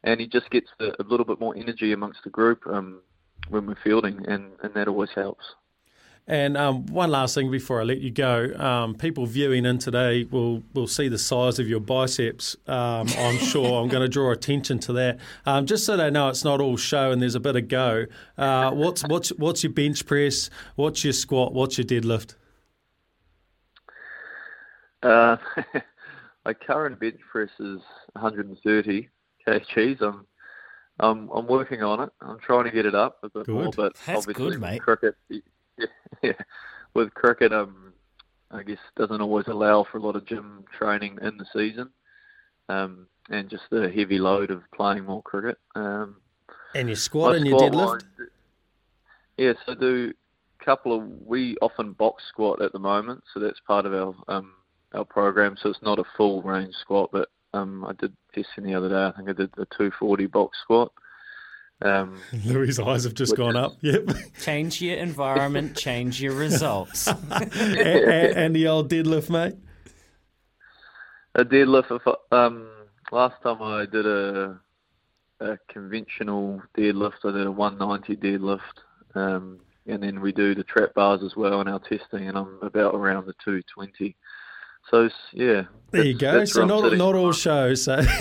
and 0.05 0.21
he 0.21 0.27
just 0.27 0.49
gets 0.51 0.67
a, 0.79 0.91
a 0.99 1.03
little 1.03 1.25
bit 1.25 1.39
more 1.39 1.55
energy 1.57 1.91
amongst 1.91 2.23
the 2.23 2.29
group 2.29 2.65
um, 2.67 3.01
when 3.49 3.65
we're 3.65 3.75
fielding, 3.83 4.25
and, 4.27 4.51
and 4.63 4.73
that 4.75 4.87
always 4.87 5.09
helps. 5.13 5.43
And 6.27 6.57
um, 6.57 6.87
one 6.87 7.11
last 7.11 7.35
thing 7.35 7.51
before 7.51 7.81
I 7.81 7.83
let 7.83 7.99
you 7.99 8.09
go, 8.09 8.51
um, 8.55 8.95
people 8.95 9.27
viewing 9.27 9.63
in 9.63 9.77
today 9.77 10.23
will 10.23 10.63
will 10.73 10.87
see 10.87 11.07
the 11.07 11.19
size 11.19 11.59
of 11.59 11.67
your 11.67 11.79
biceps. 11.79 12.55
Um, 12.65 13.07
I'm 13.15 13.37
sure 13.51 13.79
I'm 13.79 13.89
going 13.89 14.01
to 14.01 14.07
draw 14.07 14.31
attention 14.31 14.79
to 14.79 14.93
that, 14.93 15.19
um, 15.45 15.67
just 15.67 15.85
so 15.85 15.95
they 15.95 16.09
know 16.09 16.29
it's 16.29 16.43
not 16.43 16.61
all 16.61 16.77
show 16.77 17.11
and 17.11 17.21
there's 17.21 17.35
a 17.35 17.39
bit 17.39 17.55
of 17.55 17.67
go. 17.67 18.05
Uh, 18.39 18.71
what's 18.71 19.03
what's 19.03 19.29
what's 19.37 19.63
your 19.63 19.73
bench 19.73 20.07
press? 20.07 20.49
What's 20.75 21.03
your 21.03 21.13
squat? 21.13 21.53
What's 21.53 21.77
your 21.77 21.85
deadlift? 21.85 22.33
Uh, 25.03 25.37
my 26.45 26.53
current 26.55 26.99
bench 26.99 27.19
press 27.31 27.51
is 27.59 27.81
130 28.13 29.09
kgs. 29.47 30.01
I'm 30.01 30.25
I'm 30.99 31.29
I'm 31.29 31.47
working 31.47 31.83
on 31.83 32.01
it. 32.01 32.09
I'm 32.21 32.39
trying 32.39 32.65
to 32.65 32.71
get 32.71 32.85
it 32.85 32.95
up 32.95 33.19
a 33.23 33.29
bit 33.29 33.45
good. 33.45 33.53
more, 33.55 33.71
but 33.75 33.93
That's 34.05 34.19
obviously 34.19 34.51
good, 34.51 34.61
mate. 34.61 34.81
cricket 34.81 35.15
yeah, 36.21 36.31
with 36.93 37.13
cricket, 37.13 37.51
um, 37.51 37.93
I 38.51 38.63
guess 38.63 38.77
doesn't 38.95 39.21
always 39.21 39.47
allow 39.47 39.83
for 39.83 39.97
a 39.97 40.01
lot 40.01 40.15
of 40.15 40.25
gym 40.25 40.63
training 40.77 41.19
in 41.21 41.37
the 41.37 41.45
season, 41.53 41.89
um, 42.69 43.07
and 43.29 43.49
just 43.49 43.63
the 43.69 43.89
heavy 43.89 44.17
load 44.17 44.51
of 44.51 44.61
playing 44.73 45.05
more 45.05 45.21
cricket. 45.21 45.57
Um, 45.75 46.17
and 46.73 46.87
your 46.87 46.95
squat 46.95 47.35
and 47.35 47.45
your 47.45 47.59
deadlift. 47.59 48.03
yes, 49.37 49.57
I 49.67 49.73
do 49.75 50.13
a 50.61 50.63
couple 50.63 50.97
of. 50.97 51.03
We 51.25 51.57
often 51.61 51.93
box 51.93 52.23
squat 52.29 52.61
at 52.61 52.71
the 52.71 52.79
moment, 52.79 53.23
so 53.33 53.39
that's 53.39 53.59
part 53.67 53.85
of 53.85 53.93
our 53.93 54.13
um, 54.33 54.53
our 54.93 55.05
program. 55.05 55.57
So 55.61 55.69
it's 55.69 55.81
not 55.81 55.99
a 55.99 56.05
full 56.15 56.41
range 56.41 56.73
squat, 56.75 57.09
but 57.11 57.29
um, 57.55 57.85
I 57.85 57.93
did 57.93 58.13
testing 58.33 58.65
the 58.65 58.75
other 58.75 58.89
day. 58.89 59.05
I 59.05 59.11
think 59.11 59.29
I 59.29 59.33
did 59.33 59.49
a 59.57 59.65
240 59.65 60.25
box 60.27 60.57
squat. 60.61 60.91
Um, 61.81 62.19
Louis' 62.45 62.79
eyes 62.79 63.03
have 63.03 63.13
just 63.13 63.35
gone 63.35 63.55
up. 63.55 63.73
Yep. 63.81 64.09
Change 64.41 64.81
your 64.81 64.97
environment, 64.97 65.75
change 65.75 66.21
your 66.21 66.33
results. 66.33 67.07
and, 67.07 67.53
and, 67.53 68.37
and, 68.37 68.55
the 68.55 68.67
old 68.67 68.89
deadlift, 68.89 69.29
mate. 69.29 69.55
A 71.35 71.43
deadlift. 71.43 71.99
Um, 72.31 72.69
last 73.11 73.41
time 73.43 73.61
I 73.61 73.85
did 73.85 74.05
a 74.05 74.59
a 75.41 75.57
conventional 75.67 76.61
deadlift, 76.77 77.25
I 77.25 77.31
did 77.31 77.45
a 77.45 77.51
190 77.51 78.15
deadlift, 78.15 78.59
um, 79.15 79.59
and 79.85 80.01
then 80.01 80.21
we 80.21 80.31
do 80.31 80.55
the 80.55 80.63
trap 80.63 80.93
bars 80.93 81.23
as 81.23 81.35
well 81.35 81.59
in 81.59 81.67
our 81.67 81.79
testing, 81.79 82.29
and 82.29 82.37
I'm 82.37 82.57
about 82.61 82.95
around 82.95 83.25
the 83.25 83.33
220. 83.43 84.15
So 84.89 85.09
yeah, 85.33 85.63
there 85.91 86.03
you 86.03 86.17
go. 86.17 86.45
So 86.45 86.65
not 86.65 86.93
not 86.93 87.15
all 87.15 87.31
shows. 87.31 87.83
So, 87.83 87.95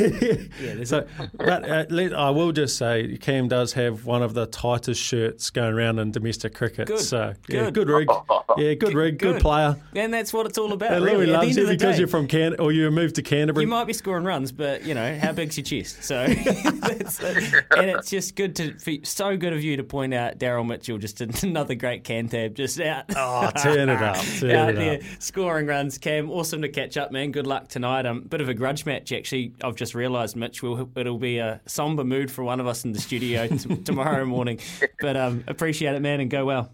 yeah, 0.61 0.85
so 0.85 1.07
but 1.35 1.69
uh, 1.69 1.85
let, 1.91 2.15
I 2.15 2.31
will 2.31 2.53
just 2.53 2.77
say 2.77 3.17
Cam 3.19 3.49
does 3.49 3.73
have 3.73 4.05
one 4.05 4.23
of 4.23 4.35
the 4.35 4.47
tightest 4.47 5.01
shirts 5.01 5.51
going 5.51 5.75
around 5.75 5.99
in 5.99 6.11
domestic 6.11 6.55
cricket. 6.55 6.89
Good. 6.89 7.01
So 7.01 7.35
good. 7.47 7.55
yeah, 7.55 7.71
good 7.71 7.89
rig. 7.89 8.09
Yeah, 8.57 8.75
good 8.75 8.95
rig, 8.95 9.19
good, 9.19 9.35
good 9.35 9.43
player. 9.43 9.77
And 9.95 10.13
that's 10.13 10.33
what 10.33 10.47
it's 10.47 10.59
all 10.59 10.73
about. 10.73 10.93
And 10.93 11.05
really. 11.05 11.27
Louis 11.27 11.33
loves 11.33 11.57
you 11.57 11.67
because 11.67 11.97
day, 11.97 12.01
you're 12.01 12.09
from 12.09 12.29
Can 12.29 12.61
or 12.61 12.73
you 12.73 12.91
moved 12.91 13.17
to 13.17 13.23
Canterbury. 13.23 13.65
You 13.65 13.71
might 13.71 13.87
be 13.87 13.93
scoring 13.93 14.25
runs, 14.25 14.53
but 14.53 14.85
you 14.85 14.95
know 14.95 15.19
how 15.19 15.33
big's 15.33 15.57
your 15.57 15.65
chest. 15.65 16.05
So, 16.05 16.27
that's, 16.27 17.23
uh, 17.23 17.63
and 17.77 17.91
it's 17.91 18.11
just 18.11 18.37
good 18.37 18.57
to 18.57 19.01
so 19.05 19.37
good 19.37 19.53
of 19.53 19.63
you 19.63 19.77
to 19.77 19.85
point 19.85 20.15
out 20.15 20.39
Daryl 20.39 20.67
Mitchell, 20.67 20.99
just 20.99 21.19
did 21.19 21.43
another 21.45 21.75
great 21.75 22.05
Cantab, 22.05 22.55
just 22.55 22.81
out. 22.81 23.05
Oh, 23.17 23.51
turn 23.51 23.89
it 23.89 24.03
up, 24.03 24.17
turn 24.39 24.51
out 24.53 24.71
it 24.71 24.77
there 24.77 24.95
up. 24.97 25.01
scoring 25.19 25.67
runs. 25.67 25.99
Cam, 25.99 26.31
awesome 26.31 26.63
to 26.63 26.69
catch 26.69 26.97
up, 26.97 27.13
man. 27.13 27.33
Good 27.33 27.47
luck 27.47 27.64
tonight. 27.69 28.07
Um, 28.07 28.23
bit 28.23 28.41
of 28.41 28.49
a 28.49 28.55
grudge 28.55 28.87
match 28.87 29.13
actually. 29.13 29.55
I've 29.63 29.77
just 29.77 29.95
realised, 29.95 30.37
Mitch, 30.37 30.63
we'll, 30.63 30.91
it'll 30.97 31.19
be 31.19 31.39
a 31.39 31.61
somber 31.67 32.05
mood 32.05 32.31
for 32.31 32.45
one 32.45 32.61
of 32.61 32.67
us 32.67 32.85
in 32.85 32.93
the 32.93 33.01
studio 33.01 33.47
t- 33.49 33.77
tomorrow 33.85 34.25
morning. 34.25 34.61
But 35.01 35.17
um, 35.17 35.45
appreciate 35.47 35.95
it, 35.95 36.01
man, 36.01 36.21
and 36.21 36.31
go 36.31 36.45
well. 36.45 36.73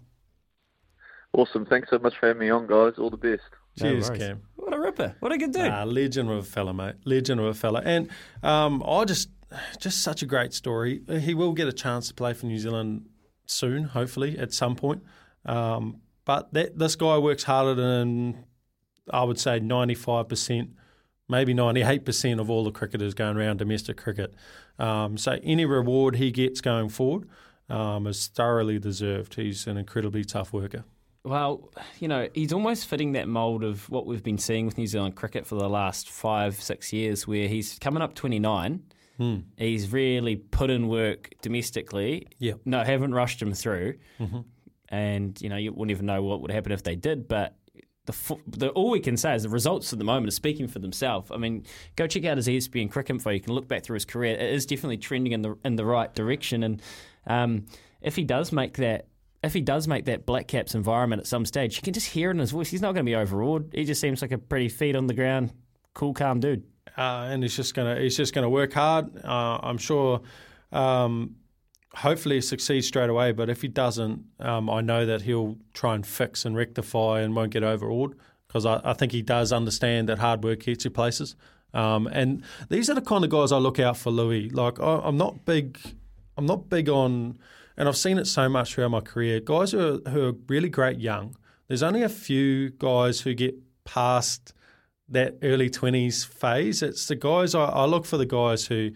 Awesome. 1.33 1.65
Thanks 1.65 1.89
so 1.89 1.97
much 1.99 2.13
for 2.19 2.27
having 2.27 2.41
me 2.41 2.49
on, 2.49 2.67
guys. 2.67 2.93
All 2.97 3.09
the 3.09 3.17
best. 3.17 3.43
Cheers, 3.79 4.09
no 4.09 4.17
Cam. 4.17 4.41
What 4.55 4.73
a 4.73 4.79
ripper. 4.79 5.15
What 5.19 5.31
a 5.31 5.37
good 5.37 5.53
dude. 5.53 5.63
Nah, 5.63 5.83
legend 5.83 6.29
of 6.29 6.37
a 6.37 6.43
fella, 6.43 6.73
mate. 6.73 6.95
Legend 7.05 7.39
of 7.39 7.45
a 7.45 7.53
fella. 7.53 7.81
And 7.83 8.09
um, 8.43 8.83
I 8.85 9.05
just, 9.05 9.29
just 9.79 10.01
such 10.01 10.21
a 10.21 10.25
great 10.25 10.53
story. 10.53 11.01
He 11.19 11.33
will 11.33 11.53
get 11.53 11.67
a 11.67 11.73
chance 11.73 12.09
to 12.09 12.13
play 12.13 12.33
for 12.33 12.47
New 12.47 12.57
Zealand 12.57 13.07
soon, 13.45 13.85
hopefully, 13.85 14.37
at 14.37 14.53
some 14.53 14.75
point. 14.75 15.03
Um, 15.45 16.01
but 16.25 16.53
that, 16.53 16.77
this 16.77 16.95
guy 16.95 17.17
works 17.17 17.43
harder 17.43 17.75
than, 17.75 18.45
I 19.09 19.23
would 19.23 19.39
say, 19.39 19.59
95%, 19.59 20.69
maybe 21.31 21.53
98% 21.53 22.39
of 22.39 22.51
all 22.51 22.63
the 22.63 22.71
cricketers 22.71 23.15
going 23.15 23.37
around 23.37 23.57
domestic 23.57 23.97
cricket. 23.97 24.35
Um, 24.77 25.17
so 25.17 25.39
any 25.41 25.65
reward 25.65 26.17
he 26.17 26.29
gets 26.29 26.61
going 26.61 26.89
forward 26.89 27.27
um, 27.69 28.05
is 28.05 28.27
thoroughly 28.27 28.77
deserved. 28.77 29.35
He's 29.35 29.65
an 29.65 29.77
incredibly 29.77 30.23
tough 30.23 30.53
worker. 30.53 30.83
Well, 31.23 31.71
you 31.99 32.07
know, 32.07 32.29
he's 32.33 32.51
almost 32.51 32.87
fitting 32.87 33.13
that 33.13 33.27
mould 33.27 33.63
of 33.63 33.89
what 33.89 34.05
we've 34.05 34.23
been 34.23 34.39
seeing 34.39 34.65
with 34.65 34.77
New 34.77 34.87
Zealand 34.87 35.15
cricket 35.15 35.45
for 35.45 35.55
the 35.55 35.69
last 35.69 36.09
five, 36.09 36.61
six 36.61 36.91
years, 36.91 37.27
where 37.27 37.47
he's 37.47 37.77
coming 37.79 38.01
up 38.01 38.15
29. 38.15 38.83
Hmm. 39.17 39.37
He's 39.55 39.91
really 39.91 40.35
put 40.35 40.69
in 40.69 40.87
work 40.87 41.29
domestically. 41.41 42.27
Yep. 42.39 42.61
No, 42.65 42.83
haven't 42.83 43.13
rushed 43.13 43.41
him 43.41 43.53
through. 43.53 43.95
Mm-hmm. 44.19 44.39
And, 44.89 45.39
you 45.41 45.49
know, 45.49 45.57
you 45.57 45.71
wouldn't 45.71 45.91
even 45.91 46.07
know 46.07 46.23
what 46.23 46.41
would 46.41 46.51
happen 46.51 46.71
if 46.71 46.83
they 46.83 46.95
did. 46.95 47.27
But 47.27 47.55
the, 48.11 48.37
the 48.47 48.69
all 48.69 48.89
we 48.91 48.99
can 48.99 49.17
say 49.17 49.35
is 49.35 49.43
the 49.43 49.49
results 49.49 49.91
at 49.93 49.99
the 49.99 50.05
moment 50.05 50.27
are 50.27 50.31
speaking 50.31 50.67
for 50.67 50.79
themselves. 50.79 51.31
I 51.31 51.37
mean, 51.37 51.65
go 51.95 52.07
check 52.07 52.25
out 52.25 52.37
his 52.37 52.47
ESPN 52.47 52.91
cricket 52.91 53.15
info. 53.15 53.29
You 53.31 53.39
can 53.39 53.53
look 53.53 53.67
back 53.67 53.83
through 53.83 53.95
his 53.95 54.05
career. 54.05 54.33
It 54.35 54.53
is 54.53 54.65
definitely 54.65 54.97
trending 54.97 55.33
in 55.33 55.41
the 55.41 55.57
in 55.65 55.75
the 55.75 55.85
right 55.85 56.13
direction. 56.13 56.63
And 56.63 56.81
um, 57.27 57.65
if 58.01 58.15
he 58.15 58.23
does 58.23 58.51
make 58.51 58.77
that 58.77 59.07
if 59.43 59.53
he 59.53 59.61
does 59.61 59.87
make 59.87 60.05
that 60.05 60.25
Black 60.25 60.47
Caps 60.47 60.75
environment 60.75 61.19
at 61.21 61.27
some 61.27 61.45
stage, 61.45 61.75
you 61.75 61.81
can 61.81 61.93
just 61.93 62.07
hear 62.07 62.29
it 62.29 62.33
in 62.33 62.39
his 62.39 62.51
voice. 62.51 62.69
He's 62.69 62.81
not 62.81 62.93
going 62.93 63.05
to 63.05 63.09
be 63.09 63.15
overawed. 63.15 63.71
He 63.73 63.85
just 63.85 63.99
seems 63.99 64.21
like 64.21 64.31
a 64.31 64.37
pretty 64.37 64.69
feet 64.69 64.95
on 64.95 65.07
the 65.07 65.15
ground, 65.15 65.51
cool, 65.95 66.13
calm 66.13 66.39
dude. 66.39 66.63
uh, 66.97 67.27
and 67.31 67.41
he's 67.41 67.55
just 67.55 67.73
gonna 67.73 67.99
he's 67.99 68.17
just 68.17 68.33
gonna 68.33 68.49
work 68.49 68.73
hard. 68.73 69.23
Uh, 69.23 69.59
I'm 69.63 69.77
sure. 69.77 70.21
Um, 70.71 71.35
hopefully, 71.95 72.41
succeeds 72.41 72.87
straight 72.87 73.09
away. 73.09 73.31
But 73.31 73.49
if 73.49 73.61
he 73.61 73.67
doesn't, 73.67 74.25
um, 74.39 74.69
I 74.69 74.81
know 74.81 75.05
that 75.05 75.23
he'll 75.23 75.57
try 75.73 75.95
and 75.95 76.05
fix 76.05 76.45
and 76.45 76.55
rectify 76.55 77.21
and 77.21 77.35
won't 77.35 77.51
get 77.51 77.63
overawed 77.63 78.15
because 78.47 78.65
I, 78.65 78.81
I 78.83 78.93
think 78.93 79.11
he 79.11 79.21
does 79.21 79.51
understand 79.51 80.09
that 80.09 80.19
hard 80.19 80.43
work 80.43 80.61
gets 80.61 80.85
you 80.85 80.91
places. 80.91 81.35
Um, 81.73 82.07
and 82.07 82.43
these 82.69 82.89
are 82.89 82.93
the 82.93 83.01
kind 83.01 83.23
of 83.23 83.29
guys 83.29 83.51
I 83.51 83.57
look 83.57 83.79
out 83.79 83.97
for, 83.97 84.11
Louis. 84.11 84.49
Like 84.49 84.79
I, 84.79 85.01
I'm 85.03 85.17
not 85.17 85.45
big, 85.45 85.79
I'm 86.37 86.45
not 86.45 86.69
big 86.69 86.89
on, 86.89 87.37
and 87.77 87.87
I've 87.87 87.97
seen 87.97 88.17
it 88.17 88.25
so 88.25 88.49
much 88.49 88.73
throughout 88.73 88.91
my 88.91 88.99
career. 88.99 89.39
Guys 89.39 89.71
who 89.71 90.01
are, 90.05 90.09
who 90.09 90.27
are 90.27 90.33
really 90.47 90.69
great 90.69 90.99
young. 90.99 91.35
There's 91.67 91.83
only 91.83 92.03
a 92.03 92.09
few 92.09 92.71
guys 92.71 93.21
who 93.21 93.33
get 93.33 93.55
past 93.85 94.53
that 95.07 95.37
early 95.41 95.69
20s 95.69 96.25
phase. 96.25 96.81
It's 96.81 97.07
the 97.07 97.15
guys, 97.15 97.55
I, 97.55 97.65
I 97.65 97.85
look 97.85 98.05
for 98.05 98.17
the 98.17 98.25
guys 98.25 98.65
who 98.65 98.91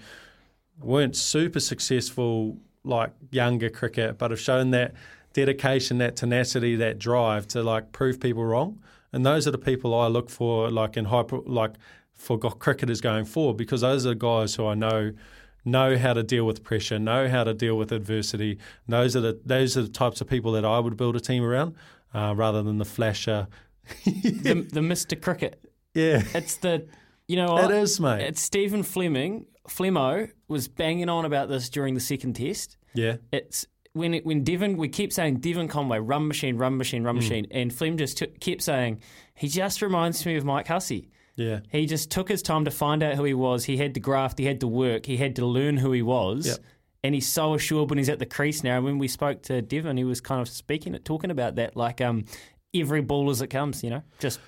weren't 0.82 1.16
super 1.16 1.62
successful 1.62 2.58
like 2.86 3.12
younger 3.32 3.70
cricket, 3.70 4.18
but 4.18 4.32
have 4.32 4.40
shown 4.40 4.72
that 4.72 4.94
dedication, 5.34 5.98
that 5.98 6.16
tenacity, 6.16 6.76
that 6.78 7.00
drive 7.00 7.48
to 7.50 7.62
like 7.64 7.92
prove 7.92 8.20
people 8.20 8.46
wrong. 8.46 8.80
And 9.12 9.26
those 9.26 9.48
are 9.48 9.52
the 9.52 9.58
people 9.58 9.94
I 9.94 10.08
look 10.08 10.30
for, 10.30 10.70
like 10.70 10.98
in 10.98 11.06
hyper, 11.06 11.40
like 11.46 11.76
for 12.14 12.38
cricketers 12.38 13.02
going 13.02 13.26
forward, 13.26 13.58
because 13.58 13.82
those 13.82 14.06
are 14.06 14.10
the 14.10 14.16
guys 14.16 14.56
who 14.56 14.66
I 14.66 14.76
know 14.76 15.12
know 15.68 15.98
how 15.98 16.14
to 16.14 16.22
deal 16.22 16.46
with 16.46 16.64
pressure, 16.64 17.00
know 17.00 17.28
how 17.28 17.44
to 17.44 17.54
deal 17.54 17.76
with 17.76 17.92
adversity. 17.92 18.60
Those 18.88 19.16
are 19.16 19.22
the 19.22 19.40
those 19.46 19.76
are 19.78 19.82
the 19.82 19.90
types 19.90 20.22
of 20.22 20.28
people 20.28 20.52
that 20.54 20.64
I 20.66 20.80
would 20.80 20.96
build 20.96 21.16
a 21.16 21.20
team 21.20 21.44
around, 21.44 21.76
uh, 22.14 22.34
rather 22.36 22.62
than 22.64 22.78
the 22.78 22.86
flasher. 22.86 23.48
The, 24.06 24.68
the 24.72 24.80
Mr. 24.82 25.20
Cricket. 25.20 25.62
Yeah, 25.94 26.24
It's 26.34 26.58
the, 26.58 26.88
you 27.28 27.38
know, 27.38 27.58
it 27.58 27.64
what? 27.64 27.72
is, 27.72 28.00
mate. 28.02 28.22
It's 28.22 28.42
Stephen 28.42 28.84
Fleming. 28.84 29.46
Flemo 29.68 30.30
was 30.48 30.68
banging 30.68 31.10
on 31.10 31.26
about 31.26 31.50
this 31.50 31.70
during 31.70 31.94
the 31.94 32.00
second 32.00 32.34
test. 32.34 32.78
yeah, 32.94 33.18
It's 33.32 33.66
when 33.94 34.14
it, 34.14 34.26
when 34.26 34.44
Devon, 34.44 34.76
we 34.78 34.90
keep 34.90 35.14
saying 35.14 35.38
Devon 35.38 35.68
Conway, 35.70 36.00
run 36.00 36.28
machine, 36.28 36.58
run 36.58 36.78
machine, 36.78 37.04
run 37.04 37.16
machine, 37.16 37.48
and 37.50 37.74
Flem 37.74 37.98
just 37.98 38.18
took, 38.18 38.40
kept 38.42 38.62
saying 38.62 39.02
he 39.36 39.48
just 39.48 39.82
reminds 39.82 40.26
me 40.26 40.36
of 40.36 40.44
Mike 40.44 40.68
Hussey. 40.68 41.10
yeah. 41.36 41.62
He 41.70 41.86
just 41.86 42.12
took 42.12 42.28
his 42.28 42.42
time 42.42 42.66
to 42.66 42.72
find 42.72 43.02
out 43.02 43.16
who 43.16 43.24
he 43.24 43.34
was. 43.34 43.64
He 43.66 43.78
had 43.78 43.94
to 43.94 44.00
graft, 44.02 44.38
he 44.38 44.46
had 44.46 44.60
to 44.60 44.68
work, 44.68 45.06
he 45.06 45.16
had 45.18 45.38
to 45.38 45.46
learn 45.46 45.78
who 45.78 45.92
he 45.94 46.02
was. 46.02 46.48
Yep. 46.48 46.58
And 47.04 47.16
he's 47.16 47.28
so 47.28 47.54
assured 47.54 47.90
when 47.90 47.98
he's 48.00 48.10
at 48.10 48.20
the 48.20 48.26
crease 48.26 48.64
now. 48.64 48.78
And 48.78 48.86
when 48.86 48.98
we 48.98 49.08
spoke 49.08 49.44
to 49.44 49.62
Devon, 49.62 49.96
he 49.96 50.04
was 50.04 50.20
kind 50.20 50.42
of 50.42 50.50
speaking, 50.50 50.96
and 50.96 51.06
talking 51.06 51.32
about 51.32 51.56
that, 51.56 51.76
like 51.78 52.02
um, 52.02 52.26
every 52.74 53.02
ball 53.02 53.30
as 53.30 53.42
it 53.42 53.48
comes, 53.48 53.84
you 53.84 53.92
know, 53.92 54.02
just 54.20 54.40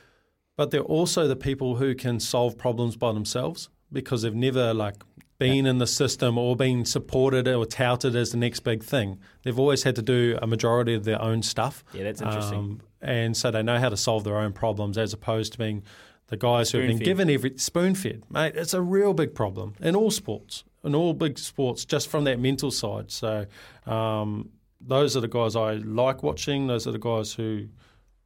But 0.57 0.71
they're 0.71 0.81
also 0.81 1.27
the 1.27 1.35
people 1.35 1.75
who 1.75 1.93
can 1.95 2.19
solve 2.19 2.57
problems 2.57 2.95
by 2.97 3.13
themselves 3.13 3.69
because 3.93 4.23
they've 4.23 4.33
never 4.35 4.73
like 4.73 4.95
been 5.39 5.65
in 5.65 5.77
the 5.77 5.87
system 5.87 6.37
or 6.37 6.55
been 6.55 6.83
supported 6.85 7.47
or 7.47 7.65
touted 7.65 8.15
as 8.15 8.31
the 8.31 8.37
next 8.37 8.61
big 8.61 8.83
thing. 8.83 9.19
They've 9.43 9.57
always 9.59 9.83
had 9.83 9.95
to 9.97 10.01
do 10.01 10.37
a 10.41 10.47
majority 10.47 10.93
of 10.95 11.03
their 11.03 11.21
own 11.21 11.43
stuff. 11.43 11.83
Yeah, 11.93 12.03
that's 12.03 12.21
interesting. 12.21 12.57
Um, 12.59 12.81
and 13.01 13.37
so 13.37 13.51
they 13.51 13.61
know 13.61 13.77
how 13.79 13.89
to 13.89 13.97
solve 13.97 14.23
their 14.23 14.37
own 14.37 14.53
problems 14.53 14.97
as 14.97 15.13
opposed 15.13 15.51
to 15.53 15.57
being 15.59 15.83
the 16.27 16.37
guys 16.37 16.71
who 16.71 16.79
have 16.79 16.87
been 16.87 16.97
Spoon-fed. 16.97 17.05
given 17.05 17.29
every 17.29 17.53
spoon 17.57 17.95
fed. 17.95 18.23
Mate, 18.29 18.55
it's 18.55 18.73
a 18.73 18.81
real 18.81 19.13
big 19.13 19.35
problem 19.35 19.75
in 19.79 19.95
all 19.95 20.11
sports, 20.11 20.63
in 20.83 20.95
all 20.95 21.13
big 21.13 21.37
sports, 21.37 21.85
just 21.85 22.09
from 22.09 22.23
that 22.25 22.39
mental 22.39 22.71
side. 22.71 23.11
So 23.11 23.45
um, 23.85 24.49
those 24.81 25.15
are 25.15 25.21
the 25.21 25.27
guys 25.27 25.55
I 25.55 25.73
like 25.75 26.23
watching. 26.23 26.67
Those 26.67 26.87
are 26.87 26.91
the 26.91 26.99
guys 26.99 27.33
who 27.33 27.67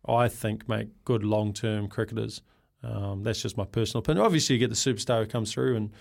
I 0.07 0.29
think 0.29 0.67
make 0.67 0.87
good 1.05 1.23
long 1.23 1.53
term 1.53 1.87
cricketers. 1.89 2.41
Um, 2.83 3.21
that's 3.21 3.41
just 3.41 3.57
my 3.57 3.65
personal 3.65 3.99
opinion. 3.99 4.25
Obviously, 4.25 4.55
you 4.55 4.59
get 4.59 4.69
the 4.69 4.75
superstar 4.75 5.19
who 5.19 5.27
comes 5.27 5.53
through 5.53 5.75
and 5.75 5.91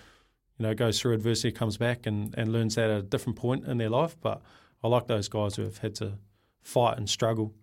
you 0.60 0.66
know 0.66 0.74
goes 0.74 1.00
through 1.00 1.14
adversity, 1.14 1.50
comes 1.50 1.78
back 1.78 2.04
and, 2.04 2.34
and 2.36 2.52
learns 2.52 2.74
that 2.74 2.90
at 2.90 2.98
a 2.98 3.02
different 3.02 3.38
point 3.38 3.64
in 3.64 3.78
their 3.78 3.88
life. 3.88 4.14
But 4.20 4.42
I 4.84 4.88
like 4.88 5.06
those 5.06 5.26
guys 5.26 5.56
who 5.56 5.62
have 5.62 5.78
had 5.78 5.94
to 5.96 6.18
fight 6.60 6.98
and 6.98 7.08
struggle. 7.08 7.54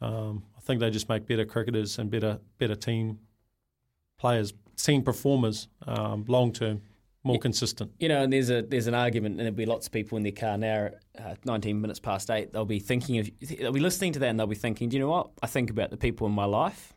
Um, 0.00 0.44
I 0.56 0.60
think 0.62 0.80
they 0.80 0.88
just 0.88 1.10
make 1.10 1.26
better 1.26 1.44
cricketers 1.44 1.98
and 1.98 2.10
better 2.10 2.40
better 2.56 2.74
team 2.74 3.18
players, 4.18 4.54
team 4.76 5.02
performers, 5.02 5.68
um, 5.86 6.24
long 6.28 6.50
term, 6.50 6.80
more 7.24 7.38
consistent. 7.38 7.92
You 7.98 8.08
know, 8.08 8.22
and 8.22 8.32
there's 8.32 8.48
a 8.48 8.62
there's 8.62 8.86
an 8.86 8.94
argument, 8.94 9.34
and 9.34 9.40
there'll 9.40 9.52
be 9.52 9.66
lots 9.66 9.86
of 9.88 9.92
people 9.92 10.16
in 10.16 10.22
their 10.22 10.32
car 10.32 10.56
now, 10.56 10.88
uh, 11.18 11.34
19 11.44 11.78
minutes 11.78 12.00
past 12.00 12.30
eight. 12.30 12.54
They'll 12.54 12.64
be 12.64 12.78
thinking 12.78 13.18
of, 13.18 13.30
they'll 13.58 13.70
be 13.70 13.80
listening 13.80 14.14
to 14.14 14.18
that, 14.20 14.28
and 14.28 14.40
they'll 14.40 14.46
be 14.46 14.54
thinking, 14.54 14.88
do 14.88 14.96
you 14.96 15.02
know 15.02 15.10
what? 15.10 15.28
I 15.42 15.46
think 15.46 15.68
about 15.68 15.90
the 15.90 15.98
people 15.98 16.26
in 16.26 16.32
my 16.32 16.46
life. 16.46 16.94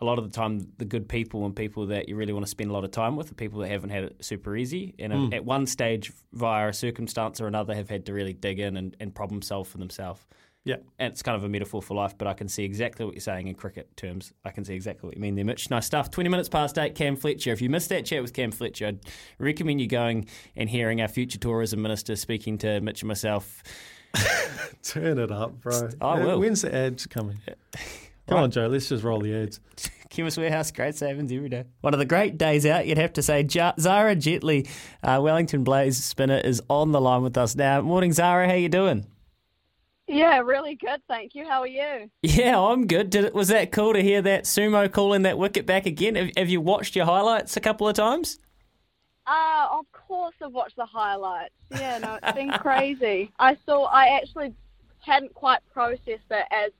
A 0.00 0.04
lot 0.04 0.18
of 0.18 0.24
the 0.24 0.30
time, 0.34 0.72
the 0.78 0.84
good 0.86 1.08
people 1.08 1.44
and 1.44 1.54
people 1.54 1.86
that 1.88 2.08
you 2.08 2.16
really 2.16 2.32
want 2.32 2.44
to 2.46 2.50
spend 2.50 2.70
a 2.70 2.72
lot 2.72 2.84
of 2.84 2.90
time 2.90 3.16
with 3.16 3.30
are 3.30 3.34
people 3.34 3.60
that 3.60 3.68
haven't 3.68 3.90
had 3.90 4.04
it 4.04 4.24
super 4.24 4.56
easy, 4.56 4.94
and 4.98 5.12
Mm. 5.12 5.34
at 5.34 5.44
one 5.44 5.66
stage, 5.66 6.10
via 6.32 6.68
a 6.68 6.72
circumstance 6.72 7.40
or 7.40 7.46
another, 7.46 7.74
have 7.74 7.90
had 7.90 8.06
to 8.06 8.12
really 8.14 8.32
dig 8.32 8.58
in 8.60 8.76
and, 8.76 8.96
and 8.98 9.14
problem 9.14 9.42
solve 9.42 9.68
for 9.68 9.78
themselves. 9.78 10.24
Yeah. 10.64 10.76
And 10.98 11.10
it's 11.12 11.22
kind 11.22 11.36
of 11.36 11.44
a 11.44 11.48
metaphor 11.48 11.80
for 11.80 11.94
life, 11.94 12.16
but 12.18 12.28
I 12.28 12.34
can 12.34 12.46
see 12.46 12.64
exactly 12.64 13.06
what 13.06 13.14
you're 13.14 13.20
saying 13.22 13.48
in 13.48 13.54
cricket 13.54 13.96
terms. 13.96 14.34
I 14.44 14.50
can 14.50 14.62
see 14.64 14.74
exactly 14.74 15.06
what 15.06 15.16
you 15.16 15.20
mean 15.22 15.34
there, 15.34 15.44
Mitch. 15.44 15.70
Nice 15.70 15.86
stuff. 15.86 16.10
20 16.10 16.28
minutes 16.28 16.50
past 16.50 16.76
eight, 16.78 16.94
Cam 16.94 17.16
Fletcher. 17.16 17.50
If 17.52 17.62
you 17.62 17.70
missed 17.70 17.88
that 17.88 18.04
chat 18.04 18.20
with 18.20 18.34
Cam 18.34 18.50
Fletcher, 18.52 18.88
I'd 18.88 19.00
recommend 19.38 19.80
you 19.80 19.86
going 19.86 20.26
and 20.56 20.68
hearing 20.68 21.00
our 21.00 21.08
future 21.08 21.38
tourism 21.38 21.80
minister 21.80 22.14
speaking 22.14 22.58
to 22.58 22.80
Mitch 22.82 23.00
and 23.00 23.08
myself. 23.08 23.62
Turn 24.82 25.18
it 25.18 25.30
up, 25.32 25.60
bro. 25.62 25.88
I 26.00 26.20
will. 26.24 26.40
When's 26.40 26.60
the 26.62 26.74
ads 26.74 27.06
coming? 27.06 27.38
Come 28.30 28.38
on, 28.38 28.50
Joe. 28.52 28.68
Let's 28.68 28.88
just 28.88 29.02
roll 29.02 29.20
the 29.20 29.34
ads. 29.34 29.58
Chemist 30.08 30.38
Warehouse, 30.38 30.70
great 30.70 30.94
savings 30.94 31.32
every 31.32 31.48
day. 31.48 31.64
One 31.80 31.94
of 31.94 31.98
the 31.98 32.04
great 32.06 32.38
days 32.38 32.64
out, 32.64 32.86
you'd 32.86 32.96
have 32.96 33.12
to 33.14 33.22
say. 33.22 33.40
Ja- 33.40 33.72
Xara 33.72 34.14
Jetly, 34.16 34.68
uh, 35.02 35.20
Wellington 35.20 35.64
Blaze 35.64 36.02
spinner, 36.02 36.38
is 36.38 36.62
on 36.70 36.92
the 36.92 37.00
line 37.00 37.22
with 37.22 37.36
us 37.36 37.56
now. 37.56 37.80
Morning, 37.80 38.12
Xara. 38.12 38.46
How 38.46 38.54
you 38.54 38.68
doing? 38.68 39.04
Yeah, 40.06 40.38
really 40.38 40.76
good, 40.76 41.00
thank 41.08 41.34
you. 41.34 41.44
How 41.46 41.60
are 41.60 41.66
you? 41.66 42.08
Yeah, 42.22 42.60
I'm 42.60 42.86
good. 42.86 43.10
Did 43.10 43.24
it, 43.26 43.34
was 43.34 43.48
that 43.48 43.72
cool 43.72 43.92
to 43.94 44.02
hear 44.02 44.22
that 44.22 44.44
sumo 44.44 44.90
calling 44.90 45.22
that 45.22 45.38
wicket 45.38 45.66
back 45.66 45.86
again? 45.86 46.14
Have, 46.14 46.30
have 46.36 46.48
you 46.48 46.60
watched 46.60 46.94
your 46.94 47.06
highlights 47.06 47.56
a 47.56 47.60
couple 47.60 47.88
of 47.88 47.94
times? 47.94 48.38
Uh, 49.26 49.68
of 49.70 49.86
course 49.92 50.34
I've 50.42 50.52
watched 50.52 50.74
the 50.76 50.86
highlights. 50.86 51.54
Yeah, 51.70 51.98
no, 51.98 52.18
it's 52.20 52.32
been 52.36 52.50
crazy. 52.50 53.30
I 53.38 53.56
saw, 53.66 53.84
I 53.84 54.06
actually 54.20 54.52
hadn't 54.98 55.34
quite 55.34 55.60
processed 55.72 56.30
it 56.30 56.46
as 56.50 56.72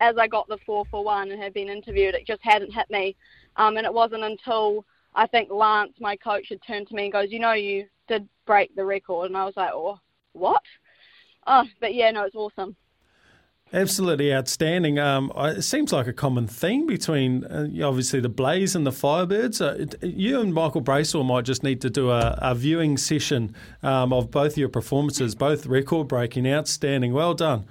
as 0.00 0.16
I 0.18 0.26
got 0.26 0.48
the 0.48 0.58
four 0.66 0.84
for 0.90 1.04
one 1.04 1.30
and 1.30 1.42
had 1.42 1.54
been 1.54 1.68
interviewed. 1.68 2.14
It 2.14 2.26
just 2.26 2.42
hadn't 2.42 2.72
hit 2.72 2.90
me. 2.90 3.16
Um, 3.56 3.76
and 3.76 3.86
it 3.86 3.92
wasn't 3.92 4.24
until 4.24 4.84
I 5.14 5.26
think 5.26 5.50
Lance, 5.50 5.94
my 6.00 6.16
coach, 6.16 6.48
had 6.50 6.60
turned 6.66 6.88
to 6.88 6.94
me 6.94 7.04
and 7.04 7.12
goes, 7.12 7.30
you 7.30 7.38
know, 7.38 7.52
you 7.52 7.86
did 8.06 8.28
break 8.46 8.74
the 8.76 8.84
record. 8.84 9.26
And 9.26 9.36
I 9.36 9.44
was 9.44 9.56
like, 9.56 9.70
oh, 9.72 9.98
what? 10.32 10.62
Oh, 11.46 11.64
but 11.80 11.94
yeah, 11.94 12.10
no, 12.10 12.24
it's 12.24 12.36
awesome. 12.36 12.76
Absolutely 13.72 14.32
outstanding. 14.32 14.98
Um, 15.00 15.32
it 15.36 15.62
seems 15.62 15.92
like 15.92 16.06
a 16.06 16.12
common 16.12 16.46
theme 16.46 16.86
between 16.86 17.42
uh, 17.44 17.68
obviously 17.82 18.20
the 18.20 18.28
Blaze 18.28 18.76
and 18.76 18.86
the 18.86 18.92
Firebirds. 18.92 19.60
Uh, 19.60 20.06
you 20.06 20.40
and 20.40 20.54
Michael 20.54 20.80
Bracewell 20.82 21.24
might 21.24 21.44
just 21.44 21.64
need 21.64 21.80
to 21.80 21.90
do 21.90 22.10
a, 22.10 22.38
a 22.40 22.54
viewing 22.54 22.96
session 22.96 23.56
um, 23.82 24.12
of 24.12 24.30
both 24.30 24.56
your 24.56 24.68
performances, 24.68 25.34
both 25.34 25.66
record 25.66 26.06
breaking, 26.06 26.46
outstanding. 26.46 27.12
Well 27.12 27.34
done. 27.34 27.66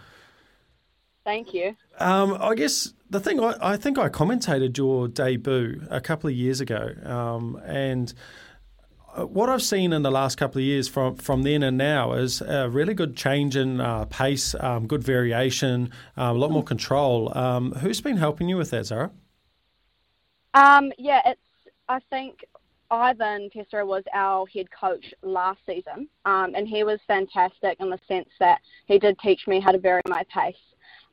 Thank 1.26 1.56
you. 1.56 1.76
Um, 2.00 2.38
I 2.40 2.54
guess 2.54 2.94
the 3.10 3.20
thing 3.20 3.40
I, 3.40 3.56
I 3.60 3.78
think 3.78 3.98
I 3.98 4.10
commentated 4.10 4.78
your 4.78 5.08
debut 5.08 5.82
a 5.90 6.00
couple 6.00 6.30
of 6.30 6.36
years 6.36 6.62
ago, 6.62 6.94
um, 7.04 7.60
and 7.66 8.14
uh, 9.16 9.26
what 9.26 9.50
I've 9.50 9.64
seen 9.64 9.92
in 9.92 10.04
the 10.04 10.12
last 10.12 10.38
couple 10.38 10.60
of 10.60 10.66
years 10.66 10.88
from 10.88 11.16
from 11.16 11.42
then 11.42 11.64
and 11.64 11.80
now 11.80 12.14
is 12.14 12.42
a 12.42 12.70
really 12.70 12.94
good 12.94 13.16
change 13.16 13.56
in 13.56 13.82
uh, 13.82 14.06
pace, 14.06 14.54
um, 14.60 14.86
good 14.86 15.04
variation, 15.04 15.92
uh, 16.16 16.26
a 16.26 16.34
lot 16.34 16.52
more 16.52 16.64
control. 16.64 17.36
Um, 17.36 17.72
who's 17.72 18.02
been 18.02 18.18
helping 18.18 18.48
you 18.48 18.58
with 18.58 18.70
that, 18.70 18.84
Xara? 18.84 19.10
Um, 20.54 20.92
yeah, 21.00 21.22
it's. 21.26 21.42
I 21.90 22.00
think 22.10 22.46
Ivan 22.92 23.50
Tissera 23.50 23.86
was 23.86 24.04
our 24.14 24.46
head 24.48 24.68
coach 24.72 25.14
last 25.24 25.60
season, 25.66 26.08
um, 26.26 26.54
and 26.56 26.68
he 26.68 26.84
was 26.84 27.00
fantastic 27.08 27.78
in 27.80 27.90
the 27.90 28.00
sense 28.08 28.30
that 28.40 28.62
he 28.86 29.00
did 29.00 29.18
teach 29.20 29.48
me 29.48 29.60
how 29.60 29.72
to 29.72 29.80
vary 29.80 30.02
my 30.08 30.24
pace. 30.32 30.56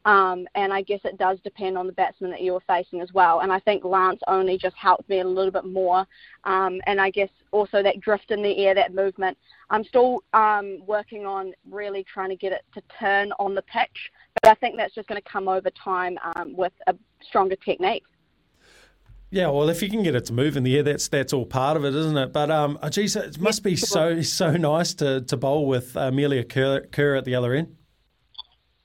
Um, 0.05 0.47
and 0.55 0.73
I 0.73 0.83
guess 0.83 1.01
it 1.05 1.19
does 1.19 1.39
depend 1.45 1.79
on 1.79 1.87
the 1.87 1.93
batsman 1.93 2.31
that 2.31 2.41
you 2.41 2.53
were 2.53 2.63
facing 2.67 3.01
as 3.01 3.13
well. 3.13 3.41
And 3.41 3.53
I 3.53 3.61
think 3.61 3.85
Lance 3.85 4.21
only 4.27 4.59
just 4.59 4.77
helped 4.77 5.09
me 5.09 5.21
a 5.21 5.25
little 5.25 5.53
bit 5.53 5.65
more. 5.65 6.07
Um, 6.45 6.81
and 6.87 7.01
I 7.01 7.11
guess 7.11 7.29
also 7.53 7.83
that 7.83 8.01
drift 8.01 8.31
in 8.31 8.43
the 8.43 8.57
air, 8.59 8.75
that 8.75 8.95
movement. 8.95 9.39
I'm 9.71 9.85
still 9.85 10.23
um, 10.33 10.83
working 10.87 11.25
on 11.25 11.53
really 11.71 12.05
trying 12.05 12.31
to 12.31 12.37
get 12.37 12.53
it 12.53 12.65
to 12.75 12.83
turn 12.99 13.33
on 13.39 13.55
the 13.55 13.63
pitch, 13.63 14.11
but 14.43 14.51
I 14.51 14.55
think 14.55 14.77
that's 14.77 14.95
just 14.95 15.09
going 15.09 15.21
to 15.21 15.29
come 15.29 15.49
over 15.49 15.71
time 15.71 16.19
um, 16.35 16.57
with 16.57 16.73
a 16.87 16.95
stronger 17.23 17.57
technique. 17.57 18.05
Yeah, 19.31 19.49
well, 19.49 19.71
if 19.71 19.81
you 19.81 19.89
can 19.89 20.03
get 20.03 20.15
it 20.15 20.27
to 20.27 20.35
move 20.35 20.59
in 20.59 20.63
the 20.63 20.77
air, 20.77 20.83
that's 20.83 21.09
that's 21.09 21.33
all 21.33 21.47
part 21.47 21.79
of 21.79 21.87
it, 21.87 21.95
isn't 21.95 22.19
it? 22.19 22.35
But 22.35 22.51
um, 22.51 22.79
oh, 22.83 22.91
geez, 22.91 23.17
it 23.17 23.41
must 23.41 23.63
be 23.63 23.77
so 23.77 24.21
so 24.21 24.59
nice 24.59 24.93
to, 24.95 25.23
to 25.23 25.37
bowl 25.39 25.67
with 25.67 25.97
Amelia 25.97 26.45
Kerr, 26.45 26.83
Kerr 26.93 27.15
at 27.15 27.25
the 27.25 27.35
other 27.35 27.55
end. 27.55 27.75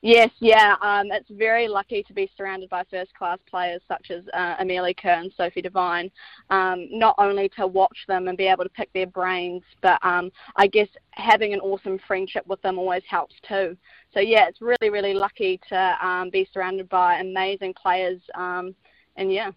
Yes, 0.08 0.32
yeah. 0.40 0.78
Um, 0.82 1.12
it's 1.12 1.30
very 1.30 1.68
lucky 1.68 2.02
to 2.04 2.14
be 2.14 2.32
surrounded 2.38 2.70
by 2.70 2.86
first 2.90 3.14
class 3.14 3.40
players 3.50 3.82
such 3.90 4.10
as 4.10 4.24
uh, 4.34 4.56
Amelia 4.58 4.94
Kerr 4.94 5.20
and 5.20 5.34
Sophie 5.36 5.62
Devine. 5.62 6.10
Um, 6.50 6.88
not 6.92 7.16
only 7.18 7.50
to 7.58 7.68
watch 7.68 7.98
them 8.08 8.30
and 8.30 8.38
be 8.38 8.46
able 8.46 8.64
to 8.64 8.70
pick 8.70 8.90
their 8.94 9.08
brains, 9.08 9.64
but 9.82 10.00
um, 10.06 10.32
I 10.56 10.68
guess 10.68 10.88
having 11.12 11.54
an 11.54 11.60
awesome 11.60 12.00
friendship 12.08 12.48
with 12.48 12.62
them 12.62 12.80
always 12.80 13.04
helps 13.10 13.36
too. 13.46 13.76
So 14.14 14.22
yeah, 14.22 14.48
it's 14.48 14.62
really 14.62 14.90
really 14.90 15.14
lucky 15.14 15.60
to 15.68 15.98
um, 16.02 16.30
be 16.30 16.48
surrounded 16.54 16.88
by 16.88 17.20
amazing 17.20 17.74
players. 17.74 18.22
Um, 18.34 18.76
and 19.18 19.30
yeah. 19.30 19.52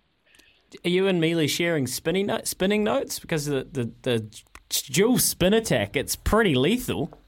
Are 0.85 0.91
you 0.91 1.07
and 1.07 1.21
Melie 1.21 1.47
sharing 1.47 1.87
spinning 1.87 2.27
notes, 2.27 2.51
spinning 2.51 2.83
notes 2.83 3.21
because 3.21 3.47
the 3.47 3.69
the, 3.71 3.93
the 4.03 4.27
dual 4.91 5.21
spin 5.21 5.55
attack? 5.55 5.95
It's 5.95 6.17
pretty 6.17 6.57
lethal. 6.57 7.20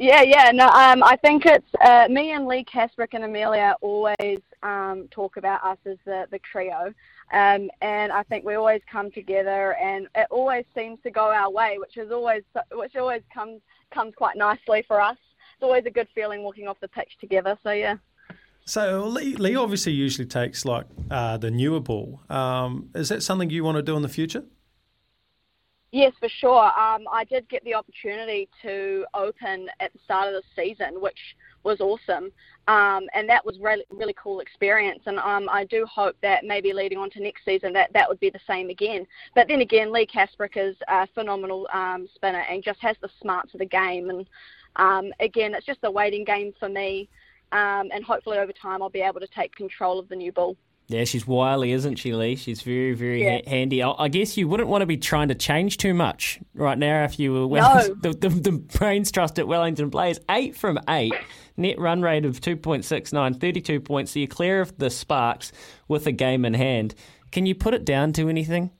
Yeah, 0.00 0.22
yeah. 0.22 0.52
No, 0.52 0.68
um, 0.68 1.02
I 1.02 1.16
think 1.16 1.44
it's 1.44 1.66
uh, 1.84 2.06
me 2.08 2.30
and 2.30 2.46
Leigh 2.46 2.64
Kasperek 2.64 3.14
and 3.14 3.24
Amelia 3.24 3.74
always 3.80 4.38
um, 4.62 5.08
talk 5.10 5.36
about 5.36 5.64
us 5.64 5.78
as 5.86 5.96
the, 6.04 6.28
the 6.30 6.38
trio. 6.38 6.94
Um, 7.32 7.68
and 7.80 8.12
I 8.12 8.22
think 8.22 8.44
we 8.44 8.54
always 8.54 8.80
come 8.90 9.10
together, 9.10 9.74
and 9.74 10.06
it 10.14 10.28
always 10.30 10.64
seems 10.72 11.00
to 11.02 11.10
go 11.10 11.32
our 11.32 11.50
way, 11.50 11.78
which 11.80 11.96
is 11.96 12.12
always 12.12 12.44
which 12.72 12.94
always 12.94 13.22
comes 13.34 13.60
comes 13.90 14.14
quite 14.14 14.36
nicely 14.36 14.84
for 14.86 15.00
us. 15.00 15.16
It's 15.54 15.64
always 15.64 15.84
a 15.84 15.90
good 15.90 16.08
feeling 16.14 16.44
walking 16.44 16.68
off 16.68 16.78
the 16.80 16.88
pitch 16.88 17.18
together. 17.20 17.58
So 17.64 17.72
yeah. 17.72 17.96
So 18.66 19.04
Leigh, 19.08 19.34
Leigh 19.34 19.56
obviously 19.56 19.92
usually 19.92 20.28
takes 20.28 20.64
like 20.64 20.86
uh, 21.10 21.38
the 21.38 21.50
newer 21.50 21.80
ball. 21.80 22.20
Um, 22.30 22.90
is 22.94 23.08
that 23.08 23.24
something 23.24 23.50
you 23.50 23.64
want 23.64 23.76
to 23.76 23.82
do 23.82 23.96
in 23.96 24.02
the 24.02 24.08
future? 24.08 24.44
Yes, 25.90 26.12
for 26.20 26.28
sure. 26.28 26.66
Um, 26.78 27.04
I 27.10 27.24
did 27.24 27.48
get 27.48 27.64
the 27.64 27.72
opportunity 27.72 28.46
to 28.60 29.06
open 29.14 29.68
at 29.80 29.90
the 29.94 29.98
start 30.04 30.28
of 30.28 30.34
the 30.34 30.42
season, 30.54 31.00
which 31.00 31.18
was 31.64 31.80
awesome, 31.80 32.30
um, 32.66 33.06
and 33.14 33.26
that 33.28 33.44
was 33.44 33.58
really 33.58 33.84
really 33.90 34.14
cool 34.22 34.40
experience. 34.40 35.00
And 35.06 35.18
um, 35.18 35.48
I 35.50 35.64
do 35.64 35.86
hope 35.86 36.14
that 36.20 36.44
maybe 36.44 36.74
leading 36.74 36.98
on 36.98 37.08
to 37.10 37.22
next 37.22 37.42
season 37.46 37.72
that 37.72 37.90
that 37.94 38.06
would 38.06 38.20
be 38.20 38.28
the 38.28 38.38
same 38.46 38.68
again. 38.68 39.06
But 39.34 39.48
then 39.48 39.62
again, 39.62 39.90
Leigh 39.90 40.06
Kasperek 40.06 40.56
is 40.56 40.76
a 40.88 41.06
phenomenal 41.14 41.66
um, 41.72 42.06
spinner 42.14 42.44
and 42.50 42.62
just 42.62 42.80
has 42.80 42.96
the 43.00 43.08
smarts 43.22 43.54
of 43.54 43.60
the 43.60 43.66
game. 43.66 44.10
And 44.10 44.26
um, 44.76 45.10
again, 45.20 45.54
it's 45.54 45.66
just 45.66 45.80
a 45.84 45.90
waiting 45.90 46.22
game 46.22 46.52
for 46.60 46.68
me. 46.68 47.08
Um, 47.52 47.88
and 47.94 48.04
hopefully 48.04 48.36
over 48.36 48.52
time 48.52 48.82
I'll 48.82 48.90
be 48.90 49.00
able 49.00 49.20
to 49.20 49.26
take 49.28 49.54
control 49.54 49.98
of 49.98 50.10
the 50.10 50.16
new 50.16 50.32
ball. 50.32 50.54
Yeah, 50.90 51.04
she's 51.04 51.26
wily, 51.26 51.72
isn't 51.72 51.96
she, 51.96 52.14
Leigh? 52.14 52.36
She's 52.36 52.62
very, 52.62 52.94
very 52.94 53.22
yeah. 53.22 53.40
ha- 53.44 53.50
handy. 53.50 53.82
I, 53.82 53.92
I, 53.98 54.08
guess 54.08 54.38
you 54.38 54.48
wouldn't 54.48 54.70
want 54.70 54.80
to 54.80 54.86
be 54.86 54.96
trying 54.96 55.28
to 55.28 55.34
change 55.34 55.76
too 55.76 55.92
much 55.92 56.40
right 56.54 56.78
now 56.78 57.04
if 57.04 57.18
you 57.18 57.34
were 57.34 57.46
well. 57.46 57.86
No. 57.86 57.94
The, 58.00 58.12
the, 58.12 58.28
the 58.30 58.52
brains 58.52 59.12
trust 59.12 59.38
at 59.38 59.46
Wellington 59.46 59.90
Blaze. 59.90 60.18
Eight 60.30 60.56
from 60.56 60.78
eight, 60.88 61.12
net 61.58 61.78
run 61.78 62.00
rate 62.00 62.24
of 62.24 62.40
2.69, 62.40 63.38
32 63.38 63.80
points. 63.80 64.12
So 64.12 64.20
you're 64.20 64.28
clear 64.28 64.62
of 64.62 64.78
the 64.78 64.88
Sparks 64.88 65.52
with 65.88 66.06
a 66.06 66.12
game 66.12 66.46
in 66.46 66.54
hand. 66.54 66.94
Can 67.32 67.44
you 67.44 67.54
put 67.54 67.74
it 67.74 67.84
down 67.84 68.14
to 68.14 68.30
anything? 68.30 68.70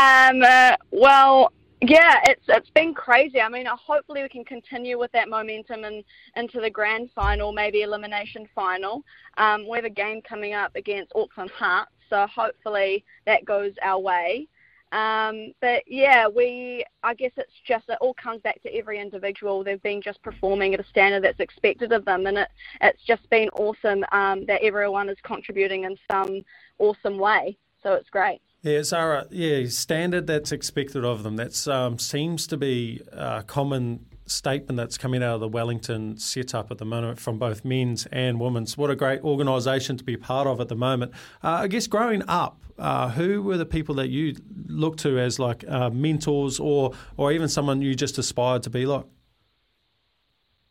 Um, 0.00 0.42
uh, 0.44 0.76
well, 0.92 1.52
yeah, 1.80 2.20
it's 2.24 2.44
it's 2.48 2.70
been 2.70 2.92
crazy. 2.92 3.40
I 3.40 3.48
mean, 3.48 3.66
uh, 3.66 3.76
hopefully 3.76 4.22
we 4.22 4.28
can 4.28 4.44
continue 4.44 4.98
with 4.98 5.12
that 5.12 5.28
momentum 5.28 5.84
and 5.84 6.02
into 6.34 6.60
the 6.60 6.70
grand 6.70 7.10
final, 7.14 7.52
maybe 7.52 7.82
elimination 7.82 8.48
final. 8.54 9.04
Um, 9.36 9.68
we 9.68 9.78
have 9.78 9.84
a 9.84 9.90
game 9.90 10.20
coming 10.22 10.54
up 10.54 10.74
against 10.74 11.12
Auckland 11.14 11.50
Hearts, 11.50 11.92
so 12.10 12.26
hopefully 12.26 13.04
that 13.26 13.44
goes 13.44 13.72
our 13.82 14.00
way. 14.00 14.48
Um, 14.90 15.52
but 15.60 15.82
yeah, 15.86 16.26
we 16.26 16.84
I 17.04 17.14
guess 17.14 17.32
it's 17.36 17.52
just 17.66 17.84
it 17.88 17.98
all 18.00 18.14
comes 18.14 18.40
back 18.42 18.60
to 18.62 18.74
every 18.74 19.00
individual. 19.00 19.62
They've 19.62 19.82
been 19.82 20.02
just 20.02 20.20
performing 20.22 20.74
at 20.74 20.80
a 20.80 20.84
standard 20.84 21.22
that's 21.22 21.40
expected 21.40 21.92
of 21.92 22.04
them, 22.04 22.26
and 22.26 22.38
it 22.38 22.48
it's 22.80 23.04
just 23.06 23.28
been 23.30 23.50
awesome 23.50 24.04
um, 24.10 24.46
that 24.46 24.62
everyone 24.62 25.08
is 25.08 25.18
contributing 25.22 25.84
in 25.84 25.96
some 26.10 26.42
awesome 26.78 27.18
way. 27.18 27.56
So 27.82 27.92
it's 27.92 28.10
great. 28.10 28.40
Yeah, 28.62 28.78
Xara. 28.80 29.26
Yeah, 29.30 29.68
standard 29.68 30.26
that's 30.26 30.50
expected 30.50 31.04
of 31.04 31.22
them. 31.22 31.36
That 31.36 31.68
um, 31.68 31.98
seems 31.98 32.46
to 32.48 32.56
be 32.56 33.00
a 33.12 33.44
common 33.46 34.06
statement 34.26 34.76
that's 34.76 34.98
coming 34.98 35.22
out 35.22 35.34
of 35.34 35.40
the 35.40 35.48
Wellington 35.48 36.18
setup 36.18 36.70
at 36.70 36.78
the 36.78 36.84
moment 36.84 37.18
from 37.18 37.38
both 37.38 37.64
men's 37.64 38.06
and 38.06 38.40
women's. 38.40 38.76
What 38.76 38.90
a 38.90 38.96
great 38.96 39.22
organisation 39.22 39.96
to 39.96 40.04
be 40.04 40.16
part 40.16 40.46
of 40.46 40.60
at 40.60 40.68
the 40.68 40.76
moment. 40.76 41.12
Uh, 41.42 41.60
I 41.62 41.68
guess 41.68 41.86
growing 41.86 42.22
up, 42.28 42.60
uh, 42.78 43.10
who 43.10 43.42
were 43.42 43.56
the 43.56 43.66
people 43.66 43.94
that 43.96 44.08
you 44.08 44.36
looked 44.66 45.00
to 45.00 45.18
as 45.18 45.38
like 45.38 45.64
uh, 45.68 45.90
mentors 45.90 46.60
or 46.60 46.92
or 47.16 47.32
even 47.32 47.48
someone 47.48 47.82
you 47.82 47.94
just 47.94 48.18
aspired 48.18 48.62
to 48.64 48.70
be 48.70 48.86
like? 48.86 49.04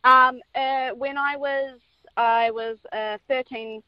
Um, 0.04 0.40
uh, 0.54 0.90
when 0.90 1.18
I 1.18 1.36
was 1.36 1.78
I 2.16 2.50
was 2.50 2.78
uh, 2.92 3.18
13 3.28 3.82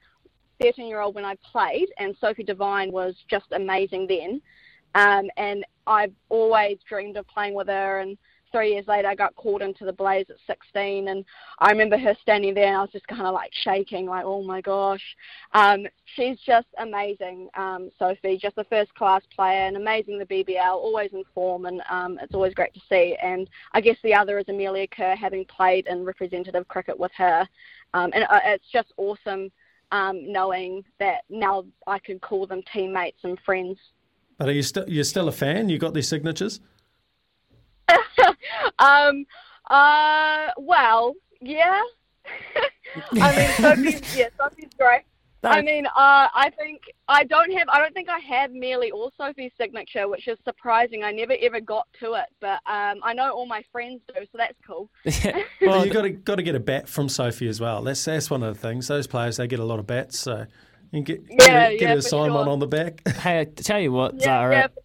13 0.61 0.87
year 0.87 1.01
old 1.01 1.15
when 1.15 1.25
I 1.25 1.37
played, 1.51 1.89
and 1.99 2.17
Sophie 2.21 2.45
Devine 2.45 2.93
was 2.93 3.15
just 3.29 3.47
amazing 3.53 4.07
then. 4.07 4.41
Um, 4.95 5.31
and 5.37 5.65
I've 5.87 6.13
always 6.29 6.79
dreamed 6.89 7.17
of 7.17 7.27
playing 7.29 7.55
with 7.55 7.69
her. 7.69 8.01
And 8.01 8.19
three 8.53 8.73
years 8.73 8.87
later, 8.89 9.09
I 9.09 9.15
got 9.15 9.37
called 9.37 9.63
into 9.63 9.85
the 9.85 9.93
Blaze 9.93 10.27
at 10.29 10.37
16, 10.47 11.09
and 11.09 11.25
I 11.59 11.71
remember 11.71 11.97
her 11.97 12.17
standing 12.21 12.55
there, 12.55 12.67
and 12.67 12.77
I 12.77 12.81
was 12.81 12.91
just 12.91 13.07
kind 13.07 13.23
of 13.23 13.35
like 13.35 13.51
shaking, 13.53 14.07
like, 14.07 14.25
oh 14.25 14.43
my 14.43 14.61
gosh. 14.61 15.03
Um, 15.53 15.87
she's 16.17 16.39
just 16.41 16.67
amazing, 16.79 17.49
um, 17.57 17.91
Sophie, 17.99 18.39
just 18.39 18.59
a 18.59 18.65
first 18.65 18.95
class 18.95 19.23
player, 19.35 19.67
and 19.67 19.77
amazing 19.77 20.19
the 20.19 20.27
BBL, 20.27 20.73
always 20.73 21.13
in 21.13 21.23
form, 21.35 21.67
and 21.67 21.81
um, 21.89 22.19
it's 22.21 22.35
always 22.35 22.55
great 22.55 22.75
to 22.75 22.81
see. 22.89 23.17
And 23.23 23.49
I 23.73 23.81
guess 23.81 23.97
the 24.03 24.15
other 24.15 24.39
is 24.39 24.49
Amelia 24.49 24.89
Kerr, 24.89 25.15
having 25.15 25.45
played 25.45 25.87
in 25.87 26.05
representative 26.05 26.67
cricket 26.69 26.99
with 26.99 27.13
her. 27.17 27.47
Um, 27.95 28.11
and 28.15 28.25
uh, 28.25 28.41
it's 28.45 28.71
just 28.73 28.93
awesome 28.97 29.51
um, 29.93 30.31
knowing 30.31 30.85
that 30.99 31.23
now 31.29 31.65
I 31.87 31.99
can 31.99 32.19
call 32.19 32.47
them 32.47 32.63
teammates 32.73 33.19
and 33.25 33.39
friends. 33.45 33.79
But 34.39 34.49
are 34.49 34.53
you 34.53 34.63
still 34.63 34.85
you're 34.89 35.05
still 35.05 35.29
a 35.29 35.33
fan? 35.33 35.69
You 35.69 35.79
got 35.79 35.95
their 35.95 36.03
signatures? 36.03 36.61
um. 38.79 39.27
Uh. 39.69 40.49
Well. 40.59 41.15
Yeah. 41.41 41.81
I 43.21 43.37
mean, 43.37 43.51
Sophie's, 43.51 44.17
yeah, 44.17 44.29
Sophie's 44.39 44.71
great. 44.79 45.03
I 45.43 45.63
mean, 45.63 45.87
uh, 45.87 45.91
I 45.97 46.51
think 46.59 46.83
I 47.09 47.25
don't 47.25 47.51
have. 47.53 47.69
I 47.69 47.79
don't 47.79 47.95
think 47.95 48.09
I 48.09 48.19
have 48.19 48.53
merely 48.53 48.91
all 48.91 49.11
Sophie's 49.17 49.53
signature, 49.59 50.09
which 50.09 50.29
is 50.29 50.39
surprising. 50.45 51.03
I 51.03 51.13
never 51.13 51.35
ever 51.41 51.61
got 51.61 51.87
to 52.01 52.15
it, 52.15 52.27
but 52.41 52.61
um, 52.67 53.01
I 53.03 53.15
know 53.15 53.33
all 53.33 53.47
my 53.47 53.63
friends 53.73 54.01
do, 54.09 54.21
so 54.21 54.39
that's 54.39 54.59
cool. 54.67 54.91
Yeah. 55.25 55.43
well, 55.63 55.85
you 55.85 55.93
got 55.93 56.03
to 56.03 56.11
got 56.11 56.37
to 56.37 56.43
get 56.43 56.55
a 56.55 56.61
bat 56.61 56.89
from 56.89 57.09
Sophie 57.09 57.49
as 57.49 57.61
well. 57.61 57.83
That's 57.83 58.05
that's 58.05 58.31
one 58.31 58.43
of 58.43 58.55
the 58.55 58.61
things. 58.61 58.89
Those 58.89 59.07
players 59.07 59.37
they 59.39 59.47
get 59.47 59.59
a 59.59 59.65
lot 59.65 59.79
of 59.79 59.87
bats, 59.87 60.19
so 60.19 60.47
you 60.93 61.03
get 61.03 61.25
yeah, 61.29 61.71
get, 61.71 61.81
yeah, 61.81 61.93
a 61.95 61.97
assignment 61.99 62.45
sure. 62.45 62.53
on 62.53 62.59
the 62.59 62.67
back. 62.67 63.03
Hey, 63.21 63.41
I 63.41 63.45
tell 63.45 63.81
you 63.81 63.93
what, 63.93 64.15
yeah, 64.15 64.27
Xara. 64.27 64.53
Yeah, 64.53 64.63
sure. 64.63 64.83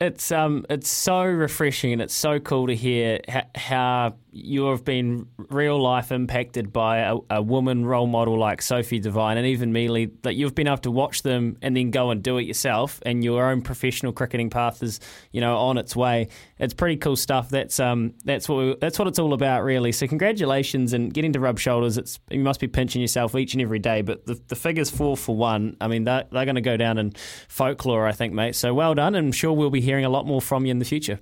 It's 0.00 0.30
um 0.30 0.64
it's 0.70 0.88
so 0.88 1.24
refreshing 1.24 1.92
and 1.92 2.00
it's 2.00 2.14
so 2.14 2.38
cool 2.38 2.68
to 2.68 2.76
hear 2.76 3.18
ha- 3.28 3.46
how 3.56 4.14
you 4.30 4.66
have 4.66 4.84
been 4.84 5.26
real 5.50 5.80
life 5.80 6.12
impacted 6.12 6.72
by 6.72 6.98
a, 6.98 7.16
a 7.30 7.42
woman 7.42 7.84
role 7.84 8.06
model 8.06 8.38
like 8.38 8.62
Sophie 8.62 9.00
Devine 9.00 9.38
and 9.38 9.46
even 9.46 9.72
Melie 9.72 10.12
that 10.22 10.36
you've 10.36 10.54
been 10.54 10.68
able 10.68 10.78
to 10.78 10.92
watch 10.92 11.22
them 11.22 11.56
and 11.62 11.76
then 11.76 11.90
go 11.90 12.10
and 12.10 12.22
do 12.22 12.38
it 12.38 12.42
yourself 12.42 13.00
and 13.04 13.24
your 13.24 13.50
own 13.50 13.60
professional 13.60 14.12
cricketing 14.12 14.50
path 14.50 14.84
is 14.84 15.00
you 15.32 15.40
know 15.40 15.56
on 15.56 15.78
its 15.78 15.96
way. 15.96 16.28
It's 16.60 16.74
pretty 16.74 16.96
cool 16.98 17.16
stuff. 17.16 17.48
That's 17.48 17.80
um 17.80 18.14
that's 18.24 18.48
what 18.48 18.58
we, 18.58 18.76
that's 18.80 19.00
what 19.00 19.08
it's 19.08 19.18
all 19.18 19.32
about 19.32 19.64
really. 19.64 19.90
So 19.90 20.06
congratulations 20.06 20.92
and 20.92 21.12
getting 21.12 21.32
to 21.32 21.40
rub 21.40 21.58
shoulders. 21.58 21.98
It's 21.98 22.20
you 22.30 22.38
must 22.44 22.60
be 22.60 22.68
pinching 22.68 23.00
yourself 23.00 23.34
each 23.34 23.54
and 23.54 23.62
every 23.62 23.80
day. 23.80 24.02
But 24.02 24.26
the 24.26 24.40
the 24.46 24.56
figures 24.56 24.90
four 24.90 25.16
for 25.16 25.34
one. 25.34 25.76
I 25.80 25.88
mean 25.88 26.04
they're, 26.04 26.24
they're 26.30 26.44
going 26.44 26.54
to 26.54 26.60
go 26.60 26.76
down 26.76 26.98
in 26.98 27.14
folklore, 27.48 28.06
I 28.06 28.12
think, 28.12 28.32
mate. 28.32 28.54
So 28.54 28.72
well 28.74 28.94
done. 28.94 29.16
I'm 29.16 29.32
sure 29.32 29.52
we'll 29.52 29.70
be 29.70 29.87
hearing 29.88 30.04
a 30.04 30.10
lot 30.10 30.26
more 30.26 30.42
from 30.42 30.66
you 30.66 30.70
in 30.70 30.78
the 30.78 30.84
future. 30.84 31.18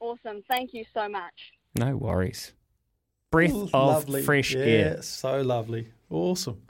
Awesome. 0.00 0.42
Thank 0.48 0.74
you 0.74 0.84
so 0.92 1.08
much. 1.08 1.32
No 1.74 1.96
worries. 1.96 2.52
Breath 3.30 3.52
Ooh, 3.52 3.70
of 3.72 3.72
lovely. 3.72 4.22
fresh 4.22 4.54
yeah, 4.54 4.60
air. 4.60 5.02
so 5.02 5.40
lovely. 5.40 5.88
Awesome. 6.10 6.60